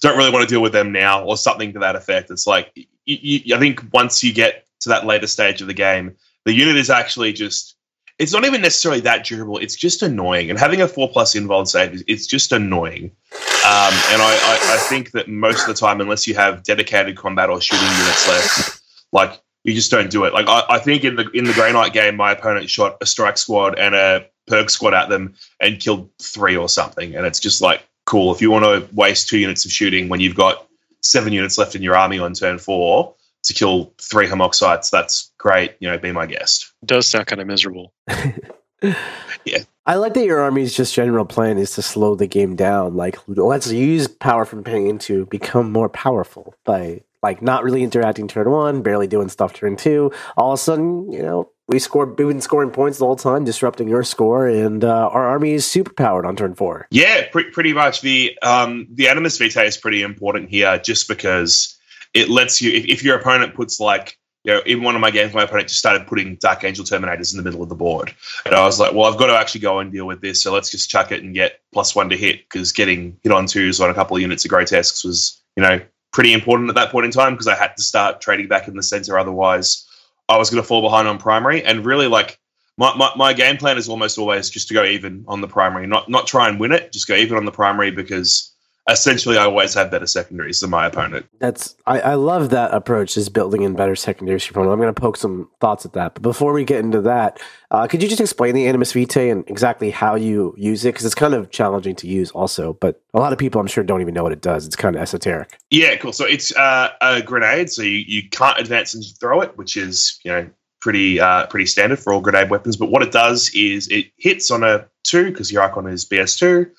don't 0.00 0.16
really 0.16 0.30
want 0.30 0.46
to 0.46 0.54
deal 0.54 0.62
with 0.62 0.72
them 0.72 0.92
now," 0.92 1.24
or 1.24 1.36
something 1.36 1.72
to 1.72 1.78
that 1.80 1.96
effect. 1.96 2.30
It's 2.30 2.46
like 2.46 2.70
you, 2.74 2.86
you, 3.06 3.56
I 3.56 3.58
think 3.58 3.82
once 3.92 4.22
you 4.22 4.32
get 4.32 4.66
to 4.80 4.90
that 4.90 5.06
later 5.06 5.26
stage 5.26 5.62
of 5.62 5.66
the 5.66 5.74
game, 5.74 6.16
the 6.44 6.52
unit 6.52 6.76
is 6.76 6.90
actually 6.90 7.32
just. 7.32 7.75
It's 8.18 8.32
not 8.32 8.46
even 8.46 8.62
necessarily 8.62 9.00
that 9.02 9.26
durable. 9.26 9.58
It's 9.58 9.76
just 9.76 10.02
annoying, 10.02 10.48
and 10.48 10.58
having 10.58 10.80
a 10.80 10.88
four 10.88 11.10
plus 11.10 11.34
involved 11.34 11.68
save 11.68 11.92
is 11.92 12.04
it's 12.06 12.26
just 12.26 12.52
annoying. 12.52 13.10
Um, 13.34 13.92
and 14.12 14.22
I, 14.22 14.38
I, 14.42 14.74
I 14.74 14.86
think 14.88 15.10
that 15.10 15.28
most 15.28 15.68
of 15.68 15.74
the 15.74 15.78
time, 15.78 16.00
unless 16.00 16.26
you 16.26 16.34
have 16.34 16.62
dedicated 16.62 17.16
combat 17.16 17.50
or 17.50 17.60
shooting 17.60 17.88
units 17.98 18.28
left, 18.28 18.80
like 19.12 19.40
you 19.64 19.74
just 19.74 19.90
don't 19.90 20.10
do 20.10 20.24
it. 20.24 20.32
Like 20.32 20.46
I, 20.48 20.62
I 20.68 20.78
think 20.78 21.04
in 21.04 21.16
the 21.16 21.28
in 21.30 21.44
the 21.44 21.52
Grey 21.52 21.72
Knight 21.72 21.92
game, 21.92 22.16
my 22.16 22.32
opponent 22.32 22.70
shot 22.70 22.96
a 23.00 23.06
strike 23.06 23.36
squad 23.36 23.78
and 23.78 23.94
a 23.94 24.26
perk 24.46 24.70
squad 24.70 24.94
at 24.94 25.08
them 25.08 25.34
and 25.60 25.80
killed 25.80 26.08
three 26.22 26.56
or 26.56 26.68
something, 26.68 27.14
and 27.14 27.26
it's 27.26 27.40
just 27.40 27.60
like 27.60 27.82
cool. 28.06 28.32
If 28.32 28.40
you 28.40 28.50
want 28.50 28.64
to 28.64 28.94
waste 28.94 29.28
two 29.28 29.38
units 29.38 29.64
of 29.64 29.72
shooting 29.72 30.08
when 30.08 30.20
you've 30.20 30.36
got 30.36 30.66
seven 31.02 31.32
units 31.32 31.58
left 31.58 31.74
in 31.74 31.82
your 31.82 31.96
army 31.96 32.18
on 32.18 32.32
turn 32.32 32.58
four 32.58 33.14
to 33.42 33.52
kill 33.52 33.92
three 34.00 34.26
Haemoxytes, 34.26 34.90
that's 34.90 35.32
great. 35.46 35.76
You 35.78 35.88
know, 35.88 35.96
be 35.96 36.10
my 36.10 36.26
guest. 36.26 36.72
It 36.82 36.86
does 36.86 37.06
sound 37.06 37.28
kind 37.28 37.40
of 37.40 37.46
miserable. 37.46 37.92
yeah. 38.82 39.62
I 39.86 39.94
like 39.94 40.14
that 40.14 40.24
your 40.24 40.40
army's 40.40 40.74
just 40.74 40.92
general 40.92 41.24
plan 41.24 41.56
is 41.56 41.70
to 41.76 41.82
slow 41.82 42.16
the 42.16 42.26
game 42.26 42.56
down. 42.56 42.96
Like, 42.96 43.16
let's 43.28 43.70
use 43.70 44.08
power 44.08 44.44
from 44.44 44.64
pain 44.64 44.98
to 44.98 45.26
become 45.26 45.70
more 45.70 45.88
powerful 45.88 46.54
by 46.64 47.02
like 47.22 47.42
not 47.42 47.62
really 47.62 47.84
interacting 47.84 48.26
turn 48.26 48.50
one, 48.50 48.82
barely 48.82 49.06
doing 49.06 49.28
stuff 49.28 49.52
turn 49.52 49.76
two. 49.76 50.10
All 50.36 50.52
of 50.52 50.58
a 50.58 50.62
sudden, 50.62 51.12
you 51.12 51.22
know, 51.22 51.48
we 51.68 51.78
scored. 51.78 52.18
We've 52.18 52.26
been 52.26 52.40
scoring 52.40 52.70
points 52.70 52.98
the 52.98 53.06
whole 53.06 53.14
time, 53.14 53.44
disrupting 53.44 53.88
your 53.88 54.02
score, 54.02 54.48
and 54.48 54.82
uh, 54.82 55.08
our 55.12 55.26
army 55.26 55.52
is 55.52 55.64
super 55.64 55.92
powered 55.92 56.26
on 56.26 56.34
turn 56.34 56.56
four. 56.56 56.88
Yeah, 56.90 57.28
pre- 57.30 57.50
pretty 57.50 57.72
much. 57.72 58.00
The 58.00 58.36
um, 58.42 58.88
the 58.92 59.08
Animus 59.08 59.38
Vitae 59.38 59.66
is 59.66 59.76
pretty 59.76 60.02
important 60.02 60.48
here, 60.48 60.78
just 60.78 61.08
because 61.08 61.76
it 62.14 62.28
lets 62.28 62.60
you. 62.60 62.72
If, 62.72 62.84
if 62.86 63.04
your 63.04 63.16
opponent 63.16 63.54
puts 63.54 63.80
like 63.80 64.16
you 64.46 64.52
know, 64.52 64.60
in 64.64 64.84
one 64.84 64.94
of 64.94 65.00
my 65.00 65.10
games, 65.10 65.34
my 65.34 65.42
opponent 65.42 65.68
just 65.68 65.80
started 65.80 66.06
putting 66.06 66.36
Dark 66.36 66.62
Angel 66.62 66.84
Terminators 66.84 67.32
in 67.32 67.36
the 67.36 67.42
middle 67.42 67.64
of 67.64 67.68
the 67.68 67.74
board. 67.74 68.14
And 68.44 68.54
I 68.54 68.64
was 68.64 68.78
like, 68.78 68.92
well, 68.94 69.12
I've 69.12 69.18
got 69.18 69.26
to 69.26 69.36
actually 69.36 69.62
go 69.62 69.80
and 69.80 69.90
deal 69.90 70.06
with 70.06 70.20
this. 70.20 70.40
So 70.40 70.52
let's 70.52 70.70
just 70.70 70.88
chuck 70.88 71.10
it 71.10 71.24
and 71.24 71.34
get 71.34 71.60
plus 71.72 71.96
one 71.96 72.08
to 72.10 72.16
hit 72.16 72.48
because 72.48 72.70
getting 72.70 73.18
hit 73.24 73.32
on 73.32 73.46
twos 73.46 73.80
on 73.80 73.90
a 73.90 73.94
couple 73.94 74.16
of 74.16 74.22
units 74.22 74.44
of 74.44 74.50
Grotesques 74.52 75.04
was, 75.04 75.42
you 75.56 75.64
know, 75.64 75.80
pretty 76.12 76.32
important 76.32 76.68
at 76.68 76.76
that 76.76 76.92
point 76.92 77.06
in 77.06 77.10
time 77.10 77.34
because 77.34 77.48
I 77.48 77.56
had 77.56 77.76
to 77.76 77.82
start 77.82 78.20
trading 78.20 78.46
back 78.46 78.68
in 78.68 78.76
the 78.76 78.84
center. 78.84 79.18
Otherwise, 79.18 79.84
I 80.28 80.38
was 80.38 80.48
going 80.48 80.62
to 80.62 80.66
fall 80.66 80.80
behind 80.80 81.08
on 81.08 81.18
primary. 81.18 81.64
And 81.64 81.84
really, 81.84 82.06
like, 82.06 82.38
my, 82.78 82.94
my, 82.96 83.10
my 83.16 83.32
game 83.32 83.56
plan 83.56 83.78
is 83.78 83.88
almost 83.88 84.16
always 84.16 84.48
just 84.48 84.68
to 84.68 84.74
go 84.74 84.84
even 84.84 85.24
on 85.26 85.40
the 85.40 85.48
primary, 85.48 85.88
not 85.88 86.08
not 86.08 86.28
try 86.28 86.48
and 86.48 86.60
win 86.60 86.70
it, 86.70 86.92
just 86.92 87.08
go 87.08 87.14
even 87.14 87.36
on 87.36 87.46
the 87.46 87.52
primary 87.52 87.90
because 87.90 88.52
essentially 88.88 89.36
I 89.36 89.44
always 89.44 89.74
have 89.74 89.90
better 89.90 90.06
secondaries 90.06 90.60
than 90.60 90.70
my 90.70 90.86
opponent. 90.86 91.26
That's 91.38 91.74
I, 91.86 92.00
I 92.00 92.14
love 92.14 92.50
that 92.50 92.72
approach 92.72 93.16
is 93.16 93.28
building 93.28 93.62
in 93.62 93.74
better 93.74 93.96
secondaries 93.96 94.44
for 94.44 94.52
opponent. 94.52 94.72
I'm 94.72 94.78
going 94.78 94.94
to 94.94 95.00
poke 95.00 95.16
some 95.16 95.50
thoughts 95.60 95.84
at 95.84 95.92
that, 95.94 96.14
but 96.14 96.22
before 96.22 96.52
we 96.52 96.64
get 96.64 96.84
into 96.84 97.00
that, 97.02 97.40
uh, 97.70 97.86
could 97.86 98.02
you 98.02 98.08
just 98.08 98.20
explain 98.20 98.54
the 98.54 98.66
Animus 98.66 98.92
Vitae 98.92 99.30
and 99.30 99.44
exactly 99.48 99.90
how 99.90 100.14
you 100.14 100.54
use 100.56 100.84
it? 100.84 100.90
Because 100.90 101.04
it's 101.04 101.14
kind 101.14 101.34
of 101.34 101.50
challenging 101.50 101.96
to 101.96 102.06
use, 102.06 102.30
also. 102.30 102.74
But 102.74 103.02
a 103.12 103.18
lot 103.18 103.32
of 103.32 103.38
people, 103.38 103.60
I'm 103.60 103.66
sure, 103.66 103.82
don't 103.82 104.00
even 104.00 104.14
know 104.14 104.22
what 104.22 104.32
it 104.32 104.42
does. 104.42 104.66
It's 104.66 104.76
kind 104.76 104.94
of 104.94 105.02
esoteric. 105.02 105.58
Yeah, 105.70 105.96
cool. 105.96 106.12
So 106.12 106.24
it's 106.24 106.54
uh, 106.56 106.90
a 107.00 107.22
grenade, 107.22 107.70
so 107.70 107.82
you, 107.82 108.04
you 108.06 108.28
can't 108.28 108.58
advance 108.58 108.94
and 108.94 109.04
throw 109.18 109.40
it, 109.40 109.56
which 109.58 109.76
is 109.76 110.20
you 110.24 110.30
know 110.30 110.48
pretty 110.80 111.18
uh, 111.18 111.46
pretty 111.46 111.66
standard 111.66 111.98
for 111.98 112.12
all 112.12 112.20
grenade 112.20 112.50
weapons. 112.50 112.76
But 112.76 112.90
what 112.90 113.02
it 113.02 113.10
does 113.10 113.50
is 113.54 113.88
it 113.88 114.06
hits 114.16 114.50
on 114.52 114.62
a 114.62 114.86
two 115.02 115.30
because 115.30 115.50
your 115.50 115.62
icon 115.62 115.88
is 115.88 116.04
BS 116.04 116.38
two. 116.38 116.70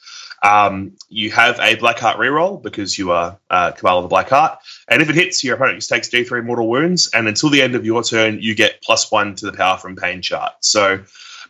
Um, 0.44 0.96
you 1.10 1.32
have 1.32 1.60
a 1.60 1.76
Black 1.76 2.00
Heart 2.00 2.18
reroll 2.18 2.62
because 2.62 2.98
you 2.98 3.12
are 3.12 3.38
uh, 3.50 3.72
Cabal 3.72 3.98
of 3.98 4.04
the 4.04 4.10
Black 4.10 4.30
Heart. 4.30 4.60
And 4.88 5.02
if 5.02 5.10
it 5.10 5.16
hits, 5.16 5.44
your 5.44 5.56
opponent 5.56 5.78
just 5.78 5.90
takes 5.90 6.10
D3 6.10 6.46
mortal 6.46 6.70
wounds. 6.70 7.10
And 7.14 7.28
until 7.28 7.50
the 7.50 7.62
end 7.62 7.76
of 7.76 7.86
your 7.86 8.04
turn, 8.04 8.40
you 8.42 8.56
get 8.56 8.82
plus 8.82 9.12
one 9.12 9.36
to 9.36 9.46
the 9.46 9.54
power 9.54 9.78
from 9.78 9.96
pain 9.96 10.22
chart. 10.22 10.54
So, 10.62 11.04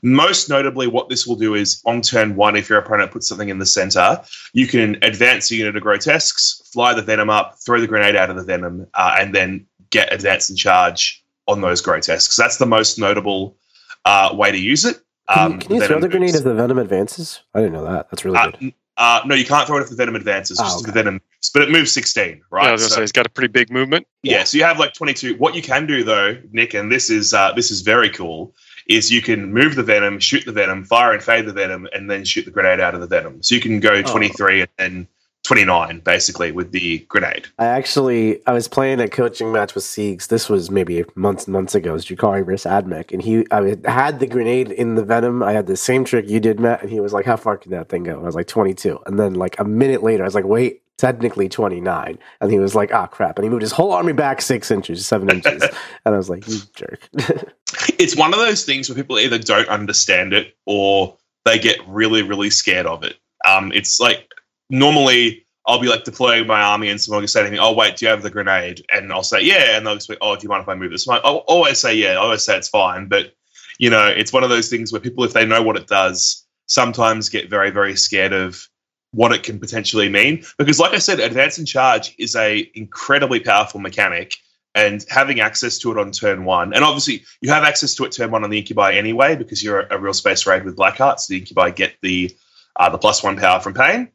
most 0.03 0.47
notably, 0.47 0.85
what 0.85 1.09
this 1.09 1.25
will 1.25 1.35
do 1.35 1.55
is 1.55 1.81
on 1.85 2.01
turn 2.01 2.35
one, 2.35 2.55
if 2.55 2.69
your 2.69 2.77
opponent 2.77 3.11
puts 3.11 3.27
something 3.27 3.49
in 3.49 3.57
the 3.57 3.65
center, 3.65 4.21
you 4.53 4.67
can 4.67 5.03
advance 5.03 5.49
a 5.49 5.55
unit 5.55 5.75
of 5.75 5.81
grotesques, 5.81 6.61
fly 6.71 6.93
the 6.93 7.01
venom 7.01 7.31
up, 7.31 7.57
throw 7.65 7.81
the 7.81 7.87
grenade 7.87 8.15
out 8.15 8.29
of 8.29 8.35
the 8.35 8.43
venom, 8.43 8.85
uh, 8.93 9.15
and 9.19 9.33
then 9.33 9.65
get 9.89 10.13
advance 10.13 10.49
and 10.49 10.57
charge 10.57 11.23
on 11.47 11.61
those 11.61 11.81
grotesques. 11.81 12.35
That's 12.35 12.57
the 12.57 12.65
most 12.65 12.99
notable 12.99 13.57
uh, 14.05 14.29
way 14.33 14.51
to 14.51 14.57
use 14.57 14.85
it. 14.85 14.97
Can 15.33 15.51
you, 15.51 15.57
can 15.57 15.75
you 15.75 15.81
throw 15.85 15.99
the 15.99 16.07
grenade 16.09 16.35
if 16.35 16.43
the 16.43 16.53
venom 16.53 16.77
advances? 16.77 17.41
I 17.53 17.59
didn't 17.59 17.73
know 17.73 17.83
that. 17.85 18.09
That's 18.09 18.23
really 18.23 18.37
uh, 18.37 18.51
good. 18.51 18.73
Uh, 18.95 19.21
no, 19.25 19.35
you 19.35 19.45
can't 19.45 19.67
throw 19.67 19.77
it 19.77 19.81
if 19.81 19.89
the 19.89 19.95
venom 19.95 20.15
advances. 20.15 20.57
Just 20.57 20.79
Oh, 20.79 20.81
the 20.81 20.89
okay. 20.89 20.99
venom, 20.99 21.21
but 21.53 21.61
it 21.63 21.69
moves 21.69 21.91
sixteen, 21.91 22.41
right? 22.49 22.63
Yeah, 22.63 22.69
I 22.69 22.71
was 22.71 22.81
gonna 22.81 22.89
So- 22.89 22.95
say 22.95 23.01
he's 23.01 23.11
got 23.11 23.27
a 23.27 23.29
pretty 23.29 23.51
big 23.51 23.69
movement. 23.71 24.07
yeah, 24.23 24.43
so 24.43 24.57
you 24.57 24.63
have 24.63 24.79
like 24.79 24.93
twenty-two. 24.93 25.35
What 25.35 25.53
you 25.53 25.61
can 25.61 25.85
do 25.85 26.03
though, 26.03 26.37
Nick, 26.51 26.73
and 26.73 26.91
this 26.91 27.09
is 27.09 27.33
uh, 27.33 27.51
this 27.53 27.69
is 27.69 27.81
very 27.81 28.09
cool, 28.09 28.55
is 28.87 29.11
you 29.11 29.21
can 29.21 29.53
move 29.53 29.75
the 29.75 29.83
venom, 29.83 30.19
shoot 30.19 30.45
the 30.45 30.51
venom, 30.51 30.83
fire 30.83 31.13
and 31.13 31.21
fade 31.21 31.45
the 31.45 31.53
venom, 31.53 31.87
and 31.93 32.09
then 32.09 32.25
shoot 32.25 32.45
the 32.45 32.51
grenade 32.51 32.79
out 32.79 32.95
of 32.95 33.01
the 33.01 33.07
venom. 33.07 33.43
So 33.43 33.53
you 33.53 33.61
can 33.61 33.79
go 33.79 34.01
twenty-three 34.01 34.61
and 34.61 34.69
then 34.77 35.07
twenty-nine 35.47 35.99
basically 36.01 36.51
with 36.51 36.71
the 36.71 36.99
grenade. 37.07 37.47
I 37.57 37.65
actually 37.65 38.45
I 38.45 38.51
was 38.51 38.67
playing 38.67 38.99
a 38.99 39.07
coaching 39.07 39.51
match 39.51 39.73
with 39.73 39.85
Siegs. 39.85 40.27
This 40.27 40.49
was 40.49 40.69
maybe 40.69 41.05
months 41.15 41.45
and 41.45 41.53
months 41.53 41.73
ago. 41.73 41.91
It 41.91 41.93
was 41.93 42.05
Drukhari 42.05 42.45
versus 42.45 42.69
Admech, 42.69 43.13
and 43.13 43.21
he 43.21 43.45
I 43.51 43.77
had 43.89 44.19
the 44.19 44.27
grenade 44.27 44.71
in 44.71 44.95
the 44.95 45.03
venom. 45.05 45.41
I 45.41 45.53
had 45.53 45.67
the 45.67 45.77
same 45.77 46.03
trick 46.03 46.27
you 46.27 46.39
did, 46.39 46.59
Matt, 46.59 46.81
and 46.81 46.91
he 46.91 46.99
was 46.99 47.13
like, 47.13 47.25
"How 47.25 47.37
far 47.37 47.57
can 47.57 47.71
that 47.71 47.87
thing 47.87 48.03
go?" 48.03 48.19
I 48.19 48.23
was 48.23 48.35
like, 48.35 48.47
"22." 48.47 48.99
And 49.05 49.17
then 49.17 49.35
like 49.35 49.57
a 49.59 49.63
minute 49.63 50.03
later, 50.03 50.23
I 50.23 50.27
was 50.27 50.35
like, 50.35 50.45
"Wait." 50.45 50.81
Technically 50.97 51.47
29, 51.47 52.17
and 52.41 52.51
he 52.51 52.57
was 52.57 52.73
like, 52.73 52.91
"Ah, 52.91 53.05
crap!" 53.05 53.37
And 53.37 53.43
he 53.43 53.51
moved 53.51 53.61
his 53.61 53.71
whole 53.71 53.91
army 53.91 54.13
back 54.13 54.41
six 54.41 54.71
inches, 54.71 55.05
seven 55.05 55.29
inches, 55.29 55.61
and 56.05 56.15
I 56.15 56.17
was 56.17 56.27
like, 56.27 56.47
"You 56.47 56.57
jerk!" 56.73 57.07
It's 57.99 58.15
one 58.15 58.33
of 58.33 58.39
those 58.39 58.65
things 58.65 58.89
where 58.89 58.95
people 58.95 59.19
either 59.19 59.37
don't 59.37 59.67
understand 59.69 60.33
it 60.33 60.55
or 60.65 61.15
they 61.45 61.59
get 61.59 61.77
really, 61.87 62.23
really 62.23 62.49
scared 62.49 62.87
of 62.87 63.03
it. 63.03 63.15
Um, 63.47 63.71
it's 63.73 63.99
like 63.99 64.27
normally 64.69 65.43
I'll 65.67 65.81
be 65.81 65.87
like 65.87 66.05
deploying 66.05 66.47
my 66.47 66.61
army 66.61 66.89
and 66.89 66.99
someone 66.99 67.21
will 67.21 67.27
say 67.27 67.43
to 67.43 67.51
me, 67.51 67.59
"Oh, 67.59 67.73
wait, 67.73 67.97
do 67.97 68.05
you 68.05 68.09
have 68.09 68.23
the 68.23 68.29
grenade?" 68.29 68.85
And 68.91 69.11
I'll 69.11 69.23
say, 69.23 69.41
"Yeah," 69.41 69.77
and 69.77 69.85
they'll 69.85 69.95
just 69.95 70.09
be, 70.09 70.17
"Oh, 70.21 70.35
do 70.35 70.43
you 70.43 70.49
mind 70.49 70.63
if 70.63 70.69
I 70.69 70.75
move 70.75 70.91
this?" 70.91 71.07
I'll 71.07 71.43
always 71.47 71.79
say, 71.79 71.93
"Yeah." 71.93 72.13
I 72.13 72.15
always 72.15 72.43
say 72.43 72.57
it's 72.57 72.69
fine, 72.69 73.07
but 73.07 73.33
you 73.77 73.89
know, 73.89 74.07
it's 74.07 74.33
one 74.33 74.43
of 74.43 74.49
those 74.49 74.69
things 74.69 74.91
where 74.91 75.01
people, 75.01 75.23
if 75.23 75.33
they 75.33 75.45
know 75.45 75.61
what 75.61 75.77
it 75.77 75.87
does, 75.87 76.45
sometimes 76.67 77.29
get 77.29 77.49
very, 77.49 77.69
very 77.69 77.95
scared 77.95 78.33
of 78.33 78.67
what 79.11 79.31
it 79.31 79.43
can 79.43 79.59
potentially 79.59 80.09
mean. 80.09 80.43
Because, 80.57 80.79
like 80.79 80.93
I 80.93 80.97
said, 80.97 81.19
advance 81.19 81.57
and 81.57 81.67
charge 81.67 82.15
is 82.17 82.35
a 82.35 82.69
incredibly 82.73 83.39
powerful 83.39 83.79
mechanic, 83.79 84.35
and 84.73 85.05
having 85.09 85.39
access 85.41 85.77
to 85.79 85.91
it 85.91 85.97
on 85.97 86.11
turn 86.11 86.45
one, 86.45 86.73
and 86.73 86.83
obviously 86.83 87.23
you 87.41 87.49
have 87.49 87.63
access 87.63 87.93
to 87.95 88.05
it 88.05 88.13
turn 88.13 88.31
one 88.31 88.43
on 88.43 88.49
the 88.49 88.59
incubi 88.59 88.93
anyway, 88.93 89.35
because 89.35 89.61
you're 89.61 89.81
a, 89.81 89.95
a 89.95 89.99
real 89.99 90.13
space 90.13 90.47
raid 90.47 90.63
with 90.63 90.77
Blackheart, 90.77 91.19
so 91.19 91.33
the 91.33 91.39
incubi 91.39 91.71
get 91.71 91.95
the 92.01 92.35
uh, 92.77 92.89
the 92.89 92.97
plus 92.97 93.21
one 93.21 93.37
power 93.37 93.59
from 93.59 93.73
pain. 93.73 94.09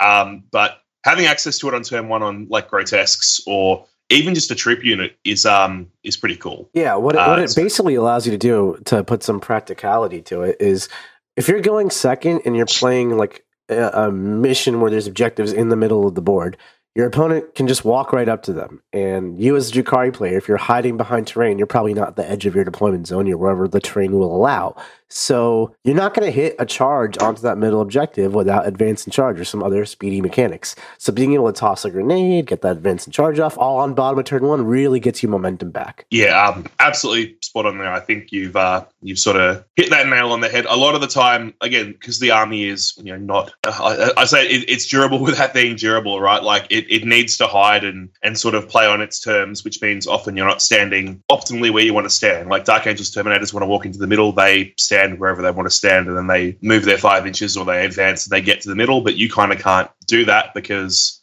Um, 0.00 0.44
but 0.50 0.80
having 1.04 1.26
access 1.26 1.58
to 1.58 1.68
it 1.68 1.74
on 1.74 1.82
turn 1.82 2.08
one 2.08 2.22
on 2.22 2.46
like 2.50 2.68
grotesques 2.68 3.40
or 3.46 3.86
even 4.10 4.34
just 4.34 4.50
a 4.50 4.54
troop 4.54 4.84
unit 4.84 5.16
is 5.24 5.44
um 5.46 5.88
is 6.02 6.16
pretty 6.16 6.36
cool. 6.36 6.68
Yeah, 6.74 6.94
what 6.96 7.14
it, 7.14 7.18
Uh, 7.18 7.28
what 7.28 7.38
it 7.38 7.54
basically 7.56 7.94
allows 7.94 8.26
you 8.26 8.32
to 8.32 8.38
do 8.38 8.78
to 8.86 9.02
put 9.02 9.22
some 9.22 9.40
practicality 9.40 10.22
to 10.22 10.42
it 10.42 10.56
is 10.60 10.88
if 11.36 11.48
you're 11.48 11.60
going 11.60 11.90
second 11.90 12.42
and 12.44 12.56
you're 12.56 12.66
playing 12.66 13.16
like 13.16 13.44
a, 13.68 14.06
a 14.06 14.12
mission 14.12 14.80
where 14.80 14.90
there's 14.90 15.06
objectives 15.06 15.52
in 15.52 15.68
the 15.68 15.76
middle 15.76 16.06
of 16.06 16.14
the 16.14 16.22
board, 16.22 16.56
your 16.94 17.06
opponent 17.06 17.54
can 17.54 17.68
just 17.68 17.84
walk 17.84 18.12
right 18.12 18.28
up 18.28 18.42
to 18.44 18.54
them. 18.54 18.82
And 18.92 19.38
you, 19.38 19.54
as 19.54 19.68
a 19.68 19.72
Drukhari 19.72 20.14
player, 20.14 20.38
if 20.38 20.48
you're 20.48 20.56
hiding 20.56 20.96
behind 20.96 21.26
terrain, 21.26 21.58
you're 21.58 21.66
probably 21.66 21.92
not 21.92 22.08
at 22.08 22.16
the 22.16 22.28
edge 22.28 22.46
of 22.46 22.54
your 22.54 22.64
deployment 22.64 23.06
zone. 23.06 23.26
You're 23.26 23.36
wherever 23.36 23.68
the 23.68 23.80
terrain 23.80 24.12
will 24.12 24.34
allow. 24.34 24.76
So 25.08 25.74
you're 25.84 25.94
not 25.94 26.14
going 26.14 26.26
to 26.26 26.32
hit 26.32 26.56
a 26.58 26.66
charge 26.66 27.16
onto 27.18 27.42
that 27.42 27.58
middle 27.58 27.80
objective 27.80 28.34
without 28.34 28.66
advance 28.66 29.06
charge 29.10 29.38
or 29.38 29.44
some 29.44 29.62
other 29.62 29.84
speedy 29.84 30.20
mechanics. 30.20 30.74
So 30.98 31.12
being 31.12 31.34
able 31.34 31.52
to 31.52 31.58
toss 31.58 31.84
a 31.84 31.90
grenade, 31.90 32.46
get 32.46 32.62
that 32.62 32.72
advance 32.72 33.04
and 33.04 33.14
charge 33.14 33.38
off, 33.38 33.56
all 33.56 33.78
on 33.78 33.94
bottom 33.94 34.18
of 34.18 34.24
turn 34.24 34.42
one, 34.44 34.66
really 34.66 34.98
gets 34.98 35.22
you 35.22 35.28
momentum 35.28 35.70
back. 35.70 36.06
Yeah, 36.10 36.48
um, 36.48 36.66
absolutely 36.80 37.36
spot 37.42 37.66
on 37.66 37.78
there. 37.78 37.92
I 37.92 38.00
think 38.00 38.32
you've 38.32 38.56
uh, 38.56 38.84
you've 39.00 39.18
sort 39.18 39.36
of 39.36 39.64
hit 39.76 39.90
that 39.90 40.08
nail 40.08 40.32
on 40.32 40.40
the 40.40 40.48
head. 40.48 40.66
A 40.66 40.76
lot 40.76 40.94
of 40.94 41.00
the 41.00 41.06
time, 41.06 41.54
again, 41.60 41.92
because 41.92 42.18
the 42.18 42.32
army 42.32 42.64
is 42.64 42.94
you 42.96 43.12
know 43.12 43.18
not. 43.18 43.52
I, 43.64 44.10
I 44.16 44.24
say 44.24 44.46
it, 44.46 44.68
it's 44.68 44.86
durable 44.86 45.20
without 45.22 45.54
being 45.54 45.76
durable, 45.76 46.20
right? 46.20 46.42
Like 46.42 46.66
it, 46.70 46.90
it 46.90 47.04
needs 47.04 47.36
to 47.38 47.46
hide 47.46 47.84
and 47.84 48.08
and 48.22 48.38
sort 48.38 48.54
of 48.54 48.68
play 48.68 48.86
on 48.86 49.00
its 49.00 49.20
terms, 49.20 49.64
which 49.64 49.80
means 49.80 50.06
often 50.06 50.36
you're 50.36 50.46
not 50.46 50.62
standing 50.62 51.22
optimally 51.30 51.72
where 51.72 51.84
you 51.84 51.94
want 51.94 52.06
to 52.06 52.10
stand. 52.10 52.48
Like 52.48 52.64
Dark 52.64 52.86
Angels 52.86 53.10
Terminators 53.10 53.52
want 53.54 53.62
to 53.62 53.68
walk 53.68 53.86
into 53.86 53.98
the 53.98 54.06
middle, 54.06 54.32
they 54.32 54.74
stand 54.76 54.95
wherever 55.18 55.42
they 55.42 55.50
want 55.50 55.66
to 55.66 55.74
stand, 55.74 56.08
and 56.08 56.16
then 56.16 56.26
they 56.26 56.58
move 56.62 56.84
their 56.84 56.98
five 56.98 57.26
inches 57.26 57.56
or 57.56 57.64
they 57.64 57.84
advance 57.84 58.26
and 58.26 58.32
they 58.32 58.40
get 58.40 58.60
to 58.62 58.68
the 58.68 58.74
middle. 58.74 59.00
But 59.00 59.16
you 59.16 59.30
kind 59.30 59.52
of 59.52 59.58
can't 59.58 59.90
do 60.06 60.24
that 60.26 60.54
because 60.54 61.20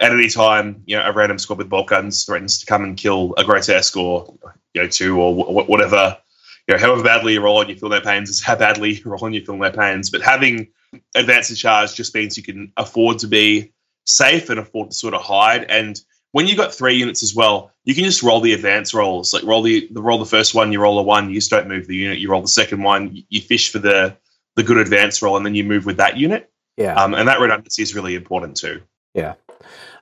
at 0.00 0.12
any 0.12 0.28
time, 0.28 0.82
you 0.86 0.96
know, 0.96 1.04
a 1.04 1.12
random 1.12 1.38
squad 1.38 1.58
with 1.58 1.68
bolt 1.68 1.88
guns 1.88 2.24
threatens 2.24 2.58
to 2.58 2.66
come 2.66 2.84
and 2.84 2.96
kill 2.96 3.34
a 3.36 3.44
grotesque 3.44 3.96
or 3.96 4.34
you 4.74 4.82
know 4.82 4.88
two 4.88 5.20
or 5.20 5.34
wh- 5.34 5.68
whatever. 5.68 6.18
You 6.66 6.74
know, 6.74 6.80
however 6.80 7.02
badly 7.02 7.34
you 7.34 7.42
roll 7.42 7.60
and 7.60 7.68
you 7.68 7.76
feel 7.76 7.90
their 7.90 8.00
pains 8.00 8.30
is 8.30 8.42
how 8.42 8.56
badly 8.56 8.94
you 8.94 9.02
roll 9.04 9.26
and 9.26 9.34
you 9.34 9.44
feel 9.44 9.58
their 9.58 9.70
pains. 9.70 10.10
But 10.10 10.22
having 10.22 10.68
advance 11.14 11.50
and 11.50 11.58
charge 11.58 11.94
just 11.94 12.14
means 12.14 12.36
you 12.36 12.42
can 12.42 12.72
afford 12.76 13.18
to 13.18 13.26
be 13.26 13.72
safe 14.06 14.48
and 14.50 14.58
afford 14.58 14.90
to 14.90 14.96
sort 14.96 15.14
of 15.14 15.22
hide. 15.22 15.64
And 15.64 16.00
when 16.34 16.48
you've 16.48 16.56
got 16.56 16.74
three 16.74 16.96
units 16.96 17.22
as 17.22 17.32
well, 17.32 17.70
you 17.84 17.94
can 17.94 18.02
just 18.02 18.20
roll 18.20 18.40
the 18.40 18.54
advance 18.54 18.92
rolls. 18.92 19.32
Like 19.32 19.44
roll 19.44 19.62
the, 19.62 19.86
the 19.92 20.02
roll 20.02 20.18
the 20.18 20.26
first 20.26 20.52
one, 20.52 20.72
you 20.72 20.80
roll 20.80 20.98
a 20.98 21.02
one, 21.02 21.28
you 21.28 21.36
just 21.36 21.48
don't 21.48 21.68
move 21.68 21.86
the 21.86 21.94
unit. 21.94 22.18
You 22.18 22.28
roll 22.28 22.42
the 22.42 22.48
second 22.48 22.82
one, 22.82 23.14
you, 23.14 23.22
you 23.28 23.40
fish 23.40 23.70
for 23.70 23.78
the 23.78 24.16
the 24.56 24.64
good 24.64 24.78
advance 24.78 25.22
roll, 25.22 25.36
and 25.36 25.46
then 25.46 25.54
you 25.54 25.62
move 25.62 25.86
with 25.86 25.96
that 25.98 26.16
unit. 26.16 26.50
Yeah. 26.76 27.00
Um, 27.00 27.14
and 27.14 27.28
that 27.28 27.38
redundancy 27.38 27.82
is 27.82 27.94
really 27.94 28.16
important 28.16 28.56
too. 28.56 28.82
Yeah. 29.14 29.34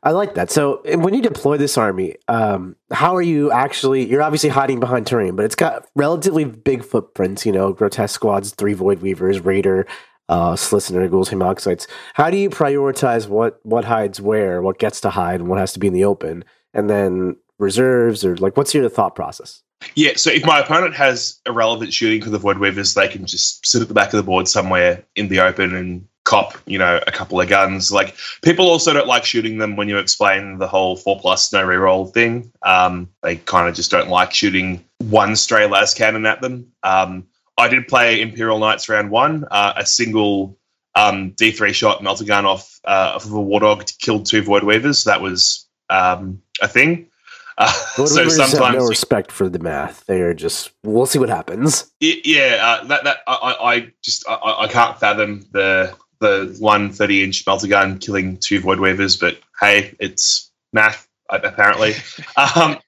I 0.03 0.13
like 0.13 0.33
that. 0.35 0.51
So 0.51 0.81
when 0.97 1.13
you 1.13 1.21
deploy 1.21 1.59
this 1.59 1.77
army, 1.77 2.17
um, 2.29 2.77
how 2.91 3.15
are 3.15 3.21
you 3.21 3.53
actually 3.53 4.09
you're 4.09 4.23
obviously 4.23 4.49
hiding 4.49 4.81
behind 4.81 5.07
terrain, 5.07 5.37
but 5.37 5.45
it's 5.45 5.55
got 5.55 5.87
relatively 5.95 6.47
big 6.47 6.83
footprints, 6.83 7.45
you 7.45 7.53
know, 7.53 7.75
grotesque 7.75 8.15
squads, 8.15 8.53
three 8.53 8.73
void 8.73 9.03
weavers, 9.03 9.39
raider, 9.41 9.87
uh 10.33 10.57
Slistener, 10.57 11.11
ghouls, 11.11 11.29
Haemoxytes. 11.29 11.87
How 12.15 12.31
do 12.31 12.39
you 12.39 12.49
prioritize 12.49 13.29
what 13.29 13.61
what 13.65 13.85
hides 13.85 14.21
where, 14.21 14.63
what 14.63 14.79
gets 14.79 15.01
to 15.03 15.11
hide 15.11 15.41
and 15.41 15.49
what 15.49 15.59
has 15.59 15.73
to 15.75 15.79
be 15.79 15.89
in 15.89 15.93
the 15.93 16.05
open? 16.05 16.45
And 16.73 16.89
then 16.89 17.37
reserves, 17.59 18.25
or 18.25 18.37
like 18.39 18.57
what's 18.57 18.73
your 18.73 18.89
thought 18.89 19.15
process? 19.15 19.63
Yeah, 19.95 20.13
so 20.17 20.31
if 20.31 20.47
my 20.47 20.61
opponent 20.61 20.95
has 20.95 21.41
irrelevant 21.45 21.93
shooting 21.93 22.23
for 22.23 22.31
the 22.31 22.39
Void 22.39 22.59
Weavers, 22.59 22.95
they 22.95 23.09
can 23.09 23.27
just 23.27 23.67
sit 23.67 23.83
at 23.83 23.89
the 23.89 23.95
back 23.95 24.13
of 24.13 24.17
the 24.17 24.23
board 24.23 24.49
somewhere 24.49 25.05
in 25.17 25.29
the 25.29 25.41
open 25.41 25.75
and 25.75 26.07
cop, 26.25 26.57
you 26.67 26.79
know, 26.79 27.01
a 27.07 27.11
couple 27.11 27.41
of 27.41 27.49
guns. 27.49 27.91
Like 27.91 28.17
people 28.43 28.69
also 28.69 28.93
don't 28.93 29.09
like 29.09 29.25
shooting 29.25 29.59
them 29.59 29.77
when 29.77 29.89
you 29.89 29.99
explain 29.99 30.59
the 30.59 30.69
whole 30.69 30.97
four 30.97 31.19
plus 31.21 31.53
no 31.53 31.67
reroll 31.67 32.13
thing. 32.13 32.51
Um, 32.63 33.09
they 33.23 33.37
kind 33.37 33.69
of 33.69 33.75
just 33.75 33.91
don't 33.91 34.09
like 34.09 34.33
shooting 34.33 34.85
one 34.99 35.37
stray 35.37 35.67
las 35.67 35.95
cannon 35.95 36.27
at 36.27 36.41
them. 36.41 36.69
Um, 36.85 37.27
I 37.59 37.69
did 37.69 37.89
play 37.89 38.21
Imperial 38.21 38.59
Knights 38.59 38.89
round 38.89 39.11
one, 39.11 39.45
uh, 39.51 39.75
a 39.77 39.87
single 39.87 40.59
um, 40.95 41.33
D3 41.33 41.73
shot 41.75 42.03
melter 42.03 42.25
gun 42.25 42.45
off, 42.47 42.81
uh, 42.85 43.13
off 43.15 43.25
of 43.25 43.33
a 43.33 43.41
War 43.41 43.61
Dog 43.61 43.87
killed 44.01 44.27
two 44.27 44.43
Void 44.43 44.65
Weavers. 44.65 45.05
That 45.05 45.21
was 45.21 45.69
um, 45.91 46.41
a 46.61 46.69
thing. 46.69 47.09
Uh, 47.59 47.71
so 47.95 48.07
sometimes 48.29 48.77
no 48.79 48.87
respect 48.87 49.31
for 49.31 49.49
the 49.49 49.59
math. 49.59 50.05
They 50.07 50.21
are 50.23 50.35
just 50.35 50.73
we'll 50.85 51.07
see 51.07 51.19
what 51.19 51.29
happens. 51.29 51.93
Y- 52.01 52.21
Yeah, 52.25 52.59
uh, 52.83 52.85
that 52.87 53.05
that 53.05 53.19
I, 53.27 53.57
I 53.61 53.93
just 54.03 54.27
I- 54.29 54.57
I, 54.61 54.69
can't 54.69 54.99
fathom 54.99 55.45
the 55.53 55.95
the 56.21 56.57
one 56.59 56.91
30 56.91 57.25
inch 57.25 57.47
melter 57.47 57.67
gun 57.67 57.99
killing 57.99 58.39
two 58.39 58.61
void 58.61 58.81
weavers, 58.81 59.17
but 59.17 59.39
hey, 59.61 59.95
it's 60.01 60.51
math 60.73 61.07
apparently. 61.33 61.95
um, 62.37 62.79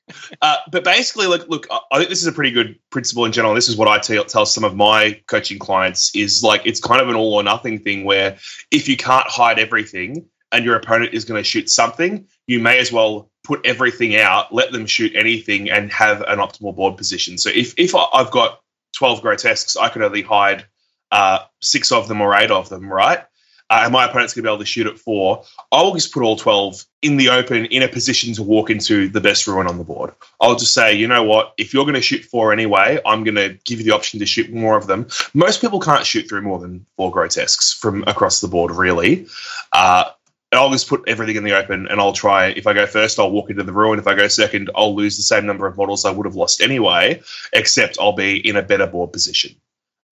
uh, 0.43 0.57
but 0.71 0.85
basically, 0.85 1.27
look, 1.27 1.49
look, 1.49 1.67
I- 1.71 1.99
think 1.99 2.09
this 2.11 2.21
is 2.21 2.27
a 2.27 2.33
pretty 2.33 2.51
good 2.51 2.79
principle 2.91 3.25
in 3.25 3.33
general. 3.33 3.55
This 3.55 3.69
is 3.69 3.77
what 3.77 3.89
I 3.89 3.99
tell, 3.99 4.25
tell 4.25 4.47
some 4.47 4.65
of 4.65 4.77
my 4.77 5.21
coaching 5.27 5.59
clients 5.59 6.15
is 6.15 6.43
like 6.43 6.63
it's 6.65 6.81
kind 6.81 7.01
of 7.01 7.09
an 7.09 7.15
all 7.15 7.35
or 7.35 7.43
nothing 7.43 7.79
thing 7.79 8.05
where 8.05 8.37
if 8.71 8.89
you 8.89 8.97
can't 8.97 9.27
hide 9.27 9.59
everything 9.59 10.27
and 10.53 10.65
your 10.65 10.77
opponent 10.77 11.15
is 11.15 11.25
going 11.25 11.43
to 11.43 11.49
shoot 11.49 11.69
something, 11.69 12.27
you 12.47 12.61
may 12.61 12.79
as 12.79 12.93
well 12.93 13.31
put 13.45 13.65
everything 13.65 14.17
out, 14.17 14.53
let 14.55 14.73
them 14.73 14.87
shoot 14.87 15.13
anything, 15.15 15.71
and 15.71 15.93
have 15.93 16.23
an 16.23 16.39
optimal 16.39 16.75
board 16.75 16.97
position. 16.97 17.39
So 17.39 17.51
if 17.51 17.75
if 17.79 17.95
I've 17.95 18.31
got 18.31 18.61
12 18.97 19.23
grotesques, 19.23 19.77
I 19.77 19.89
can 19.89 20.03
only 20.03 20.23
hide 20.23 20.67
uh, 21.11 21.41
six 21.61 21.93
of 21.93 22.09
them 22.09 22.21
or 22.21 22.35
eight 22.35 22.51
of 22.51 22.69
them, 22.69 22.93
right? 22.93 23.25
Uh, 23.71 23.81
and 23.85 23.93
my 23.93 24.05
opponent's 24.05 24.35
going 24.35 24.43
to 24.43 24.49
be 24.49 24.53
able 24.53 24.59
to 24.59 24.67
shoot 24.67 24.87
at 24.87 24.99
four. 24.99 25.43
I'll 25.73 25.95
just 25.95 26.13
put 26.13 26.23
all 26.23 26.37
12 26.37 26.85
in 27.03 27.17
the 27.17 27.31
open 27.31 27.65
in 27.67 27.83
a 27.83 27.89
position 27.89 28.35
to 28.35 28.43
walk 28.43 28.71
into 28.71 29.09
the 29.09 29.21
best 29.21 29.47
ruin 29.47 29.67
on 29.67 29.79
the 29.79 29.85
board. 29.85 30.13
I'll 30.41 30.57
just 30.57 30.75
say, 30.75 30.95
you 30.95 31.09
know 31.09 31.23
what? 31.23 31.55
If 31.57 31.73
you're 31.73 31.85
going 31.85 31.95
to 31.95 32.03
shoot 32.03 32.25
four 32.25 32.53
anyway, 32.53 33.01
I'm 33.07 33.25
going 33.25 33.37
to 33.37 33.59
give 33.65 33.79
you 33.79 33.85
the 33.85 33.95
option 33.95 34.21
to 34.21 34.27
shoot 34.27 34.53
more 34.53 34.77
of 34.77 34.87
them. 34.87 35.09
Most 35.33 35.61
people 35.61 35.81
can't 35.81 36.05
shoot 36.05 36.29
through 36.29 36.43
more 36.43 36.59
than 36.59 36.85
four 36.97 37.11
grotesques 37.11 37.73
from 37.73 38.05
across 38.07 38.41
the 38.41 38.49
board, 38.49 38.71
really. 38.71 39.27
Uh, 39.73 40.11
I'll 40.53 40.71
just 40.71 40.89
put 40.89 41.03
everything 41.09 41.37
in 41.37 41.45
the 41.45 41.57
open 41.57 41.89
and 41.89 42.01
I'll 42.01 42.13
try. 42.13 42.49
If 42.49 42.67
I 42.67 42.73
go 42.73 42.87
first, 42.87 43.19
I'll 43.19 43.31
walk 43.31 43.51
into 43.51 43.63
the 43.63 43.73
ruin. 43.73 43.99
If 43.99 44.07
I 44.07 44.15
go 44.15 44.29
second, 44.29 44.71
I'll 44.75 44.95
lose 44.95 45.17
the 45.17 45.23
same 45.23 45.47
number 45.47 45.67
of 45.67 45.77
models 45.77 46.05
I 46.05 46.11
would 46.11 46.27
have 46.27 46.37
lost 46.37 46.61
anyway, 46.61 47.21
except 47.53 47.99
I'll 48.01 48.13
be 48.13 48.47
in 48.47 48.57
a 48.57 48.63
better 48.63 48.87
board 48.87 49.13
position. 49.13 49.57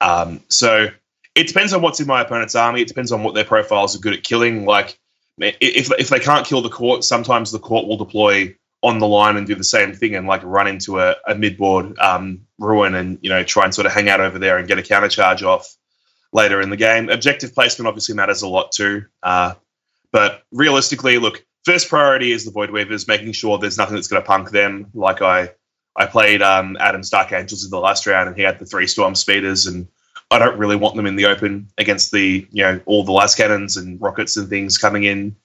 Um, 0.00 0.40
so 0.48 0.88
it 1.34 1.48
depends 1.48 1.72
on 1.72 1.82
what's 1.82 2.00
in 2.00 2.06
my 2.06 2.20
opponent's 2.20 2.54
army. 2.54 2.82
It 2.82 2.88
depends 2.88 3.12
on 3.12 3.22
what 3.22 3.34
their 3.34 3.44
profiles 3.44 3.96
are 3.96 4.00
good 4.00 4.12
at 4.12 4.22
killing. 4.22 4.64
Like 4.64 4.98
if 5.38 5.90
if 5.98 6.08
they 6.08 6.20
can't 6.20 6.46
kill 6.46 6.62
the 6.62 6.68
court, 6.68 7.04
sometimes 7.04 7.50
the 7.50 7.58
court 7.58 7.86
will 7.86 7.96
deploy 7.96 8.54
on 8.82 8.98
the 8.98 9.06
line 9.06 9.36
and 9.36 9.46
do 9.46 9.54
the 9.54 9.64
same 9.64 9.92
thing 9.92 10.16
and 10.16 10.26
like 10.26 10.42
run 10.42 10.66
into 10.66 10.98
a, 10.98 11.14
a 11.28 11.34
mid 11.34 11.56
board 11.56 11.96
um, 11.98 12.40
ruin 12.58 12.94
and 12.94 13.18
you 13.22 13.30
know 13.30 13.44
try 13.44 13.64
and 13.64 13.74
sort 13.74 13.86
of 13.86 13.92
hang 13.92 14.08
out 14.08 14.20
over 14.20 14.38
there 14.38 14.58
and 14.58 14.68
get 14.68 14.78
a 14.78 14.82
counter 14.82 15.08
charge 15.08 15.42
off 15.42 15.76
later 16.32 16.60
in 16.60 16.70
the 16.70 16.76
game. 16.76 17.08
Objective 17.08 17.54
placement 17.54 17.88
obviously 17.88 18.14
matters 18.14 18.42
a 18.42 18.48
lot 18.48 18.72
too. 18.72 19.04
Uh, 19.22 19.54
but 20.10 20.42
realistically, 20.50 21.18
look, 21.18 21.44
first 21.64 21.88
priority 21.88 22.32
is 22.32 22.44
the 22.44 22.50
Void 22.50 22.70
Weavers, 22.70 23.08
making 23.08 23.32
sure 23.32 23.58
there's 23.58 23.78
nothing 23.78 23.94
that's 23.94 24.08
going 24.08 24.22
to 24.22 24.26
punk 24.26 24.50
them. 24.50 24.88
Like 24.94 25.22
I, 25.22 25.50
I 25.96 26.06
played 26.06 26.42
um, 26.42 26.76
Adam's 26.80 27.10
Dark 27.10 27.32
Angels 27.32 27.64
in 27.64 27.70
the 27.70 27.78
last 27.78 28.06
round, 28.06 28.28
and 28.28 28.36
he 28.36 28.42
had 28.42 28.58
the 28.58 28.66
three 28.66 28.86
Storm 28.86 29.14
Speeders, 29.14 29.66
and 29.66 29.88
I 30.32 30.38
don't 30.38 30.58
really 30.58 30.76
want 30.76 30.96
them 30.96 31.06
in 31.06 31.16
the 31.16 31.26
open 31.26 31.68
against 31.76 32.10
the 32.10 32.46
you 32.50 32.62
know 32.62 32.80
all 32.86 33.04
the 33.04 33.12
las 33.12 33.34
cannons 33.34 33.76
and 33.76 34.00
rockets 34.00 34.36
and 34.36 34.48
things 34.48 34.78
coming 34.78 35.04
in 35.04 35.36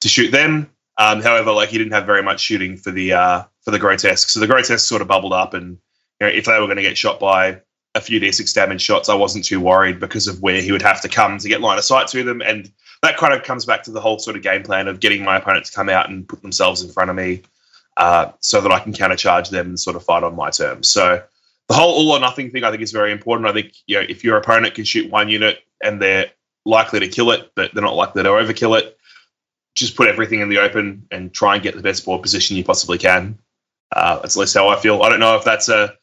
to 0.00 0.08
shoot 0.08 0.30
them. 0.30 0.70
Um, 0.98 1.22
however, 1.22 1.52
like 1.52 1.70
he 1.70 1.78
didn't 1.78 1.92
have 1.92 2.06
very 2.06 2.22
much 2.22 2.40
shooting 2.40 2.76
for 2.76 2.90
the 2.90 3.12
uh, 3.12 3.42
for 3.62 3.70
the 3.70 3.78
grotesque, 3.78 4.28
so 4.28 4.40
the 4.40 4.46
grotesque 4.46 4.86
sort 4.86 5.02
of 5.02 5.08
bubbled 5.08 5.32
up, 5.32 5.54
and 5.54 5.78
you 6.20 6.26
know 6.26 6.28
if 6.28 6.44
they 6.44 6.58
were 6.58 6.66
going 6.66 6.76
to 6.76 6.82
get 6.82 6.98
shot 6.98 7.18
by 7.18 7.60
a 7.94 8.00
few 8.00 8.20
d6 8.20 8.52
damage 8.52 8.82
shots, 8.82 9.08
I 9.08 9.14
wasn't 9.14 9.46
too 9.46 9.58
worried 9.58 9.98
because 9.98 10.28
of 10.28 10.42
where 10.42 10.60
he 10.60 10.70
would 10.70 10.82
have 10.82 11.00
to 11.00 11.08
come 11.08 11.38
to 11.38 11.48
get 11.48 11.62
line 11.62 11.78
of 11.78 11.84
sight 11.84 12.08
to 12.08 12.22
them, 12.22 12.42
and 12.42 12.70
that 13.02 13.16
kind 13.16 13.32
of 13.32 13.42
comes 13.42 13.64
back 13.64 13.82
to 13.84 13.90
the 13.90 14.00
whole 14.00 14.18
sort 14.18 14.36
of 14.36 14.42
game 14.42 14.62
plan 14.62 14.86
of 14.86 15.00
getting 15.00 15.24
my 15.24 15.36
opponent 15.36 15.64
to 15.64 15.72
come 15.72 15.88
out 15.88 16.10
and 16.10 16.28
put 16.28 16.42
themselves 16.42 16.82
in 16.82 16.90
front 16.90 17.08
of 17.08 17.16
me, 17.16 17.42
uh, 17.96 18.32
so 18.40 18.60
that 18.60 18.70
I 18.70 18.80
can 18.80 18.92
countercharge 18.92 19.48
them 19.48 19.68
and 19.68 19.80
sort 19.80 19.96
of 19.96 20.04
fight 20.04 20.22
on 20.22 20.36
my 20.36 20.50
terms. 20.50 20.90
So 20.90 21.22
the 21.68 21.74
whole 21.74 21.94
all 21.94 22.12
or 22.12 22.20
nothing 22.20 22.50
thing 22.50 22.64
I 22.64 22.70
think 22.70 22.82
is 22.82 22.92
very 22.92 23.12
important. 23.12 23.48
I 23.48 23.52
think 23.52 23.74
you 23.86 23.96
know 23.96 24.06
if 24.08 24.24
your 24.24 24.36
opponent 24.36 24.74
can 24.74 24.84
shoot 24.84 25.10
one 25.10 25.28
unit 25.28 25.60
and 25.82 26.00
they're 26.00 26.26
likely 26.64 27.00
to 27.00 27.08
kill 27.08 27.30
it, 27.30 27.50
but 27.54 27.72
they're 27.74 27.82
not 27.82 27.94
likely 27.94 28.22
to 28.22 28.28
overkill 28.28 28.78
it, 28.78 28.96
just 29.74 29.96
put 29.96 30.08
everything 30.08 30.40
in 30.40 30.48
the 30.48 30.58
open 30.58 31.06
and 31.10 31.32
try 31.32 31.54
and 31.54 31.62
get 31.62 31.76
the 31.76 31.82
best 31.82 32.04
board 32.04 32.22
position 32.22 32.56
you 32.56 32.64
possibly 32.64 32.98
can. 32.98 33.38
Uh, 33.94 34.18
that's 34.18 34.36
at 34.36 34.40
least 34.40 34.54
how 34.54 34.68
I 34.68 34.76
feel. 34.76 35.02
I 35.02 35.08
don't 35.08 35.20
know 35.20 35.36
if 35.36 35.44
that's 35.44 35.68
a 35.68 35.94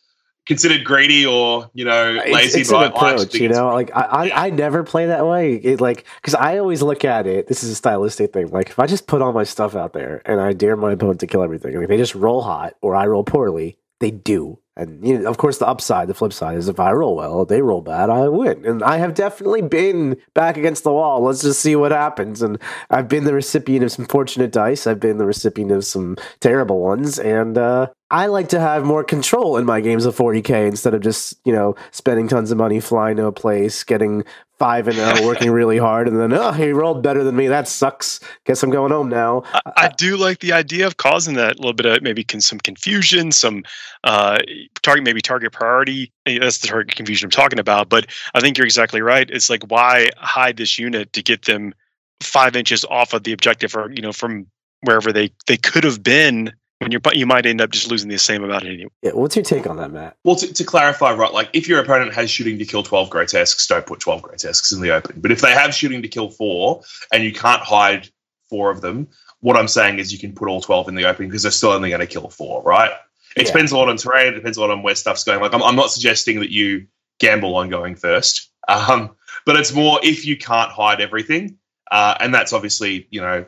considered 0.45 0.83
greedy 0.83 1.25
or 1.25 1.69
you 1.73 1.85
know 1.85 2.15
It's- 2.15 2.33
lazy, 2.33 2.61
it's, 2.61 2.71
but 2.71 2.77
an 2.85 2.91
I 2.93 3.11
approach, 3.11 3.35
you 3.35 3.49
know. 3.49 3.69
Like 3.69 3.91
I, 3.95 4.01
I, 4.29 4.45
I 4.47 4.49
never 4.49 4.83
play 4.83 5.07
that 5.07 5.25
way. 5.25 5.55
It 5.55 5.81
like 5.81 6.05
because 6.21 6.35
I 6.35 6.57
always 6.57 6.81
look 6.81 7.05
at 7.05 7.27
it. 7.27 7.47
This 7.47 7.63
is 7.63 7.71
a 7.71 7.75
stylistic 7.75 8.33
thing. 8.33 8.49
Like 8.49 8.69
if 8.69 8.79
I 8.79 8.87
just 8.87 9.07
put 9.07 9.21
all 9.21 9.33
my 9.33 9.43
stuff 9.43 9.75
out 9.75 9.93
there 9.93 10.21
and 10.25 10.39
I 10.39 10.53
dare 10.53 10.75
my 10.75 10.91
opponent 10.93 11.19
to 11.21 11.27
kill 11.27 11.43
everything, 11.43 11.73
and 11.73 11.83
if 11.83 11.89
they 11.89 11.97
just 11.97 12.15
roll 12.15 12.41
hot 12.41 12.75
or 12.81 12.95
I 12.95 13.05
roll 13.07 13.23
poorly, 13.23 13.77
they 13.99 14.11
do. 14.11 14.59
And 14.75 15.05
you 15.05 15.19
know, 15.19 15.29
of 15.29 15.37
course, 15.37 15.59
the 15.59 15.67
upside, 15.67 16.07
the 16.07 16.13
flip 16.15 16.33
side 16.33 16.57
is 16.57 16.67
if 16.67 16.79
I 16.79 16.91
roll 16.91 17.15
well, 17.15 17.45
they 17.45 17.61
roll 17.61 17.81
bad, 17.81 18.09
I 18.09 18.27
win. 18.27 18.65
And 18.65 18.81
I 18.83 18.97
have 18.97 19.13
definitely 19.13 19.61
been 19.61 20.17
back 20.33 20.57
against 20.57 20.83
the 20.83 20.91
wall. 20.91 21.21
Let's 21.21 21.43
just 21.43 21.61
see 21.61 21.75
what 21.75 21.91
happens. 21.91 22.41
And 22.41 22.59
I've 22.89 23.07
been 23.07 23.25
the 23.25 23.33
recipient 23.33 23.83
of 23.83 23.91
some 23.91 24.05
fortunate 24.05 24.51
dice. 24.51 24.87
I've 24.87 24.99
been 24.99 25.19
the 25.19 25.27
recipient 25.27 25.71
of 25.71 25.85
some 25.85 26.17
terrible 26.39 26.79
ones. 26.79 27.19
And 27.19 27.57
uh, 27.57 27.87
I 28.11 28.27
like 28.27 28.49
to 28.49 28.59
have 28.59 28.85
more 28.85 29.03
control 29.03 29.57
in 29.57 29.65
my 29.65 29.81
games 29.81 30.05
of 30.05 30.15
40k 30.15 30.67
instead 30.67 30.93
of 30.93 31.01
just 31.01 31.35
you 31.45 31.51
know 31.51 31.75
spending 31.91 32.27
tons 32.27 32.51
of 32.51 32.57
money 32.57 32.79
flying 32.79 33.17
to 33.17 33.25
a 33.25 33.31
place, 33.31 33.83
getting 33.83 34.23
five 34.59 34.87
and 34.87 34.95
zero, 34.95 35.25
working 35.25 35.51
really 35.61 35.77
hard, 35.77 36.07
and 36.07 36.19
then 36.19 36.31
oh 36.31 36.51
he 36.51 36.71
rolled 36.71 37.01
better 37.01 37.23
than 37.23 37.35
me. 37.35 37.47
That 37.47 37.67
sucks. 37.67 38.19
Guess 38.45 38.61
I'm 38.63 38.69
going 38.69 38.91
home 38.91 39.09
now. 39.09 39.43
I, 39.53 39.71
I 39.75 39.89
do 39.89 40.15
like 40.15 40.39
the 40.39 40.53
idea 40.53 40.85
of 40.85 40.97
causing 40.97 41.35
that 41.35 41.57
little 41.57 41.73
bit 41.73 41.85
of 41.85 42.01
maybe 42.01 42.23
con- 42.23 42.41
some 42.41 42.59
confusion, 42.59 43.31
some 43.31 43.63
uh, 44.03 44.39
target 44.81 45.03
maybe 45.03 45.21
target 45.21 45.51
priority. 45.51 46.11
That's 46.25 46.59
the 46.59 46.67
target 46.67 46.95
confusion 46.95 47.27
I'm 47.27 47.31
talking 47.31 47.59
about. 47.59 47.89
But 47.89 48.07
I 48.33 48.39
think 48.39 48.57
you're 48.57 48.67
exactly 48.67 49.01
right. 49.01 49.29
It's 49.29 49.49
like 49.49 49.63
why 49.69 50.09
hide 50.17 50.57
this 50.57 50.77
unit 50.77 51.11
to 51.13 51.23
get 51.23 51.43
them 51.43 51.73
five 52.21 52.55
inches 52.55 52.85
off 52.85 53.13
of 53.13 53.23
the 53.23 53.33
objective, 53.33 53.75
or 53.75 53.91
you 53.91 54.01
know 54.01 54.13
from 54.13 54.47
wherever 54.81 55.11
they 55.11 55.31
they 55.47 55.57
could 55.57 55.83
have 55.83 56.03
been. 56.03 56.53
When 56.79 56.91
you're 56.91 57.01
you 57.13 57.25
might 57.25 57.45
end 57.45 57.61
up 57.61 57.69
just 57.71 57.89
losing 57.89 58.09
the 58.09 58.17
same 58.17 58.43
amount 58.43 58.65
anyway. 58.65 58.89
Yeah, 59.01 59.11
what's 59.11 59.35
your 59.35 59.45
take 59.45 59.67
on 59.67 59.77
that, 59.77 59.91
Matt? 59.91 60.17
Well, 60.25 60.35
to, 60.35 60.51
to 60.51 60.63
clarify, 60.63 61.13
right, 61.13 61.31
like 61.31 61.49
if 61.53 61.67
your 61.67 61.79
opponent 61.79 62.13
has 62.13 62.29
shooting 62.29 62.57
to 62.59 62.65
kill 62.65 62.83
12 62.83 63.09
grotesques, 63.09 63.65
don't 63.67 63.85
put 63.85 64.01
12 64.01 64.21
grotesques 64.21 64.71
in 64.71 64.81
the 64.81 64.91
open. 64.91 65.21
But 65.21 65.31
if 65.31 65.39
they 65.41 65.51
have 65.53 65.73
shooting 65.73 66.01
to 66.01 66.07
kill 66.09 66.29
four 66.29 66.81
and 67.13 67.23
you 67.23 67.31
can't 67.31 67.61
hide 67.61 68.09
four 68.49 68.69
of 68.69 68.81
them, 68.81 69.07
what 69.39 69.55
I'm 69.55 69.67
saying 69.69 69.99
is 69.99 70.11
you 70.11 70.19
can 70.19 70.33
put 70.33 70.49
all 70.49 70.61
12 70.61 70.89
in 70.89 70.95
the 70.95 71.05
open 71.05 71.27
because 71.27 71.43
they're 71.43 71.51
still 71.51 71.71
only 71.71 71.89
going 71.89 72.01
to 72.01 72.07
kill 72.07 72.29
four, 72.29 72.61
right? 72.63 72.91
It 73.35 73.43
Yeah. 73.43 73.51
depends 73.53 73.71
a 73.71 73.77
lot 73.77 73.87
on 73.89 73.97
terrain, 73.97 74.33
it 74.33 74.35
depends 74.35 74.57
a 74.57 74.61
lot 74.61 74.69
on 74.69 74.83
where 74.83 74.95
stuff's 74.95 75.23
going. 75.23 75.39
Like, 75.41 75.53
I'm, 75.53 75.63
I'm 75.63 75.75
not 75.75 75.89
suggesting 75.91 76.39
that 76.41 76.51
you 76.51 76.87
gamble 77.19 77.55
on 77.55 77.69
going 77.69 77.95
first, 77.95 78.49
um, 78.67 79.15
but 79.45 79.55
it's 79.55 79.71
more 79.73 79.99
if 80.03 80.25
you 80.25 80.35
can't 80.37 80.71
hide 80.71 80.99
everything. 81.01 81.57
Uh, 81.91 82.15
and 82.19 82.33
that's 82.33 82.53
obviously, 82.53 83.07
you 83.11 83.21
know, 83.21 83.45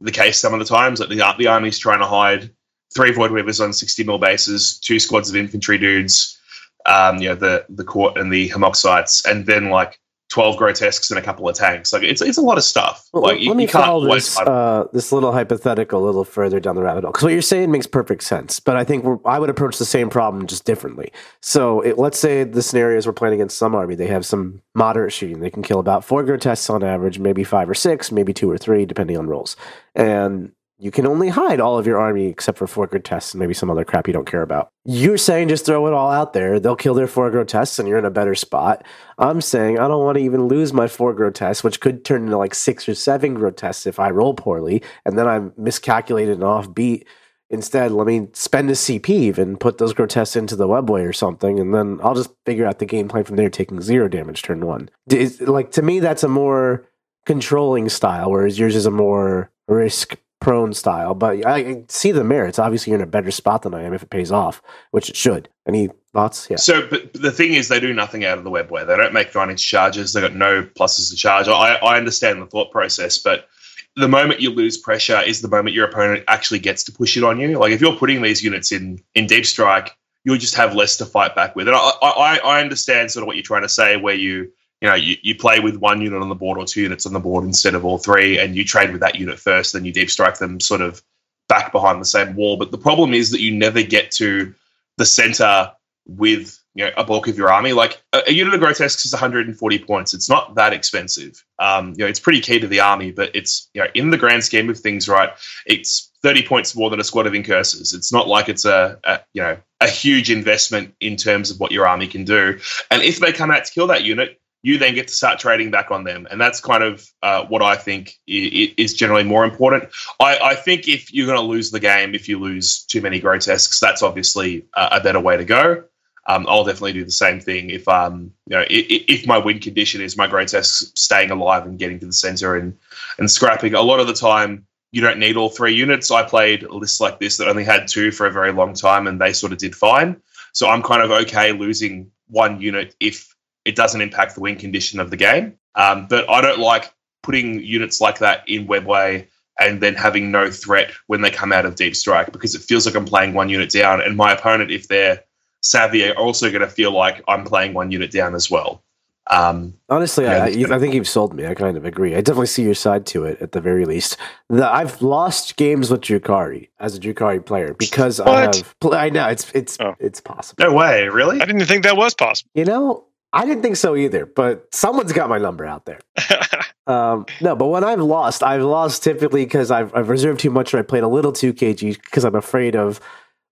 the 0.00 0.12
case 0.12 0.38
some 0.38 0.52
of 0.52 0.58
the 0.58 0.64
times. 0.64 1.00
Like 1.00 1.08
the, 1.08 1.34
the 1.38 1.46
army's 1.46 1.78
trying 1.78 2.00
to 2.00 2.06
hide 2.06 2.50
three 2.94 3.12
void 3.12 3.30
weavers 3.30 3.60
on 3.60 3.72
60 3.72 4.04
mil 4.04 4.18
bases, 4.18 4.78
two 4.78 4.98
squads 4.98 5.28
of 5.30 5.36
infantry 5.36 5.78
dudes, 5.78 6.38
um, 6.86 7.18
you 7.18 7.28
know, 7.28 7.34
the 7.34 7.66
the 7.68 7.84
court 7.84 8.16
and 8.16 8.32
the 8.32 8.48
Haemoxytes, 8.50 9.24
and 9.26 9.46
then 9.46 9.70
like 9.70 9.98
12 10.28 10.58
grotesques 10.58 11.10
and 11.10 11.18
a 11.18 11.22
couple 11.22 11.48
of 11.48 11.56
tanks. 11.56 11.92
Like 11.92 12.02
it's 12.02 12.20
it's 12.20 12.36
a 12.36 12.42
lot 12.42 12.58
of 12.58 12.64
stuff. 12.64 13.08
Well, 13.12 13.22
like 13.22 13.32
let, 13.34 13.40
you, 13.40 13.48
let 13.48 13.56
me 13.56 13.62
you 13.64 13.68
follow 13.68 14.14
this 14.14 14.38
uh, 14.38 14.84
this 14.92 15.10
little 15.10 15.32
hypothetical 15.32 16.02
a 16.02 16.04
little 16.04 16.24
further 16.24 16.60
down 16.60 16.76
the 16.76 16.82
rabbit 16.82 17.04
hole 17.04 17.12
because 17.12 17.24
what 17.24 17.32
you're 17.32 17.42
saying 17.42 17.70
makes 17.70 17.86
perfect 17.86 18.22
sense. 18.22 18.60
But 18.60 18.76
I 18.76 18.84
think 18.84 19.04
we're, 19.04 19.18
I 19.24 19.38
would 19.38 19.48
approach 19.48 19.78
the 19.78 19.86
same 19.86 20.10
problem 20.10 20.46
just 20.46 20.64
differently. 20.64 21.12
So 21.40 21.80
it, 21.80 21.98
let's 21.98 22.18
say 22.18 22.44
the 22.44 22.62
scenarios 22.62 23.06
we're 23.06 23.14
playing 23.14 23.34
against 23.34 23.56
some 23.56 23.74
army, 23.74 23.94
they 23.94 24.06
have 24.08 24.26
some 24.26 24.60
moderate 24.74 25.12
shooting. 25.12 25.40
They 25.40 25.50
can 25.50 25.62
kill 25.62 25.78
about 25.78 26.04
four 26.04 26.22
grotesques 26.22 26.68
on 26.68 26.82
average, 26.82 27.18
maybe 27.18 27.42
five 27.42 27.68
or 27.70 27.74
six, 27.74 28.12
maybe 28.12 28.34
two 28.34 28.50
or 28.50 28.58
three, 28.58 28.84
depending 28.84 29.16
on 29.16 29.26
rolls. 29.28 29.56
And 29.94 30.52
you 30.80 30.92
can 30.92 31.06
only 31.06 31.28
hide 31.28 31.58
all 31.58 31.76
of 31.76 31.86
your 31.86 31.98
army 31.98 32.26
except 32.26 32.56
for 32.56 32.68
four 32.68 32.86
grotesques 32.86 33.34
and 33.34 33.40
maybe 33.40 33.52
some 33.52 33.68
other 33.68 33.84
crap 33.84 34.06
you 34.06 34.12
don't 34.12 34.30
care 34.30 34.42
about. 34.42 34.68
You're 34.84 35.18
saying 35.18 35.48
just 35.48 35.66
throw 35.66 35.86
it 35.88 35.92
all 35.92 36.10
out 36.10 36.34
there. 36.34 36.60
They'll 36.60 36.76
kill 36.76 36.94
their 36.94 37.08
four 37.08 37.30
grotesques 37.30 37.80
and 37.80 37.88
you're 37.88 37.98
in 37.98 38.04
a 38.04 38.10
better 38.10 38.36
spot. 38.36 38.84
I'm 39.18 39.40
saying 39.40 39.78
I 39.78 39.88
don't 39.88 40.04
want 40.04 40.18
to 40.18 40.24
even 40.24 40.46
lose 40.46 40.72
my 40.72 40.86
four 40.86 41.12
grotesques, 41.14 41.64
which 41.64 41.80
could 41.80 42.04
turn 42.04 42.24
into 42.24 42.38
like 42.38 42.54
six 42.54 42.88
or 42.88 42.94
seven 42.94 43.34
grotesques 43.34 43.86
if 43.86 43.98
I 43.98 44.10
roll 44.10 44.34
poorly 44.34 44.82
and 45.04 45.18
then 45.18 45.26
I'm 45.26 45.52
miscalculated 45.56 46.34
and 46.34 46.44
offbeat. 46.44 47.04
Instead, 47.50 47.90
let 47.92 48.06
me 48.06 48.28
spend 48.34 48.68
a 48.68 48.74
CP 48.74 49.08
even, 49.08 49.56
put 49.56 49.78
those 49.78 49.94
grotesques 49.94 50.36
into 50.36 50.54
the 50.54 50.68
webway 50.68 51.08
or 51.08 51.14
something, 51.14 51.58
and 51.58 51.74
then 51.74 51.98
I'll 52.02 52.14
just 52.14 52.30
figure 52.44 52.66
out 52.66 52.78
the 52.78 52.84
game 52.84 53.08
plan 53.08 53.24
from 53.24 53.36
there, 53.36 53.48
taking 53.48 53.80
zero 53.80 54.06
damage 54.06 54.42
turn 54.42 54.66
one. 54.66 54.90
Is, 55.10 55.40
like 55.40 55.70
to 55.70 55.80
me, 55.80 55.98
that's 55.98 56.22
a 56.22 56.28
more 56.28 56.86
controlling 57.24 57.88
style, 57.88 58.30
whereas 58.30 58.58
yours 58.58 58.76
is 58.76 58.84
a 58.84 58.90
more 58.90 59.50
risk 59.66 60.18
prone 60.40 60.72
style. 60.72 61.14
But 61.14 61.46
I 61.46 61.84
see 61.88 62.12
the 62.12 62.24
merits. 62.24 62.58
Obviously, 62.58 62.90
you're 62.90 63.00
in 63.00 63.04
a 63.04 63.10
better 63.10 63.30
spot 63.30 63.62
than 63.62 63.74
I 63.74 63.82
am 63.82 63.94
if 63.94 64.02
it 64.02 64.10
pays 64.10 64.32
off, 64.32 64.62
which 64.90 65.10
it 65.10 65.16
should. 65.16 65.48
Any 65.66 65.90
thoughts? 66.12 66.48
Yeah. 66.50 66.56
So, 66.56 66.86
but 66.86 67.12
the 67.12 67.32
thing 67.32 67.54
is, 67.54 67.68
they 67.68 67.80
do 67.80 67.92
nothing 67.92 68.24
out 68.24 68.38
of 68.38 68.44
the 68.44 68.50
webway. 68.50 68.86
They 68.86 68.96
don't 68.96 69.12
make 69.12 69.34
inch 69.34 69.66
charges. 69.66 70.12
They 70.12 70.20
got 70.20 70.34
no 70.34 70.62
pluses 70.62 71.10
to 71.10 71.16
charge. 71.16 71.48
I, 71.48 71.76
I 71.76 71.96
understand 71.96 72.40
the 72.40 72.46
thought 72.46 72.70
process, 72.70 73.18
but 73.18 73.48
the 73.96 74.08
moment 74.08 74.40
you 74.40 74.50
lose 74.50 74.78
pressure 74.78 75.20
is 75.20 75.40
the 75.42 75.48
moment 75.48 75.74
your 75.74 75.88
opponent 75.88 76.24
actually 76.28 76.60
gets 76.60 76.84
to 76.84 76.92
push 76.92 77.16
it 77.16 77.24
on 77.24 77.40
you. 77.40 77.58
Like 77.58 77.72
if 77.72 77.80
you're 77.80 77.96
putting 77.96 78.22
these 78.22 78.42
units 78.42 78.70
in 78.70 79.02
in 79.14 79.26
deep 79.26 79.44
strike, 79.44 79.96
you'll 80.24 80.38
just 80.38 80.54
have 80.54 80.74
less 80.74 80.96
to 80.98 81.06
fight 81.06 81.34
back 81.34 81.56
with. 81.56 81.68
And 81.68 81.76
I, 81.76 81.90
I, 82.02 82.38
I 82.44 82.60
understand 82.60 83.10
sort 83.10 83.22
of 83.22 83.26
what 83.26 83.36
you're 83.36 83.42
trying 83.42 83.62
to 83.62 83.68
say, 83.68 83.96
where 83.96 84.14
you 84.14 84.52
you 84.80 84.88
know 84.88 84.94
you, 84.94 85.16
you 85.22 85.34
play 85.34 85.60
with 85.60 85.76
one 85.76 86.00
unit 86.00 86.22
on 86.22 86.28
the 86.28 86.34
board 86.34 86.58
or 86.58 86.64
two 86.64 86.82
units 86.82 87.06
on 87.06 87.12
the 87.12 87.20
board 87.20 87.44
instead 87.44 87.74
of 87.74 87.84
all 87.84 87.98
three, 87.98 88.38
and 88.38 88.56
you 88.56 88.64
trade 88.64 88.90
with 88.90 89.00
that 89.00 89.16
unit 89.16 89.38
first, 89.38 89.72
then 89.72 89.84
you 89.84 89.92
deep 89.92 90.10
strike 90.10 90.38
them 90.38 90.60
sort 90.60 90.80
of 90.80 91.02
back 91.48 91.72
behind 91.72 92.00
the 92.00 92.06
same 92.06 92.36
wall. 92.36 92.56
But 92.56 92.70
the 92.70 92.78
problem 92.78 93.14
is 93.14 93.30
that 93.30 93.40
you 93.40 93.56
never 93.56 93.82
get 93.82 94.10
to 94.12 94.54
the 94.98 95.06
center 95.06 95.72
with 96.06 96.58
you 96.74 96.84
know 96.84 96.90
a 96.96 97.04
bulk 97.04 97.28
of 97.28 97.36
your 97.36 97.50
army. 97.52 97.72
Like 97.72 98.00
a, 98.12 98.22
a, 98.28 98.32
unit 98.32 98.54
of 98.54 98.60
grotesques 98.60 99.04
is 99.04 99.12
140 99.12 99.78
points. 99.80 100.14
It's 100.14 100.28
not 100.28 100.54
that 100.54 100.72
expensive. 100.72 101.44
Um, 101.58 101.90
you 101.90 102.04
know, 102.04 102.06
it's 102.06 102.20
pretty 102.20 102.40
key 102.40 102.60
to 102.60 102.66
the 102.66 102.80
army, 102.80 103.12
but 103.12 103.34
it's 103.34 103.68
you 103.74 103.82
know 103.82 103.88
in 103.94 104.10
the 104.10 104.16
grand 104.16 104.44
scheme 104.44 104.70
of 104.70 104.78
things, 104.78 105.08
right? 105.08 105.30
It's 105.66 106.12
30 106.22 106.46
points 106.46 106.74
more 106.74 106.90
than 106.90 107.00
a 107.00 107.04
squad 107.04 107.26
of 107.26 107.34
incursors. 107.34 107.92
It's 107.92 108.12
not 108.12 108.28
like 108.28 108.48
it's 108.48 108.64
a, 108.64 108.98
a 109.04 109.20
you 109.34 109.42
know 109.42 109.58
a 109.80 109.88
huge 109.88 110.30
investment 110.30 110.94
in 111.00 111.16
terms 111.16 111.50
of 111.50 111.60
what 111.60 111.72
your 111.72 111.86
army 111.86 112.06
can 112.06 112.24
do. 112.24 112.58
And 112.90 113.02
if 113.02 113.20
they 113.20 113.32
come 113.32 113.50
out 113.50 113.64
to 113.64 113.72
kill 113.72 113.88
that 113.88 114.04
unit, 114.04 114.40
you 114.62 114.78
then 114.78 114.94
get 114.94 115.08
to 115.08 115.14
start 115.14 115.38
trading 115.38 115.70
back 115.70 115.90
on 115.90 116.04
them. 116.04 116.26
And 116.30 116.40
that's 116.40 116.60
kind 116.60 116.82
of 116.82 117.06
uh, 117.22 117.44
what 117.46 117.62
I 117.62 117.76
think 117.76 118.18
is 118.26 118.94
generally 118.94 119.22
more 119.22 119.44
important. 119.44 119.84
I, 120.20 120.38
I 120.38 120.54
think 120.54 120.88
if 120.88 121.12
you're 121.12 121.26
going 121.26 121.38
to 121.38 121.44
lose 121.44 121.70
the 121.70 121.80
game, 121.80 122.14
if 122.14 122.28
you 122.28 122.38
lose 122.38 122.84
too 122.84 123.00
many 123.00 123.20
grotesques, 123.20 123.78
that's 123.78 124.02
obviously 124.02 124.66
a, 124.74 124.88
a 124.92 125.00
better 125.00 125.20
way 125.20 125.36
to 125.36 125.44
go 125.44 125.84
um, 126.28 126.44
I'll 126.46 126.64
definitely 126.64 126.92
do 126.92 127.04
the 127.04 127.10
same 127.10 127.40
thing 127.40 127.70
if 127.70 127.88
um 127.88 128.30
you 128.46 128.56
know 128.56 128.64
if, 128.68 129.04
if 129.08 129.26
my 129.26 129.38
win 129.38 129.58
condition 129.58 130.00
is 130.00 130.16
my 130.16 130.26
grotesque 130.26 130.96
staying 130.96 131.30
alive 131.30 131.64
and 131.64 131.78
getting 131.78 131.98
to 132.00 132.06
the 132.06 132.12
center 132.12 132.54
and 132.54 132.76
and 133.18 133.30
scrapping. 133.30 133.74
A 133.74 133.82
lot 133.82 133.98
of 133.98 134.06
the 134.06 134.12
time 134.12 134.66
you 134.92 135.00
don't 135.00 135.18
need 135.18 135.36
all 135.36 135.48
three 135.48 135.74
units. 135.74 136.10
I 136.10 136.22
played 136.22 136.62
a 136.62 136.74
list 136.74 137.00
like 137.00 137.18
this 137.18 137.38
that 137.38 137.48
only 137.48 137.64
had 137.64 137.88
two 137.88 138.10
for 138.10 138.26
a 138.26 138.32
very 138.32 138.52
long 138.52 138.74
time 138.74 139.06
and 139.06 139.20
they 139.20 139.32
sort 139.32 139.52
of 139.52 139.58
did 139.58 139.74
fine. 139.74 140.20
So 140.52 140.68
I'm 140.68 140.82
kind 140.82 141.02
of 141.02 141.10
okay 141.10 141.52
losing 141.52 142.10
one 142.28 142.60
unit 142.60 142.94
if 143.00 143.34
it 143.68 143.76
doesn't 143.76 144.00
impact 144.00 144.34
the 144.34 144.40
win 144.40 144.56
condition 144.56 144.98
of 144.98 145.10
the 145.10 145.16
game. 145.16 145.58
Um, 145.74 146.06
but 146.08 146.28
I 146.30 146.40
don't 146.40 146.58
like 146.58 146.90
putting 147.22 147.62
units 147.62 148.00
like 148.00 148.18
that 148.20 148.48
in 148.48 148.66
Webway 148.66 149.26
and 149.60 149.82
then 149.82 149.94
having 149.94 150.30
no 150.30 150.50
threat 150.50 150.90
when 151.06 151.20
they 151.20 151.30
come 151.30 151.52
out 151.52 151.66
of 151.66 151.74
deep 151.74 151.94
strike 151.94 152.32
because 152.32 152.54
it 152.54 152.62
feels 152.62 152.86
like 152.86 152.94
I'm 152.94 153.04
playing 153.04 153.34
one 153.34 153.50
unit 153.50 153.70
down 153.70 154.00
and 154.00 154.16
my 154.16 154.32
opponent 154.32 154.70
if 154.70 154.88
they're 154.88 155.22
savvy 155.60 156.08
are 156.08 156.14
also 156.14 156.48
going 156.50 156.62
to 156.62 156.68
feel 156.68 156.92
like 156.92 157.22
I'm 157.28 157.44
playing 157.44 157.74
one 157.74 157.92
unit 157.92 158.10
down 158.10 158.34
as 158.34 158.50
well. 158.50 158.82
Um, 159.30 159.74
Honestly, 159.90 160.26
I, 160.26 160.46
I, 160.46 160.78
think 160.78 160.94
you've 160.94 161.08
sold 161.08 161.34
me. 161.34 161.46
I 161.46 161.54
kind 161.54 161.76
of 161.76 161.84
agree. 161.84 162.14
I 162.14 162.22
definitely 162.22 162.46
see 162.46 162.62
your 162.62 162.74
side 162.74 163.04
to 163.06 163.24
it 163.24 163.42
at 163.42 163.52
the 163.52 163.60
very 163.60 163.84
least. 163.84 164.16
The, 164.48 164.66
I've 164.66 165.02
lost 165.02 165.56
games 165.56 165.90
with 165.90 166.00
Drukhari 166.00 166.68
as 166.80 166.96
a 166.96 167.00
Drukhari 167.00 167.44
player 167.44 167.74
because 167.74 168.20
what? 168.20 168.28
I 168.28 168.40
have. 168.40 168.74
I 168.90 169.10
know 169.10 169.28
it's 169.28 169.50
it's 169.52 169.78
oh. 169.80 169.94
it's 170.00 170.22
possible. 170.22 170.64
No 170.64 170.72
way, 170.72 171.08
really? 171.08 171.42
I 171.42 171.44
didn't 171.44 171.66
think 171.66 171.84
that 171.84 171.98
was 171.98 172.14
possible. 172.14 172.50
You 172.54 172.64
know, 172.64 173.04
I 173.38 173.46
didn't 173.46 173.62
think 173.62 173.76
so 173.76 173.94
either. 173.94 174.26
But 174.26 174.74
someone's 174.74 175.12
got 175.12 175.28
my 175.28 175.38
number 175.38 175.64
out 175.64 175.84
there. 175.86 176.00
um, 176.88 177.24
no, 177.40 177.54
but 177.54 177.66
when 177.66 177.84
I've 177.84 178.00
lost, 178.00 178.42
I've 178.42 178.62
lost 178.62 179.04
typically 179.04 179.44
because 179.44 179.70
I've, 179.70 179.94
I've 179.94 180.08
reserved 180.08 180.40
too 180.40 180.50
much 180.50 180.74
or 180.74 180.78
I 180.78 180.82
played 180.82 181.04
a 181.04 181.08
little 181.08 181.32
too 181.32 181.54
kg 181.54 182.02
because 182.02 182.24
I'm 182.24 182.34
afraid 182.34 182.74
of 182.74 183.00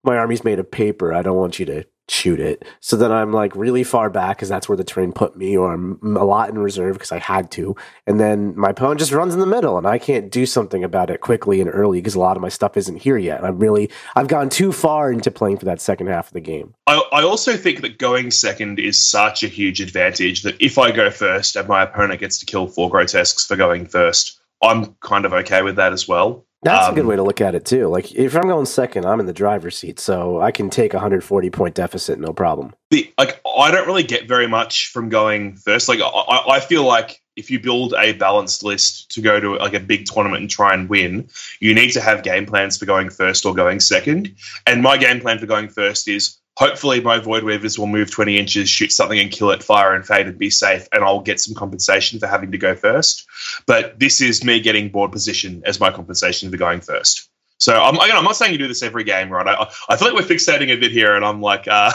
my 0.02 0.16
army's 0.16 0.42
made 0.42 0.58
of 0.58 0.68
paper. 0.68 1.14
I 1.14 1.22
don't 1.22 1.36
want 1.36 1.60
you 1.60 1.66
to 1.66 1.84
shoot 2.08 2.38
it. 2.38 2.64
So 2.80 2.96
then 2.96 3.10
I'm 3.10 3.32
like 3.32 3.54
really 3.56 3.84
far 3.84 4.10
back 4.10 4.36
because 4.36 4.48
that's 4.48 4.68
where 4.68 4.76
the 4.76 4.84
terrain 4.84 5.12
put 5.12 5.36
me, 5.36 5.56
or 5.56 5.72
I'm 5.72 5.96
mm, 5.96 6.20
a 6.20 6.24
lot 6.24 6.48
in 6.48 6.58
reserve 6.58 6.94
because 6.94 7.12
I 7.12 7.18
had 7.18 7.50
to. 7.52 7.74
And 8.06 8.20
then 8.20 8.56
my 8.56 8.70
opponent 8.70 9.00
just 9.00 9.12
runs 9.12 9.34
in 9.34 9.40
the 9.40 9.46
middle, 9.46 9.76
and 9.76 9.86
I 9.86 9.98
can't 9.98 10.30
do 10.30 10.46
something 10.46 10.84
about 10.84 11.10
it 11.10 11.20
quickly 11.20 11.60
and 11.60 11.70
early 11.72 11.98
because 11.98 12.14
a 12.14 12.20
lot 12.20 12.36
of 12.36 12.42
my 12.42 12.48
stuff 12.48 12.76
isn't 12.76 12.96
here 12.96 13.18
yet. 13.18 13.44
I'm 13.44 13.58
really 13.58 13.90
I've 14.14 14.28
gone 14.28 14.48
too 14.48 14.72
far 14.72 15.10
into 15.10 15.30
playing 15.30 15.58
for 15.58 15.64
that 15.66 15.80
second 15.80 16.06
half 16.08 16.28
of 16.28 16.32
the 16.32 16.40
game. 16.40 16.74
I, 16.86 17.02
I 17.12 17.22
also 17.22 17.56
think 17.56 17.80
that 17.82 17.98
going 17.98 18.30
second 18.30 18.78
is 18.78 19.02
such 19.02 19.42
a 19.42 19.48
huge 19.48 19.80
advantage 19.80 20.42
that 20.42 20.56
if 20.60 20.78
I 20.78 20.90
go 20.92 21.10
first 21.10 21.56
and 21.56 21.68
my 21.68 21.82
opponent 21.82 22.20
gets 22.20 22.38
to 22.38 22.46
kill 22.46 22.66
four 22.66 22.88
grotesques 22.90 23.46
for 23.46 23.56
going 23.56 23.86
first, 23.86 24.38
I'm 24.62 24.94
kind 25.00 25.24
of 25.24 25.32
okay 25.32 25.62
with 25.62 25.76
that 25.76 25.92
as 25.92 26.08
well. 26.08 26.44
That's 26.62 26.86
um, 26.86 26.92
a 26.92 26.94
good 26.94 27.02
um, 27.02 27.08
way 27.08 27.16
to 27.16 27.22
look 27.22 27.40
at 27.40 27.54
it 27.54 27.64
too. 27.64 27.88
Like 27.88 28.12
if 28.14 28.34
I'm 28.34 28.48
going 28.48 28.66
second, 28.66 29.04
I'm 29.04 29.20
in 29.20 29.26
the 29.26 29.32
driver's 29.32 29.76
seat, 29.76 30.00
so 30.00 30.40
I 30.40 30.50
can 30.50 30.70
take 30.70 30.94
a 30.94 30.96
140 30.96 31.50
point 31.50 31.74
deficit, 31.74 32.18
no 32.18 32.32
problem. 32.32 32.74
The, 32.90 33.12
like 33.18 33.40
I 33.58 33.70
don't 33.70 33.86
really 33.86 34.02
get 34.02 34.26
very 34.26 34.46
much 34.46 34.90
from 34.92 35.08
going 35.08 35.56
first. 35.56 35.88
Like 35.88 36.00
I, 36.00 36.42
I 36.48 36.60
feel 36.60 36.84
like 36.84 37.20
if 37.36 37.50
you 37.50 37.60
build 37.60 37.94
a 37.98 38.12
balanced 38.12 38.62
list 38.62 39.10
to 39.10 39.20
go 39.20 39.38
to 39.38 39.56
like 39.56 39.74
a 39.74 39.80
big 39.80 40.06
tournament 40.06 40.40
and 40.40 40.50
try 40.50 40.72
and 40.72 40.88
win, 40.88 41.28
you 41.60 41.74
need 41.74 41.90
to 41.92 42.00
have 42.00 42.22
game 42.22 42.46
plans 42.46 42.78
for 42.78 42.86
going 42.86 43.10
first 43.10 43.44
or 43.44 43.54
going 43.54 43.78
second. 43.78 44.34
And 44.66 44.82
my 44.82 44.96
game 44.96 45.20
plan 45.20 45.38
for 45.38 45.46
going 45.46 45.68
first 45.68 46.08
is 46.08 46.38
hopefully 46.56 47.00
my 47.00 47.18
void 47.18 47.44
weavers 47.44 47.78
will 47.78 47.86
move 47.86 48.10
20 48.10 48.38
inches 48.38 48.68
shoot 48.68 48.92
something 48.92 49.18
and 49.18 49.30
kill 49.30 49.50
it 49.50 49.62
fire 49.62 49.94
and 49.94 50.06
fade 50.06 50.26
and 50.26 50.38
be 50.38 50.50
safe 50.50 50.88
and 50.92 51.04
i'll 51.04 51.20
get 51.20 51.40
some 51.40 51.54
compensation 51.54 52.18
for 52.18 52.26
having 52.26 52.50
to 52.50 52.58
go 52.58 52.74
first 52.74 53.26
but 53.66 53.98
this 53.98 54.20
is 54.20 54.44
me 54.44 54.60
getting 54.60 54.88
board 54.88 55.12
position 55.12 55.62
as 55.64 55.80
my 55.80 55.90
compensation 55.90 56.50
for 56.50 56.56
going 56.56 56.80
first 56.80 57.28
so 57.58 57.82
I'm, 57.82 57.94
again, 57.96 58.16
I'm 58.16 58.24
not 58.24 58.36
saying 58.36 58.52
you 58.52 58.58
do 58.58 58.68
this 58.68 58.82
every 58.82 59.04
game, 59.04 59.30
right? 59.30 59.46
I, 59.46 59.66
I 59.88 59.96
feel 59.96 60.08
like 60.08 60.16
we're 60.16 60.36
fixating 60.36 60.70
a 60.70 60.76
bit 60.76 60.92
here, 60.92 61.16
and 61.16 61.24
I'm 61.24 61.40
like 61.40 61.66
uh, 61.66 61.90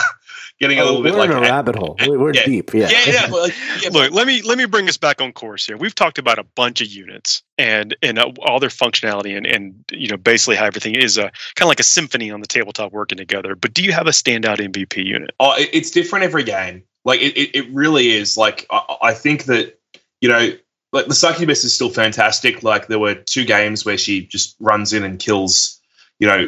getting 0.62 0.80
a 0.80 0.84
oh, 0.84 0.86
little 0.86 1.04
bit 1.04 1.16
like 1.16 1.30
in 1.30 1.36
a 1.36 1.42
rabbit 1.42 1.76
hole. 1.76 1.98
We're 2.08 2.34
yeah, 2.34 2.46
deep, 2.46 2.74
yeah. 2.74 2.88
Yeah, 2.90 3.28
yeah. 3.84 3.90
Look, 3.92 4.12
let 4.12 4.28
me 4.28 4.42
let 4.44 4.58
me 4.58 4.66
bring 4.66 4.88
us 4.88 4.96
back 4.96 5.20
on 5.20 5.34
course 5.34 5.66
here. 5.66 5.76
We've 5.76 5.96
talked 5.96 6.20
about 6.20 6.40
a 6.40 6.44
bunch 6.44 6.82
of 6.82 6.88
units 6.88 7.42
and 7.58 7.96
and 8.02 8.20
uh, 8.20 8.32
all 8.44 8.60
their 8.60 8.70
functionality, 8.70 9.36
and 9.36 9.46
and 9.46 9.84
you 9.92 10.08
know 10.08 10.18
basically 10.18 10.56
how 10.56 10.66
everything 10.66 10.96
is 10.96 11.18
a 11.18 11.26
uh, 11.26 11.30
kind 11.56 11.66
of 11.66 11.68
like 11.68 11.80
a 11.80 11.84
symphony 11.84 12.32
on 12.32 12.40
the 12.40 12.48
tabletop 12.48 12.94
working 12.94 13.18
together. 13.18 13.56
But 13.56 13.74
do 13.74 13.84
you 13.84 13.92
have 13.92 14.08
a 14.08 14.12
standout 14.12 14.60
MVP 14.60 15.04
unit? 15.04 15.32
Oh, 15.40 15.56
it's 15.58 15.92
different 15.92 16.24
every 16.24 16.44
game. 16.44 16.84
Like 17.04 17.20
it, 17.22 17.36
it, 17.36 17.56
it 17.56 17.74
really 17.74 18.12
is. 18.12 18.38
Like 18.38 18.68
I, 18.70 18.98
I 19.02 19.14
think 19.14 19.46
that 19.46 19.80
you 20.22 20.30
know 20.30 20.52
like 20.94 21.08
the 21.08 21.16
succubus 21.16 21.64
is 21.64 21.74
still 21.74 21.90
fantastic. 21.90 22.64
Like 22.64 22.88
there 22.88 23.00
were 23.00 23.16
two 23.16 23.46
games 23.46 23.84
where 23.84 23.98
she 23.98 24.28
just 24.28 24.56
runs 24.60 24.94
in 24.94 25.04
and 25.04 25.18
kills, 25.18 25.80
you 26.20 26.28
know, 26.28 26.48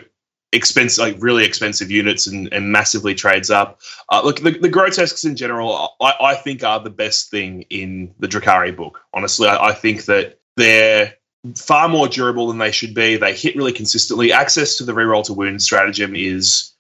expensive, 0.54 1.02
like 1.02 1.16
really 1.20 1.44
expensive 1.44 1.92
units 1.92 2.28
and, 2.28 2.52
and 2.54 2.72
massively 2.72 3.16
trades 3.16 3.50
up. 3.50 3.82
Uh, 4.10 4.22
look, 4.24 4.40
the, 4.40 4.52
the 4.52 4.70
grotesques 4.70 5.26
in 5.26 5.36
general, 5.36 5.96
I, 6.00 6.14
I 6.22 6.36
think 6.36 6.64
are 6.64 6.80
the 6.80 6.90
best 6.90 7.30
thing 7.30 7.64
in 7.70 8.14
the 8.20 8.28
Drukhari 8.28 8.76
book. 8.76 9.02
Honestly, 9.14 9.48
I, 9.48 9.70
I 9.70 9.74
think 9.74 10.06
that 10.06 10.40
they're 10.56 11.16
far 11.58 11.90
more 11.90 12.08
durable 12.08 12.48
than 12.48 12.60
they 12.60 12.72
should 12.72 12.94
be. 12.94 13.18
They 13.18 13.34
hit 13.34 13.56
really 13.56 13.74
consistently. 13.74 14.32
Access 14.32 14.78
to 14.78 14.86
the 14.86 14.94
reroll 14.94 15.26
to 15.26 15.34
wound 15.34 15.62
stratagem 15.62 16.16
is 16.16 16.72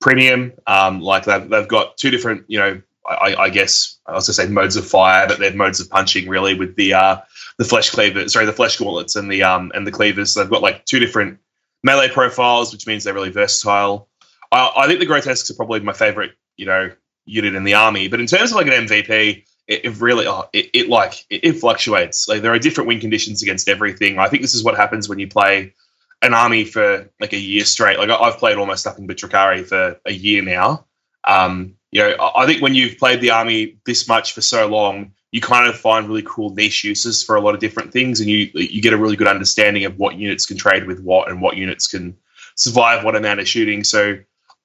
premium. 0.00 0.52
Um, 0.66 1.00
like 1.00 1.24
they've, 1.24 1.48
they've 1.48 1.68
got 1.68 1.96
two 1.96 2.10
different, 2.10 2.44
you 2.48 2.58
know, 2.58 2.82
I, 3.08 3.34
I, 3.34 3.50
guess 3.50 3.98
I 4.06 4.12
was 4.12 4.26
to 4.26 4.32
say 4.32 4.46
modes 4.46 4.76
of 4.76 4.86
fire, 4.86 5.26
but 5.26 5.38
they're 5.38 5.54
modes 5.54 5.80
of 5.80 5.90
punching 5.90 6.28
really 6.28 6.54
with 6.54 6.76
the 6.76 6.94
uh, 6.94 7.16
the 7.58 7.64
flesh 7.64 7.90
cleavers, 7.90 8.32
sorry, 8.32 8.46
the 8.46 8.52
flesh 8.52 8.76
gauntlets 8.76 9.16
and 9.16 9.30
the 9.30 9.42
um 9.42 9.72
and 9.74 9.86
the 9.86 9.90
cleavers. 9.90 10.32
So 10.32 10.40
they've 10.40 10.50
got 10.50 10.62
like 10.62 10.84
two 10.84 11.00
different 11.00 11.38
melee 11.82 12.08
profiles, 12.08 12.72
which 12.72 12.86
means 12.86 13.04
they're 13.04 13.14
really 13.14 13.30
versatile. 13.30 14.08
I, 14.50 14.72
I 14.76 14.86
think 14.86 15.00
the 15.00 15.06
grotesques 15.06 15.50
are 15.50 15.54
probably 15.54 15.80
my 15.80 15.92
favorite, 15.92 16.32
you 16.56 16.66
know, 16.66 16.90
unit 17.24 17.54
in 17.54 17.64
the 17.64 17.74
army. 17.74 18.08
But 18.08 18.20
in 18.20 18.26
terms 18.26 18.50
of 18.50 18.56
like 18.56 18.66
an 18.66 18.86
MVP, 18.86 19.44
it, 19.68 19.84
it 19.84 20.00
really 20.00 20.26
oh, 20.26 20.44
it, 20.52 20.70
it 20.74 20.88
like 20.88 21.24
it, 21.30 21.44
it 21.44 21.52
fluctuates. 21.54 22.28
Like 22.28 22.42
there 22.42 22.52
are 22.52 22.58
different 22.58 22.88
win 22.88 23.00
conditions 23.00 23.42
against 23.42 23.68
everything. 23.68 24.18
I 24.18 24.28
think 24.28 24.42
this 24.42 24.54
is 24.54 24.64
what 24.64 24.76
happens 24.76 25.08
when 25.08 25.18
you 25.18 25.28
play 25.28 25.74
an 26.22 26.34
army 26.34 26.64
for 26.64 27.08
like 27.20 27.32
a 27.32 27.38
year 27.38 27.64
straight. 27.64 27.98
Like 27.98 28.10
I've 28.10 28.38
played 28.38 28.56
almost 28.56 28.86
nothing 28.86 29.06
but 29.06 29.16
Drukhari 29.16 29.66
for 29.66 29.98
a 30.06 30.12
year 30.12 30.42
now. 30.42 30.86
Um, 31.24 31.74
you 31.90 32.02
know, 32.02 32.32
I 32.34 32.46
think 32.46 32.62
when 32.62 32.74
you've 32.74 32.98
played 32.98 33.20
the 33.20 33.30
army 33.30 33.78
this 33.86 34.08
much 34.08 34.32
for 34.32 34.40
so 34.40 34.66
long, 34.66 35.12
you 35.32 35.40
kind 35.40 35.68
of 35.68 35.78
find 35.78 36.06
really 36.06 36.22
cool 36.22 36.50
niche 36.50 36.84
uses 36.84 37.22
for 37.22 37.36
a 37.36 37.40
lot 37.40 37.54
of 37.54 37.60
different 37.60 37.92
things, 37.92 38.20
and 38.20 38.30
you 38.30 38.50
you 38.54 38.80
get 38.80 38.92
a 38.92 38.96
really 38.96 39.16
good 39.16 39.26
understanding 39.26 39.84
of 39.84 39.98
what 39.98 40.16
units 40.16 40.46
can 40.46 40.56
trade 40.56 40.86
with 40.86 41.00
what 41.00 41.30
and 41.30 41.42
what 41.42 41.56
units 41.56 41.86
can 41.86 42.16
survive 42.54 43.04
what 43.04 43.16
amount 43.16 43.40
of 43.40 43.48
shooting. 43.48 43.82
So 43.82 44.18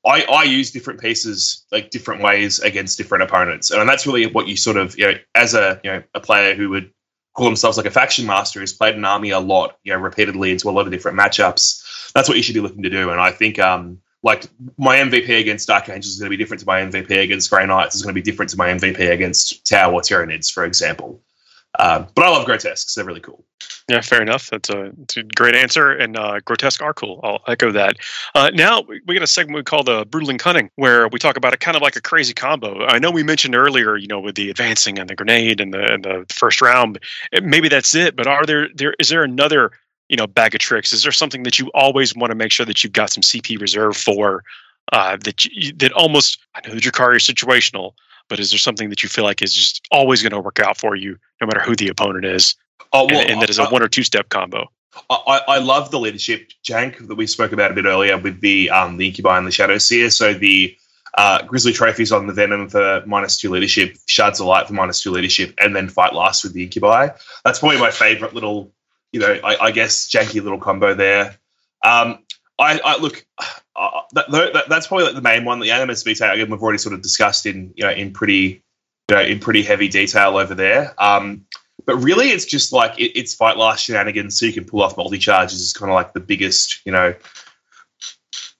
I, 0.05 0.23
I 0.23 0.43
use 0.43 0.71
different 0.71 0.99
pieces 1.01 1.65
like 1.71 1.89
different 1.89 2.21
ways 2.21 2.59
against 2.59 2.97
different 2.97 3.23
opponents, 3.23 3.71
and 3.71 3.89
that's 3.89 4.05
really 4.05 4.27
what 4.27 4.47
you 4.47 4.55
sort 4.55 4.77
of 4.77 4.97
you 4.97 5.05
know 5.05 5.17
as 5.33 5.55
a 5.55 5.81
you 5.83 5.91
know 5.91 6.03
a 6.13 6.19
player 6.19 6.53
who 6.53 6.69
would 6.69 6.91
call 7.33 7.45
themselves 7.45 7.77
like 7.77 7.85
a 7.85 7.91
faction 7.91 8.25
master 8.25 8.59
who's 8.59 8.73
played 8.73 8.95
an 8.95 9.05
army 9.05 9.29
a 9.29 9.39
lot, 9.39 9.77
you 9.83 9.93
know, 9.93 9.99
repeatedly 9.99 10.49
into 10.51 10.67
a 10.67 10.71
lot 10.71 10.87
of 10.87 10.91
different 10.91 11.19
matchups 11.19 11.83
that's 12.17 12.27
what 12.27 12.35
you 12.35 12.43
should 12.43 12.55
be 12.55 12.61
looking 12.61 12.83
to 12.83 12.89
do. 12.89 13.11
And 13.11 13.21
I 13.21 13.31
think 13.31 13.59
um, 13.59 13.99
like 14.23 14.47
my 14.77 14.97
MVP 14.97 15.39
against 15.39 15.67
Dark 15.67 15.89
Angels 15.89 16.13
is 16.13 16.19
going 16.19 16.31
to 16.31 16.35
be 16.35 16.41
different 16.41 16.59
to 16.61 16.65
my 16.65 16.81
MVP 16.81 17.21
against 17.21 17.49
Grey 17.49 17.65
Knights. 17.65 17.95
Is 17.95 18.01
going 18.01 18.13
to 18.13 18.21
be 18.21 18.23
different 18.23 18.49
to 18.51 18.57
my 18.57 18.69
MVP 18.69 19.11
against 19.11 19.67
Tau 19.67 19.91
or 19.91 20.01
Tyranids, 20.01 20.51
for 20.51 20.65
example. 20.65 21.21
Um, 21.79 22.07
but 22.15 22.25
I 22.25 22.29
love 22.29 22.45
grotesques; 22.45 22.95
they're 22.95 23.05
really 23.05 23.19
cool. 23.19 23.43
Yeah, 23.89 24.01
fair 24.01 24.21
enough. 24.21 24.49
That's 24.49 24.69
a, 24.69 24.91
a 25.15 25.23
great 25.35 25.55
answer, 25.55 25.91
and 25.91 26.17
uh, 26.17 26.39
grotesque 26.43 26.81
are 26.81 26.93
cool. 26.93 27.21
I'll 27.23 27.41
echo 27.47 27.71
that. 27.71 27.95
Uh, 28.35 28.49
now 28.53 28.81
we, 28.81 28.99
got 28.99 29.21
a 29.21 29.27
segment 29.27 29.55
we 29.55 29.63
call 29.63 29.83
the 29.83 30.05
brutal 30.05 30.29
and 30.29 30.39
cunning, 30.39 30.69
where 30.75 31.07
we 31.07 31.19
talk 31.19 31.37
about 31.37 31.53
it 31.53 31.61
kind 31.61 31.77
of 31.77 31.81
like 31.81 31.95
a 31.95 32.01
crazy 32.01 32.33
combo. 32.33 32.85
I 32.85 32.99
know 32.99 33.11
we 33.11 33.23
mentioned 33.23 33.55
earlier, 33.55 33.95
you 33.95 34.07
know, 34.07 34.19
with 34.19 34.35
the 34.35 34.49
advancing 34.49 34.99
and 34.99 35.09
the 35.09 35.15
grenade 35.15 35.61
and 35.61 35.73
the, 35.73 35.93
and 35.93 36.03
the 36.03 36.25
first 36.33 36.61
round. 36.61 36.99
Maybe 37.41 37.69
that's 37.69 37.95
it, 37.95 38.15
but 38.15 38.27
are 38.27 38.45
there 38.45 38.67
there 38.75 38.93
is 38.99 39.07
there 39.07 39.23
another 39.23 39.71
you 40.09 40.17
know 40.17 40.27
bag 40.27 40.55
of 40.55 40.59
tricks? 40.59 40.93
Is 40.93 41.03
there 41.03 41.11
something 41.11 41.43
that 41.43 41.59
you 41.59 41.69
always 41.73 42.15
want 42.15 42.31
to 42.31 42.35
make 42.35 42.51
sure 42.51 42.65
that 42.65 42.83
you've 42.83 42.93
got 42.93 43.09
some 43.09 43.21
CP 43.21 43.59
reserve 43.59 43.97
for? 43.97 44.43
Uh, 44.93 45.17
that 45.17 45.43
you, 45.45 45.73
that 45.73 45.91
almost 45.93 46.39
I 46.55 46.67
know 46.67 46.73
the 46.73 46.81
Drukhari 46.81 47.17
is 47.17 47.23
situational, 47.23 47.93
but 48.29 48.39
is 48.39 48.51
there 48.51 48.59
something 48.59 48.89
that 48.89 49.03
you 49.03 49.09
feel 49.09 49.25
like 49.25 49.41
is 49.41 49.53
just 49.53 49.85
always 49.91 50.21
going 50.21 50.31
to 50.31 50.39
work 50.39 50.59
out 50.59 50.77
for 50.77 50.95
you, 50.95 51.17
no 51.41 51.47
matter 51.47 51.59
who 51.59 51.75
the 51.75 51.89
opponent 51.89 52.25
is? 52.25 52.55
Oh, 52.93 53.05
well, 53.05 53.19
and, 53.19 53.31
and 53.31 53.41
that 53.41 53.49
is 53.49 53.59
a 53.59 53.67
one 53.67 53.83
or 53.83 53.89
two 53.89 54.03
step 54.03 54.29
combo. 54.29 54.69
I, 55.09 55.41
I 55.47 55.57
love 55.59 55.91
the 55.91 55.99
leadership 55.99 56.51
jank 56.63 57.07
that 57.07 57.15
we 57.15 57.27
spoke 57.27 57.51
about 57.51 57.71
a 57.71 57.73
bit 57.73 57.85
earlier 57.85 58.17
with 58.17 58.41
the 58.41 58.69
um, 58.69 58.97
the 58.97 59.07
Incubi 59.07 59.37
and 59.37 59.45
the 59.45 59.51
Shadowseer. 59.51 60.11
So 60.11 60.33
the 60.33 60.75
uh, 61.17 61.43
Grisly 61.43 61.73
trophies 61.73 62.11
on 62.11 62.27
the 62.27 62.33
Venom 62.33 62.69
for 62.69 63.03
minus 63.05 63.37
two 63.37 63.49
leadership, 63.49 63.97
Shards 64.05 64.39
of 64.39 64.45
Light 64.45 64.67
for 64.67 64.73
minus 64.73 65.01
two 65.01 65.11
leadership, 65.11 65.53
and 65.57 65.75
then 65.75 65.89
Fight 65.89 66.13
Last 66.13 66.43
with 66.43 66.53
the 66.53 66.63
Incubi. 66.63 67.09
That's 67.43 67.59
probably 67.59 67.79
my 67.79 67.91
favorite 67.91 68.33
little, 68.33 68.71
you 69.11 69.19
know, 69.19 69.39
I, 69.43 69.57
I 69.65 69.71
guess 69.71 70.09
janky 70.09 70.41
little 70.41 70.59
combo 70.59 70.93
there. 70.93 71.37
Um, 71.83 72.19
I, 72.59 72.79
I 72.83 72.97
look, 72.97 73.25
uh, 73.75 74.01
that, 74.13 74.31
that, 74.31 74.69
that's 74.69 74.87
probably 74.87 75.05
like 75.05 75.15
the 75.15 75.21
main 75.21 75.45
one. 75.45 75.59
The 75.59 75.71
Animus 75.71 76.03
Vitae, 76.03 76.33
again, 76.33 76.49
we've 76.49 76.61
already 76.61 76.79
sort 76.79 76.93
of 76.93 77.01
discussed 77.01 77.45
in 77.45 77.73
you 77.75 77.83
know 77.83 77.91
in 77.91 78.11
pretty 78.11 78.63
you 79.09 79.15
know 79.15 79.21
in 79.21 79.39
pretty 79.39 79.63
heavy 79.63 79.87
detail 79.87 80.37
over 80.37 80.55
there. 80.55 80.93
Um, 80.97 81.45
but 81.85 81.97
really, 81.97 82.29
it's 82.29 82.45
just 82.45 82.73
like 82.73 82.99
it, 82.99 83.17
it's 83.17 83.33
fight 83.33 83.57
last 83.57 83.85
shenanigans, 83.85 84.39
so 84.39 84.45
you 84.45 84.53
can 84.53 84.65
pull 84.65 84.81
off 84.81 84.97
multi 84.97 85.17
charges. 85.17 85.61
Is 85.61 85.73
kind 85.73 85.91
of 85.91 85.95
like 85.95 86.13
the 86.13 86.19
biggest, 86.19 86.85
you 86.85 86.91
know. 86.91 87.13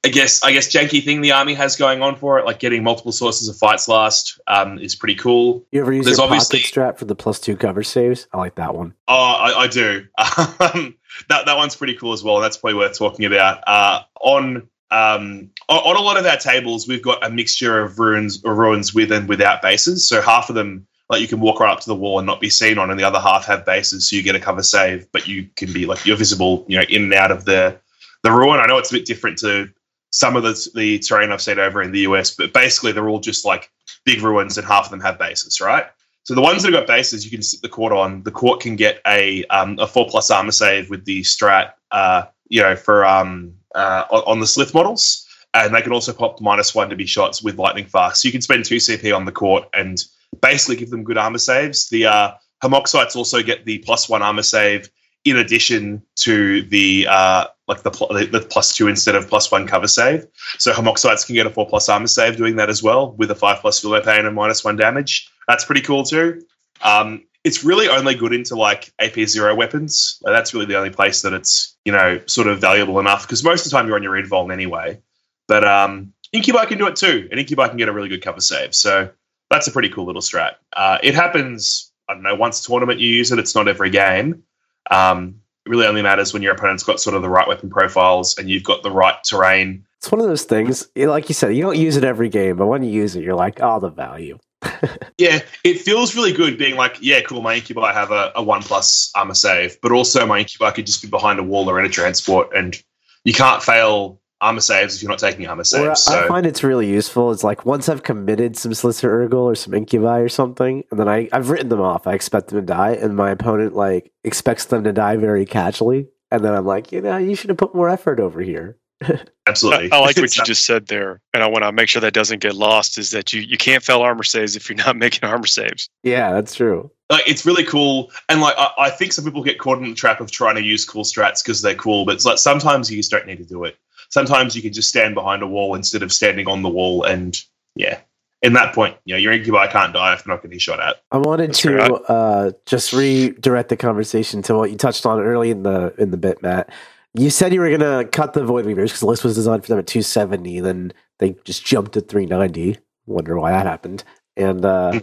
I 0.08 0.10
guess 0.10 0.42
I 0.42 0.54
guess 0.54 0.70
janky 0.70 1.04
thing 1.04 1.20
the 1.20 1.34
army 1.34 1.54
has 1.56 1.76
going 1.76 2.02
on 2.02 2.16
for 2.16 2.40
it, 2.40 2.46
like 2.46 2.60
getting 2.60 2.82
multiple 2.82 3.12
sources 3.12 3.50
of 3.50 3.58
fights 3.58 3.90
last, 3.90 4.40
um, 4.48 4.80
is 4.80 4.96
pretty 4.96 5.16
cool. 5.16 5.66
You 5.72 5.82
ever 5.82 5.92
use 5.92 6.06
There's 6.06 6.18
your 6.18 6.30
pocket 6.30 6.62
strat 6.62 6.98
for 6.98 7.04
the 7.04 7.14
plus 7.16 7.42
two 7.42 7.58
cover 7.58 7.84
saves? 7.84 8.26
I 8.32 8.38
like 8.38 8.56
that 8.56 8.74
one. 8.74 8.94
Oh, 9.10 9.14
I, 9.14 9.64
I 9.64 9.68
do. 9.68 10.06
Um, 10.60 10.96
that 11.30 11.46
that 11.46 11.58
one's 11.58 11.76
pretty 11.76 11.96
cool 11.96 12.14
as 12.14 12.24
well. 12.24 12.40
That's 12.40 12.58
probably 12.58 12.76
worth 12.76 12.98
talking 12.98 13.26
about. 13.26 13.64
Uh, 13.68 14.02
on 14.22 14.70
um, 14.92 15.50
on 15.68 15.96
a 15.96 16.02
lot 16.02 16.18
of 16.18 16.26
our 16.26 16.38
tables, 16.38 16.88
we've 16.88 17.02
got 17.02 17.26
a 17.26 17.30
mixture 17.30 17.82
of 17.82 18.00
ruins 18.00 18.42
or 18.44 18.56
ruins 18.56 18.94
with 18.94 19.12
and 19.12 19.28
without 19.28 19.62
bases. 19.62 20.08
So 20.08 20.22
half 20.22 20.50
of 20.50 20.56
them, 20.56 20.88
like 21.10 21.22
you 21.22 21.28
can 21.28 21.40
walk 21.40 21.60
right 21.60 21.72
up 21.72 21.82
to 21.82 21.88
the 21.88 21.96
wall 21.96 22.20
and 22.20 22.26
not 22.26 22.40
be 22.40 22.50
seen 22.50 22.78
on, 22.78 22.90
and 22.90 23.00
the 23.00 23.04
other 23.04 23.20
half 23.20 23.46
have 23.46 23.66
bases, 23.66 24.10
so 24.10 24.16
you 24.16 24.24
get 24.24 24.36
a 24.36 24.40
cover 24.40 24.64
save, 24.64 25.12
but 25.12 25.28
you 25.28 25.50
can 25.56 25.74
be 25.74 25.86
like 25.86 26.06
you're 26.06 26.18
visible, 26.18 26.66
you 26.68 26.78
know, 26.78 26.86
in 26.90 27.04
and 27.04 27.14
out 27.14 27.32
of 27.32 27.46
the 27.46 27.78
the 28.24 28.32
ruin. 28.32 28.60
I 28.60 28.68
know 28.68 28.78
it's 28.78 28.92
a 28.92 28.96
bit 28.96 29.06
different 29.06 29.38
to 29.40 29.70
some 30.12 30.36
of 30.36 30.44
the 30.44 30.70
the 30.76 31.00
terrain 31.00 31.32
I've 31.32 31.42
seen 31.42 31.60
over 31.60 31.82
in 31.82 31.92
the 31.92 32.02
US, 32.02 32.32
but 32.32 32.54
basically 32.54 32.92
they're 32.92 33.10
all 33.10 33.20
just 33.20 33.46
like 33.46 33.70
big 34.06 34.22
ruins, 34.22 34.58
and 34.58 34.68
half 34.68 34.86
of 34.86 34.92
them 34.92 35.02
have 35.02 35.20
bases, 35.20 35.60
right? 35.62 35.86
So 36.24 36.36
the 36.36 36.42
ones 36.42 36.62
that 36.64 36.74
have 36.74 36.82
got 36.82 36.88
bases, 36.88 37.24
you 37.24 37.32
can 37.32 37.42
sit 37.42 37.62
the 37.62 37.70
court 37.70 37.94
on. 37.94 38.22
The 38.24 38.32
court 38.32 38.60
can 38.60 38.76
get 38.76 39.00
a 39.08 39.46
um, 39.46 39.78
a 39.80 39.88
four 39.88 40.08
plus 40.10 40.30
armor 40.30 40.52
save 40.52 40.90
with 40.90 41.06
the 41.06 41.22
strat, 41.22 41.72
uh, 41.92 42.24
you 42.50 42.62
know, 42.62 42.76
for 42.76 43.06
um, 43.06 43.54
uh, 43.76 44.04
on, 44.12 44.40
the 44.40 44.46
Sslyth 44.46 44.74
models, 44.74 45.26
and 45.54 45.74
they 45.74 45.82
can 45.82 45.94
also 45.94 46.12
pop 46.12 46.42
minus 46.42 46.76
one 46.76 46.90
to 46.90 46.96
be 46.96 47.06
shots 47.06 47.42
with 47.42 47.58
lightning 47.58 47.86
fast. 47.86 48.22
So 48.22 48.28
you 48.28 48.34
can 48.34 48.42
spend 48.42 48.66
two 48.66 48.76
CP 48.76 49.16
on 49.16 49.24
the 49.24 49.32
court 49.32 49.70
and 49.74 50.04
basically 50.42 50.76
give 50.76 50.90
them 50.90 51.04
good 51.04 51.18
armor 51.18 51.38
saves. 51.38 51.88
The 51.90 52.08
uh, 52.08 52.32
Haemoxytes 52.64 53.16
also 53.16 53.42
get 53.42 53.66
the 53.66 53.78
plus 53.80 54.10
one 54.10 54.22
armor 54.22 54.44
save 54.44 54.90
in 55.24 55.38
addition 55.38 56.02
to 56.18 56.64
the 56.64 57.08
uh, 57.10 57.48
like 57.68 57.84
the, 57.84 57.92
pl- 57.92 58.08
the 58.08 58.46
plus 58.50 58.76
two 58.76 58.88
instead 58.88 59.16
of 59.16 59.28
plus 59.28 59.52
one 59.52 59.68
cover 59.68 59.88
save. 59.88 60.26
So 60.58 60.72
Haemoxytes 60.72 61.26
can 61.26 61.36
get 61.36 61.46
a 61.46 61.50
four 61.50 61.68
plus 61.68 61.90
armor 61.90 62.08
save 62.08 62.38
doing 62.38 62.56
that 62.56 62.70
as 62.70 62.82
well 62.82 63.14
with 63.14 63.30
a 63.30 63.36
five 63.36 63.60
plus 63.60 63.80
feel 63.80 64.00
pain 64.02 64.26
and 64.26 64.36
minus 64.36 64.64
one 64.64 64.78
damage. 64.78 65.30
That's 65.48 65.66
pretty 65.66 65.82
cool 65.82 66.04
too. 66.04 66.42
Um, 66.82 67.24
it's 67.44 67.64
really 67.64 67.88
only 67.88 68.16
good 68.16 68.34
into 68.34 68.56
like 68.56 68.92
AP 69.00 69.16
zero 69.28 69.56
weapons. 69.56 70.20
Like, 70.22 70.34
that's 70.34 70.54
really 70.54 70.66
the 70.66 70.78
only 70.78 70.90
place 70.90 71.22
that 71.22 71.34
it's 71.34 71.78
you 71.86 71.92
know 71.92 72.22
sort 72.26 72.48
of 72.48 72.60
valuable 72.60 73.00
enough 73.00 73.24
because 73.24 73.44
most 73.44 73.66
of 73.66 73.72
the 73.72 73.78
time 73.78 73.88
you're 73.88 73.96
on 73.96 74.04
your 74.04 74.22
invuln 74.22 74.52
anyway. 74.52 75.00
But 75.48 75.64
um, 75.66 76.14
Incubi 76.34 76.66
can 76.66 76.78
do 76.78 76.88
it 76.88 76.96
too, 76.96 77.28
and 77.32 77.40
Incubi 77.40 77.68
can 77.68 77.78
get 77.78 77.90
a 77.90 77.94
really 77.94 78.10
good 78.10 78.22
cover 78.22 78.42
save. 78.42 78.76
So 78.76 79.10
that's 79.50 79.68
a 79.68 79.72
pretty 79.72 79.90
cool 79.90 80.06
little 80.06 80.22
strat. 80.22 80.56
Uh, 80.74 80.98
it 81.02 81.16
happens, 81.16 81.92
I 82.10 82.14
don't 82.14 82.24
know, 82.24 82.36
once 82.36 82.60
a 82.60 82.70
tournament 82.70 83.00
you 83.00 83.10
use 83.10 83.32
it. 83.32 83.40
It's 83.40 83.56
not 83.56 83.68
every 83.68 83.90
game. 83.90 84.44
Um, 84.92 85.42
it 85.68 85.70
really 85.70 85.86
only 85.86 86.02
matters 86.02 86.32
when 86.34 86.42
your 86.42 86.54
opponent's 86.54 86.84
got 86.84 87.02
sort 87.02 87.14
of 87.14 87.22
the 87.22 87.30
right 87.30 87.46
weapon 87.46 87.70
profiles 87.70 88.38
and 88.38 88.50
you've 88.50 88.64
got 88.64 88.84
the 88.84 88.92
right 88.92 89.16
terrain. 89.26 89.86
It's 89.98 90.10
one 90.10 90.22
of 90.22 90.28
those 90.28 90.44
things, 90.44 90.88
like 90.96 91.28
you 91.28 91.36
said, 91.36 91.54
you 91.56 91.62
don't 91.62 91.78
use 91.78 91.98
it 91.98 92.06
every 92.06 92.30
game, 92.30 92.56
but 92.56 92.68
when 92.68 92.84
you 92.84 92.90
use 92.90 93.18
it, 93.18 93.24
you're 93.24 93.36
like, 93.36 93.60
oh, 93.62 93.80
the 93.80 93.90
value. 93.90 94.38
yeah, 95.18 95.40
it 95.66 95.82
feels 95.82 96.16
really 96.16 96.32
good 96.32 96.58
being 96.58 96.78
like, 96.78 96.98
yeah, 97.02 97.20
cool, 97.22 97.42
my 97.42 97.56
incubi 97.56 97.92
have 97.92 98.12
a, 98.12 98.32
a 98.36 98.42
one 98.42 98.62
plus 98.62 99.12
armor 99.14 99.34
save, 99.34 99.80
but 99.82 99.92
also 99.92 100.26
my 100.26 100.40
incubi 100.40 100.72
could 100.72 100.86
just 100.86 101.02
be 101.02 101.10
behind 101.10 101.38
a 101.38 101.44
wall 101.44 101.70
or 101.70 101.80
in 101.80 101.86
a 101.86 101.90
transport, 101.90 102.50
and 102.56 102.82
you 103.26 103.34
can't 103.34 103.62
fail 103.62 104.22
armor 104.42 104.62
saves 104.62 104.96
if 104.96 105.02
you're 105.02 105.10
not 105.10 105.20
taking 105.20 105.48
armor 105.48 105.64
saves. 105.64 105.84
Well, 105.84 105.96
so. 105.96 106.26
I 106.26 106.28
find 106.28 106.46
it's 106.46 106.64
really 106.64 106.88
useful. 106.88 107.32
It's 107.32 107.44
like 107.44 107.66
once 107.66 107.90
I've 107.90 108.04
committed 108.04 108.58
some 108.58 108.72
Sslyth 108.72 109.04
or 109.04 109.24
Ur-Ghul 109.24 109.44
or 109.44 109.56
some 109.56 109.74
Incubi 109.74 110.20
or 110.20 110.30
something, 110.30 110.84
and 110.92 111.00
then 111.00 111.08
I, 111.08 111.30
I've 111.32 111.50
written 111.50 111.70
them 111.70 111.82
off. 111.82 112.08
I 112.08 112.14
expect 112.14 112.48
them 112.48 112.60
to 112.60 112.66
die, 112.66 112.92
and 112.92 113.16
my 113.16 113.32
opponent 113.32 113.76
like 113.76 114.12
expects 114.24 114.66
them 114.66 114.84
to 114.84 114.94
die 114.94 115.18
very 115.18 115.46
casually. 115.46 116.08
And 116.30 116.44
then 116.44 116.54
I'm 116.54 116.66
like, 116.66 116.92
you 116.92 117.02
know, 117.02 117.18
you 117.18 117.36
should 117.36 117.50
have 117.50 117.58
put 117.58 117.74
more 117.74 117.90
effort 117.90 118.20
over 118.20 118.42
here. 118.42 118.78
Absolutely. 119.48 119.92
I, 119.92 119.98
I, 119.98 120.00
like 120.00 120.18
what 120.18 120.36
you 120.36 120.44
just 120.46 120.66
said 120.66 120.88
there, 120.88 121.22
and 121.34 121.44
I 121.44 121.48
want 121.48 121.64
to 121.64 121.72
make 121.72 121.88
sure 121.88 122.02
that 122.02 122.14
doesn't 122.14 122.40
get 122.40 122.56
lost. 122.56 122.98
Is 122.98 123.12
that 123.12 123.32
you 123.32 123.42
you 123.42 123.58
can't 123.58 123.84
fail 123.84 124.02
armor 124.02 124.24
saves 124.24 124.56
if 124.56 124.70
you're 124.70 124.78
not 124.78 124.96
making 124.98 125.28
armor 125.28 125.48
saves. 125.48 125.90
Yeah, 126.04 126.34
that's 126.34 126.56
true. 126.56 126.92
Like 127.10 127.28
it's 127.28 127.46
really 127.46 127.64
cool, 127.64 128.12
and 128.28 128.42
like 128.42 128.56
I, 128.58 128.72
I 128.78 128.90
think 128.90 129.14
some 129.14 129.24
people 129.24 129.44
get 129.44 129.60
caught 129.60 129.78
in 129.78 129.86
the 129.88 129.94
trap 129.94 130.20
of 130.20 130.32
trying 130.32 130.56
to 130.56 130.64
use 130.64 130.84
cool 130.84 131.04
strats 131.04 131.44
because 131.44 131.62
they're 131.62 131.76
cool, 131.76 132.06
but 132.06 132.16
it's 132.16 132.26
like 132.26 132.38
sometimes 132.38 132.92
you 132.92 132.98
just 132.98 133.12
don't 133.12 133.26
need 133.28 133.38
to 133.38 133.46
do 133.46 133.64
it. 133.64 133.78
Sometimes 134.10 134.56
you 134.56 134.62
can 134.62 134.74
just 134.74 134.90
stand 134.90 135.16
behind 135.16 135.44
a 135.44 135.48
wall 135.48 135.76
instead 135.76 136.04
of 136.04 136.12
standing 136.12 136.48
on 136.48 136.62
the 136.62 136.70
wall, 136.70 137.04
and 137.04 137.38
yeah, 137.76 138.00
in 138.42 138.54
that 138.54 138.74
point, 138.74 138.98
you 139.06 139.14
know, 139.14 139.20
your 139.20 139.34
incubi 139.34 139.68
can't 139.68 139.94
die 139.94 140.14
if 140.14 140.24
they're 140.24 140.34
not 140.34 140.42
getting 140.42 140.60
shot 140.60 140.80
at. 140.80 141.02
I 141.12 141.18
wanted 141.18 141.50
That's 141.50 141.62
to 141.62 141.94
uh, 141.94 142.52
just 142.66 142.94
redirect 142.94 143.70
the 143.70 143.78
conversation 143.78 144.42
to 144.44 144.56
what 144.56 144.72
you 144.72 144.78
touched 144.78 145.06
on 145.06 145.20
early 145.20 145.52
in 145.52 145.64
the 145.64 145.94
in 145.98 146.12
the 146.12 146.18
bit, 146.18 146.42
Matt. 146.42 146.72
You 147.14 147.30
said 147.32 147.52
you 147.52 147.62
were 147.62 147.76
going 147.76 147.80
to 147.80 148.08
cut 148.12 148.34
the 148.34 148.46
Void 148.46 148.66
Weavers 148.66 148.92
because 148.92 149.00
the 149.00 149.08
list 149.08 149.24
was 149.24 149.34
designed 149.34 149.64
for 149.64 149.70
them 149.70 149.80
at 149.80 149.88
270. 149.88 150.60
Then 150.60 150.94
they 151.18 151.36
just 151.46 151.66
jumped 151.66 151.94
to 151.94 152.02
390. 152.02 152.78
Wonder 153.08 153.40
why 153.40 153.52
that 153.52 153.66
happened. 153.66 154.04
And 154.36 154.64
uh, 154.64 154.92
hmm. 154.92 154.98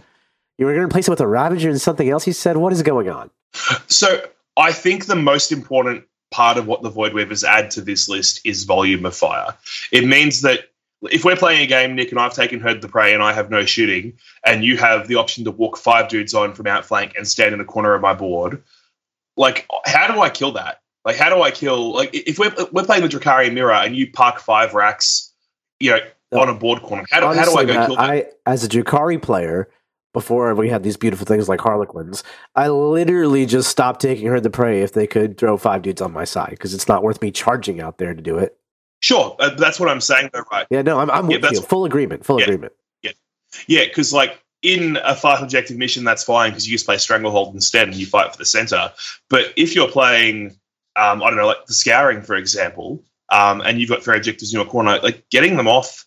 you 0.57 0.65
were 0.65 0.71
going 0.71 0.81
to 0.81 0.87
replace 0.87 1.07
it 1.07 1.11
with 1.11 1.19
a 1.19 1.27
Ravager 1.27 1.69
and 1.69 1.81
something 1.81 2.09
else. 2.09 2.25
You 2.25 2.31
said, 2.31 2.55
what 2.55 2.71
is 2.71 2.81
going 2.83 3.09
on? 3.09 3.31
So 3.87 4.21
I 4.55 4.71
think 4.71 5.07
the 5.07 5.15
most 5.15 5.51
important 5.51 6.05
part 6.31 6.57
of 6.57 6.67
what 6.67 6.81
the 6.81 6.89
Void 6.89 7.13
Weavers 7.13 7.43
add 7.43 7.71
to 7.71 7.81
this 7.81 8.09
list 8.09 8.41
is 8.43 8.63
volume 8.63 9.05
of 9.05 9.15
fire. 9.15 9.55
It 9.91 10.05
means 10.05 10.41
that 10.41 10.69
if 11.03 11.23
we're 11.23 11.35
playing 11.35 11.61
a 11.61 11.67
game, 11.67 11.95
Nick, 11.95 12.11
and 12.11 12.19
I've 12.19 12.33
taken 12.33 12.59
Herd 12.59 12.81
the 12.81 12.87
Prey 12.87 13.13
and 13.13 13.21
I 13.21 13.33
have 13.33 13.49
no 13.49 13.65
shooting, 13.65 14.13
and 14.45 14.63
you 14.63 14.77
have 14.77 15.07
the 15.07 15.15
option 15.15 15.43
to 15.45 15.51
walk 15.51 15.77
five 15.77 16.07
dudes 16.07 16.33
on 16.33 16.53
from 16.53 16.67
outflank 16.67 17.13
and 17.15 17.27
stand 17.27 17.53
in 17.53 17.59
the 17.59 17.65
corner 17.65 17.93
of 17.93 18.01
my 18.01 18.13
board, 18.13 18.63
like, 19.37 19.67
how 19.85 20.11
do 20.11 20.19
I 20.21 20.29
kill 20.29 20.53
that? 20.53 20.81
Like, 21.03 21.17
how 21.17 21.29
do 21.29 21.41
I 21.41 21.51
kill? 21.51 21.93
Like, 21.93 22.09
if 22.13 22.39
we're 22.39 22.53
we're 22.71 22.83
playing 22.83 23.03
the 23.03 23.09
Drukhari 23.09 23.53
Mirror 23.53 23.73
and 23.73 23.95
you 23.95 24.11
park 24.11 24.39
five 24.39 24.73
Wracks, 24.73 25.31
you 25.79 25.91
know, 25.91 25.99
no. 26.31 26.39
on 26.39 26.49
a 26.49 26.55
board 26.55 26.81
corner, 26.81 27.05
how 27.11 27.19
do, 27.19 27.27
Honestly, 27.27 27.43
how 27.43 27.51
do 27.51 27.57
I 27.57 27.65
go 27.65 27.79
Matt, 27.79 27.87
kill 27.87 27.95
that? 27.97 28.09
I, 28.09 28.25
as 28.51 28.63
a 28.63 28.69
Drukhari 28.69 29.21
player, 29.21 29.69
before 30.15 30.55
we 30.55 30.69
had 30.69 30.81
these 30.81 30.97
beautiful 30.97 31.25
things 31.25 31.47
like 31.49 31.59
Harlequins, 31.59 32.23
I 32.55 32.69
literally 32.69 33.45
just 33.45 33.69
stopped 33.69 34.01
taking 34.01 34.27
Herd 34.27 34.43
the 34.43 34.49
Prey 34.49 34.81
if 34.81 34.93
they 34.93 35.05
could 35.05 35.37
throw 35.37 35.57
five 35.57 35.81
dudes 35.81 36.01
on 36.01 36.13
my 36.13 36.23
side 36.23 36.51
because 36.51 36.73
it's 36.73 36.87
not 36.87 37.03
worth 37.03 37.21
me 37.21 37.31
charging 37.31 37.81
out 37.81 37.97
there 37.97 38.13
to 38.13 38.21
do 38.21 38.37
it. 38.37 38.57
Sure, 39.01 39.35
uh, 39.39 39.49
that's 39.55 39.77
what 39.77 39.89
I'm 39.89 39.99
saying. 40.01 40.29
Though, 40.31 40.45
right? 40.51 40.65
Yeah, 40.69 40.81
no, 40.81 40.99
I'm, 40.99 41.11
I'm 41.11 41.29
yeah, 41.29 41.37
with 41.37 41.51
you. 41.51 41.61
Full 41.61 41.83
agreement. 41.83 42.25
Full 42.25 42.39
yeah, 42.39 42.45
agreement. 42.45 42.73
Yeah, 43.03 43.11
yeah, 43.67 43.85
because 43.85 44.13
like 44.13 44.41
in 44.61 44.97
a 45.03 45.15
five 45.15 45.43
objective 45.43 45.77
mission, 45.77 46.05
that's 46.05 46.23
fine 46.23 46.51
because 46.51 46.65
you 46.65 46.71
just 46.71 46.85
play 46.85 46.97
Stranglehold 46.97 47.53
instead 47.53 47.89
and 47.89 47.97
you 47.97 48.05
fight 48.05 48.31
for 48.31 48.37
the 48.37 48.45
center. 48.45 48.91
But 49.29 49.53
if 49.57 49.75
you're 49.75 49.89
playing 49.89 50.57
um, 50.95 51.21
I 51.21 51.29
don't 51.29 51.37
know, 51.37 51.47
like 51.47 51.65
the 51.65 51.73
scouring, 51.73 52.21
for 52.21 52.35
example, 52.35 53.03
um, 53.31 53.61
and 53.61 53.79
you've 53.79 53.89
got 53.89 54.03
three 54.03 54.17
objectives 54.17 54.53
in 54.53 54.59
your 54.59 54.67
corner, 54.67 54.99
like 55.03 55.25
getting 55.29 55.57
them 55.57 55.67
off 55.67 56.05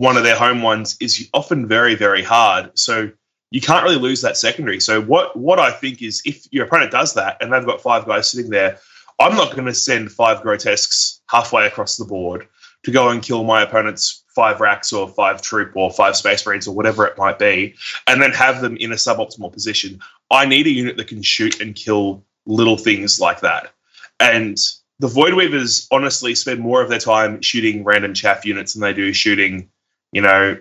one 0.00 0.16
of 0.16 0.22
their 0.22 0.36
home 0.36 0.62
ones 0.62 0.96
is 0.98 1.28
often 1.34 1.68
very, 1.68 1.94
very 1.94 2.22
hard. 2.22 2.70
So 2.78 3.10
you 3.50 3.60
can't 3.60 3.84
really 3.84 3.96
lose 3.96 4.22
that 4.22 4.36
secondary. 4.36 4.80
So 4.80 5.00
what 5.00 5.36
what 5.36 5.58
I 5.58 5.70
think 5.72 6.02
is 6.02 6.22
if 6.24 6.46
your 6.52 6.66
opponent 6.66 6.90
does 6.90 7.14
that 7.14 7.36
and 7.40 7.52
they've 7.52 7.66
got 7.66 7.80
five 7.80 8.06
guys 8.06 8.30
sitting 8.30 8.50
there, 8.50 8.78
I'm 9.18 9.36
not 9.36 9.52
going 9.52 9.66
to 9.66 9.74
send 9.74 10.12
five 10.12 10.42
grotesques 10.42 11.20
halfway 11.28 11.66
across 11.66 11.96
the 11.96 12.04
board 12.04 12.46
to 12.84 12.90
go 12.90 13.10
and 13.10 13.22
kill 13.22 13.44
my 13.44 13.62
opponent's 13.62 14.24
five 14.34 14.60
Wracks 14.60 14.92
or 14.92 15.08
five 15.08 15.42
Troupe 15.42 15.76
or 15.76 15.90
five 15.90 16.16
space 16.16 16.46
marines 16.46 16.66
or 16.66 16.74
whatever 16.74 17.06
it 17.06 17.18
might 17.18 17.38
be, 17.38 17.74
and 18.06 18.22
then 18.22 18.32
have 18.32 18.60
them 18.60 18.76
in 18.76 18.92
a 18.92 18.96
suboptimal 18.96 19.52
position. 19.52 20.00
I 20.30 20.46
need 20.46 20.66
a 20.66 20.70
unit 20.70 20.96
that 20.96 21.08
can 21.08 21.22
shoot 21.22 21.60
and 21.60 21.74
kill 21.74 22.24
little 22.46 22.76
things 22.76 23.20
like 23.20 23.40
that. 23.40 23.72
And 24.20 24.56
the 25.00 25.08
Void 25.08 25.34
Weavers 25.34 25.88
honestly 25.90 26.34
spend 26.34 26.60
more 26.60 26.82
of 26.82 26.88
their 26.88 26.98
time 26.98 27.42
shooting 27.42 27.84
random 27.84 28.14
chaff 28.14 28.44
units 28.46 28.74
than 28.74 28.82
they 28.82 28.92
do 28.92 29.12
shooting, 29.12 29.68
you 30.12 30.22
know, 30.22 30.56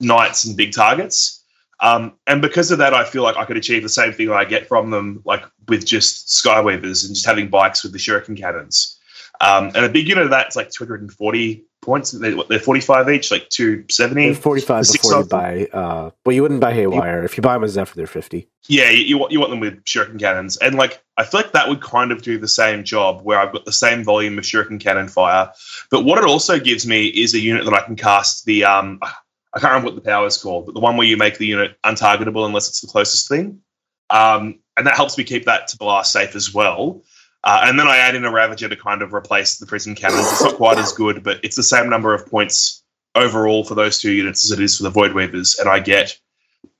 knights 0.00 0.44
and 0.44 0.56
big 0.56 0.72
targets. 0.72 1.41
Um, 1.82 2.14
and 2.28 2.40
because 2.40 2.70
of 2.70 2.78
that, 2.78 2.94
I 2.94 3.04
feel 3.04 3.24
like 3.24 3.36
I 3.36 3.44
could 3.44 3.56
achieve 3.56 3.82
the 3.82 3.88
same 3.88 4.12
thing 4.12 4.30
I 4.30 4.44
get 4.44 4.68
from 4.68 4.90
them, 4.90 5.20
like 5.24 5.44
with 5.68 5.84
just 5.84 6.28
Skyweavers 6.28 7.04
and 7.04 7.14
just 7.14 7.26
having 7.26 7.48
bikes 7.48 7.82
with 7.82 7.92
the 7.92 7.98
Shuriken 7.98 8.36
cannons. 8.36 8.98
Um, 9.40 9.72
and 9.74 9.84
a 9.84 9.88
big 9.88 10.08
unit 10.08 10.24
of 10.24 10.30
that's 10.30 10.54
like 10.54 10.70
240 10.70 11.64
points. 11.80 12.12
They're, 12.12 12.36
they're 12.48 12.60
45 12.60 13.10
each, 13.10 13.32
like 13.32 13.48
270. 13.48 14.26
They're 14.26 14.34
45 14.36 14.92
before 14.92 15.18
you 15.18 15.24
buy. 15.24 15.66
Uh, 15.72 16.10
well, 16.24 16.32
you 16.32 16.42
wouldn't 16.42 16.60
buy 16.60 16.72
Haywire. 16.72 17.24
If 17.24 17.36
you 17.36 17.42
buy 17.42 17.54
them 17.54 17.64
as 17.64 17.72
Zephyr, 17.72 17.96
they're 17.96 18.06
50. 18.06 18.48
Yeah, 18.68 18.90
you, 18.90 19.02
you, 19.02 19.18
want, 19.18 19.32
you 19.32 19.40
want 19.40 19.50
them 19.50 19.58
with 19.58 19.82
Shuriken 19.84 20.20
cannons. 20.20 20.56
And 20.58 20.76
like, 20.76 21.02
I 21.16 21.24
feel 21.24 21.40
like 21.40 21.52
that 21.52 21.68
would 21.68 21.82
kind 21.82 22.12
of 22.12 22.22
do 22.22 22.38
the 22.38 22.46
same 22.46 22.84
job 22.84 23.22
where 23.22 23.40
I've 23.40 23.52
got 23.52 23.64
the 23.64 23.72
same 23.72 24.04
volume 24.04 24.38
of 24.38 24.44
Shuriken 24.44 24.78
cannon 24.78 25.08
fire. 25.08 25.50
But 25.90 26.04
what 26.04 26.18
it 26.18 26.24
also 26.24 26.60
gives 26.60 26.86
me 26.86 27.06
is 27.06 27.34
a 27.34 27.40
unit 27.40 27.64
that 27.64 27.74
I 27.74 27.82
can 27.82 27.96
cast 27.96 28.44
the. 28.44 28.64
Um, 28.64 29.00
I 29.54 29.60
can't 29.60 29.70
remember 29.70 29.88
what 29.88 30.02
the 30.02 30.08
power 30.08 30.26
is 30.26 30.36
called, 30.36 30.66
but 30.66 30.74
the 30.74 30.80
one 30.80 30.96
where 30.96 31.06
you 31.06 31.16
make 31.16 31.38
the 31.38 31.46
unit 31.46 31.76
untargetable 31.84 32.46
unless 32.46 32.68
it's 32.68 32.80
the 32.80 32.86
closest 32.86 33.28
thing. 33.28 33.60
Um, 34.10 34.60
and 34.76 34.86
that 34.86 34.96
helps 34.96 35.18
me 35.18 35.24
keep 35.24 35.44
that 35.44 35.68
to 35.68 35.78
the 35.78 35.84
last 35.84 36.12
safe 36.12 36.34
as 36.34 36.54
well. 36.54 37.02
Uh, 37.44 37.64
and 37.64 37.78
then 37.78 37.88
I 37.88 37.96
add 37.96 38.14
in 38.14 38.24
a 38.24 38.30
Ravager 38.30 38.68
to 38.68 38.76
kind 38.76 39.02
of 39.02 39.12
replace 39.12 39.58
the 39.58 39.66
prismatic 39.66 40.00
cannons. 40.00 40.30
It's 40.30 40.42
not 40.42 40.54
quite 40.56 40.78
as 40.78 40.92
good, 40.92 41.22
but 41.22 41.40
it's 41.42 41.56
the 41.56 41.62
same 41.62 41.90
number 41.90 42.14
of 42.14 42.26
points 42.26 42.82
overall 43.14 43.64
for 43.64 43.74
those 43.74 43.98
two 43.98 44.12
units 44.12 44.44
as 44.44 44.56
it 44.56 44.62
is 44.62 44.76
for 44.76 44.84
the 44.84 44.90
Void 44.90 45.12
Weavers. 45.12 45.56
And 45.58 45.68
I 45.68 45.80
get, 45.80 46.18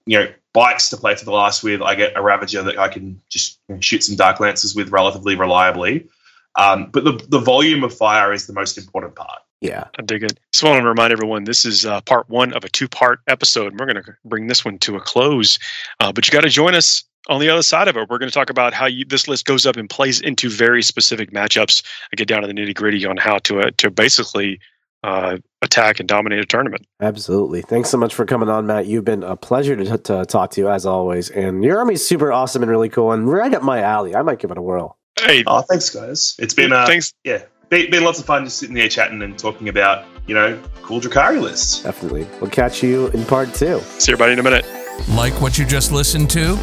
you 0.07 0.18
know, 0.18 0.29
bikes 0.53 0.89
to 0.91 0.97
play 0.97 1.14
to 1.14 1.25
the 1.25 1.33
last 1.33 1.62
with. 1.62 1.83
I 1.83 1.95
get 1.95 2.16
a 2.16 2.23
Ravager 2.23 2.62
that 2.62 2.79
I 2.79 2.89
can 2.89 3.20
just 3.29 3.59
shoot 3.81 4.05
some 4.05 4.16
Dark 4.16 4.39
Lances 4.41 4.75
with 4.75 4.91
relatively 4.91 5.35
reliably. 5.35 6.09
Um, 6.55 6.91
but 6.93 7.05
the, 7.05 7.12
the 7.29 7.41
volume 7.41 7.83
of 7.83 7.95
fire 7.95 8.33
is 8.33 8.47
the 8.47 8.53
most 8.53 8.79
important 8.79 9.14
part. 9.14 9.41
Yeah. 9.63 9.85
I 9.99 10.03
dig 10.03 10.25
it. 10.25 10.39
Just 10.53 10.65
want 10.65 10.83
to 10.83 10.89
remind 10.89 11.13
everyone 11.13 11.45
this 11.45 11.65
is 11.65 11.87
uh, 11.87 12.01
part 12.03 12.29
one 12.29 12.53
of 12.53 12.65
a 12.65 12.69
two 12.69 12.89
part 12.89 13.21
episode. 13.29 13.69
And 13.73 13.81
we're 13.81 13.87
going 13.87 14.03
to 14.03 14.15
bring 14.25 14.49
this 14.49 14.65
one 14.65 14.79
to 14.81 14.97
a 14.97 15.01
close. 15.01 15.59
Uh, 16.01 16.13
but 16.13 16.27
you 16.27 16.33
got 16.33 16.41
to 16.43 16.49
join 16.49 16.75
us 16.75 17.05
on 17.29 17.41
the 17.41 17.49
other 17.49 17.63
side 17.63 17.87
of 17.89 17.97
it. 17.97 18.09
We're 18.11 18.19
going 18.19 18.29
to 18.31 18.35
talk 18.35 18.51
about 18.51 18.75
how 18.75 18.87
you, 18.87 19.05
this 19.05 19.29
list 19.29 19.47
goes 19.47 19.65
up 19.65 19.77
and 19.77 19.89
plays 19.89 20.21
into 20.21 20.51
very 20.51 20.83
specific 20.83 21.31
matchups 21.31 21.83
and 22.11 22.17
get 22.19 22.27
down 22.27 22.43
to 22.43 22.49
the 22.49 22.53
nitty 22.55 22.75
gritty 22.75 23.07
on 23.07 23.17
how 23.17 23.39
to, 23.39 23.61
uh, 23.61 23.71
to 23.77 23.91
basically 23.91 24.59
uh, 25.05 25.39
attack 25.63 26.01
and 26.01 26.09
dominate 26.09 26.41
a 26.41 26.45
tournament. 26.45 26.85
Absolutely. 27.01 27.63
Thanks 27.63 27.89
so 27.89 27.97
much 27.99 28.15
for 28.15 28.27
coming 28.27 28.49
on, 28.49 28.67
Matt. 28.67 28.87
You've 28.87 29.05
been 29.05 29.23
a 29.23 29.37
pleasure 29.37 29.77
to, 29.77 29.99
to 29.99 30.25
talk 30.27 30.51
to 30.53 30.61
you 30.61 30.69
as 30.69 30.85
always. 30.87 31.31
And 31.31 31.63
your 31.65 31.79
army's 31.79 32.05
super 32.05 32.33
awesome 32.33 32.63
and 32.63 32.71
really 32.71 32.89
cool 32.89 33.13
and 33.13 33.31
right 33.31 33.55
up 33.55 33.63
my 33.63 33.81
alley. 33.81 34.17
I 34.17 34.23
might 34.23 34.41
give 34.41 34.51
it 34.51 34.59
a 34.59 34.63
whirl. 34.63 34.99
Hey, 35.21 35.45
Oh, 35.47 35.61
thanks, 35.63 35.91
guys. 35.91 36.35
It's 36.41 36.55
been 36.55 36.73
uh, 36.73 36.87
thanks. 36.87 37.13
yeah, 37.23 37.43
been, 37.73 37.91
been 37.91 38.05
lots 38.05 38.20
of 38.20 38.27
fun 38.27 38.45
just 38.45 38.59
sitting 38.59 38.75
there 38.75 38.89
chatting 38.89 39.23
and 39.23 39.39
talking 39.39 39.70
about 39.70 40.05
you 40.27 40.35
know 40.35 40.61
cool 40.83 41.01
Drukhari 41.01 41.41
lists. 41.41 41.83
Definitely. 41.83 42.29
We'll 42.41 42.51
catch 42.51 42.83
you 42.83 43.07
in 43.09 43.25
part 43.25 43.55
two. 43.55 43.81
See 43.99 44.12
you 44.12 44.16
everybody 44.16 44.35
in 44.35 44.39
a 44.39 44.43
minute. 44.43 44.66
Like 45.09 45.41
what 45.41 45.57
you 45.59 45.64
just 45.64 45.91
listened 45.91 46.29
to? 46.31 46.59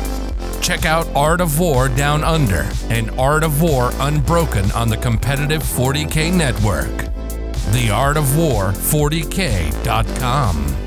Check 0.61 0.85
out 0.85 1.07
Art 1.15 1.41
of 1.41 1.59
War 1.59 1.89
Down 1.89 2.23
Under 2.23 2.69
and 2.89 3.09
Art 3.19 3.43
of 3.43 3.59
War 3.61 3.89
Unbroken 3.95 4.71
on 4.71 4.87
the 4.87 4.97
competitive 4.97 5.63
40K 5.63 6.31
network. 6.31 6.95
The 7.71 7.89
Art 7.91 8.17
of 8.17 8.37
War 8.37 8.71
40K.com. 8.71 10.78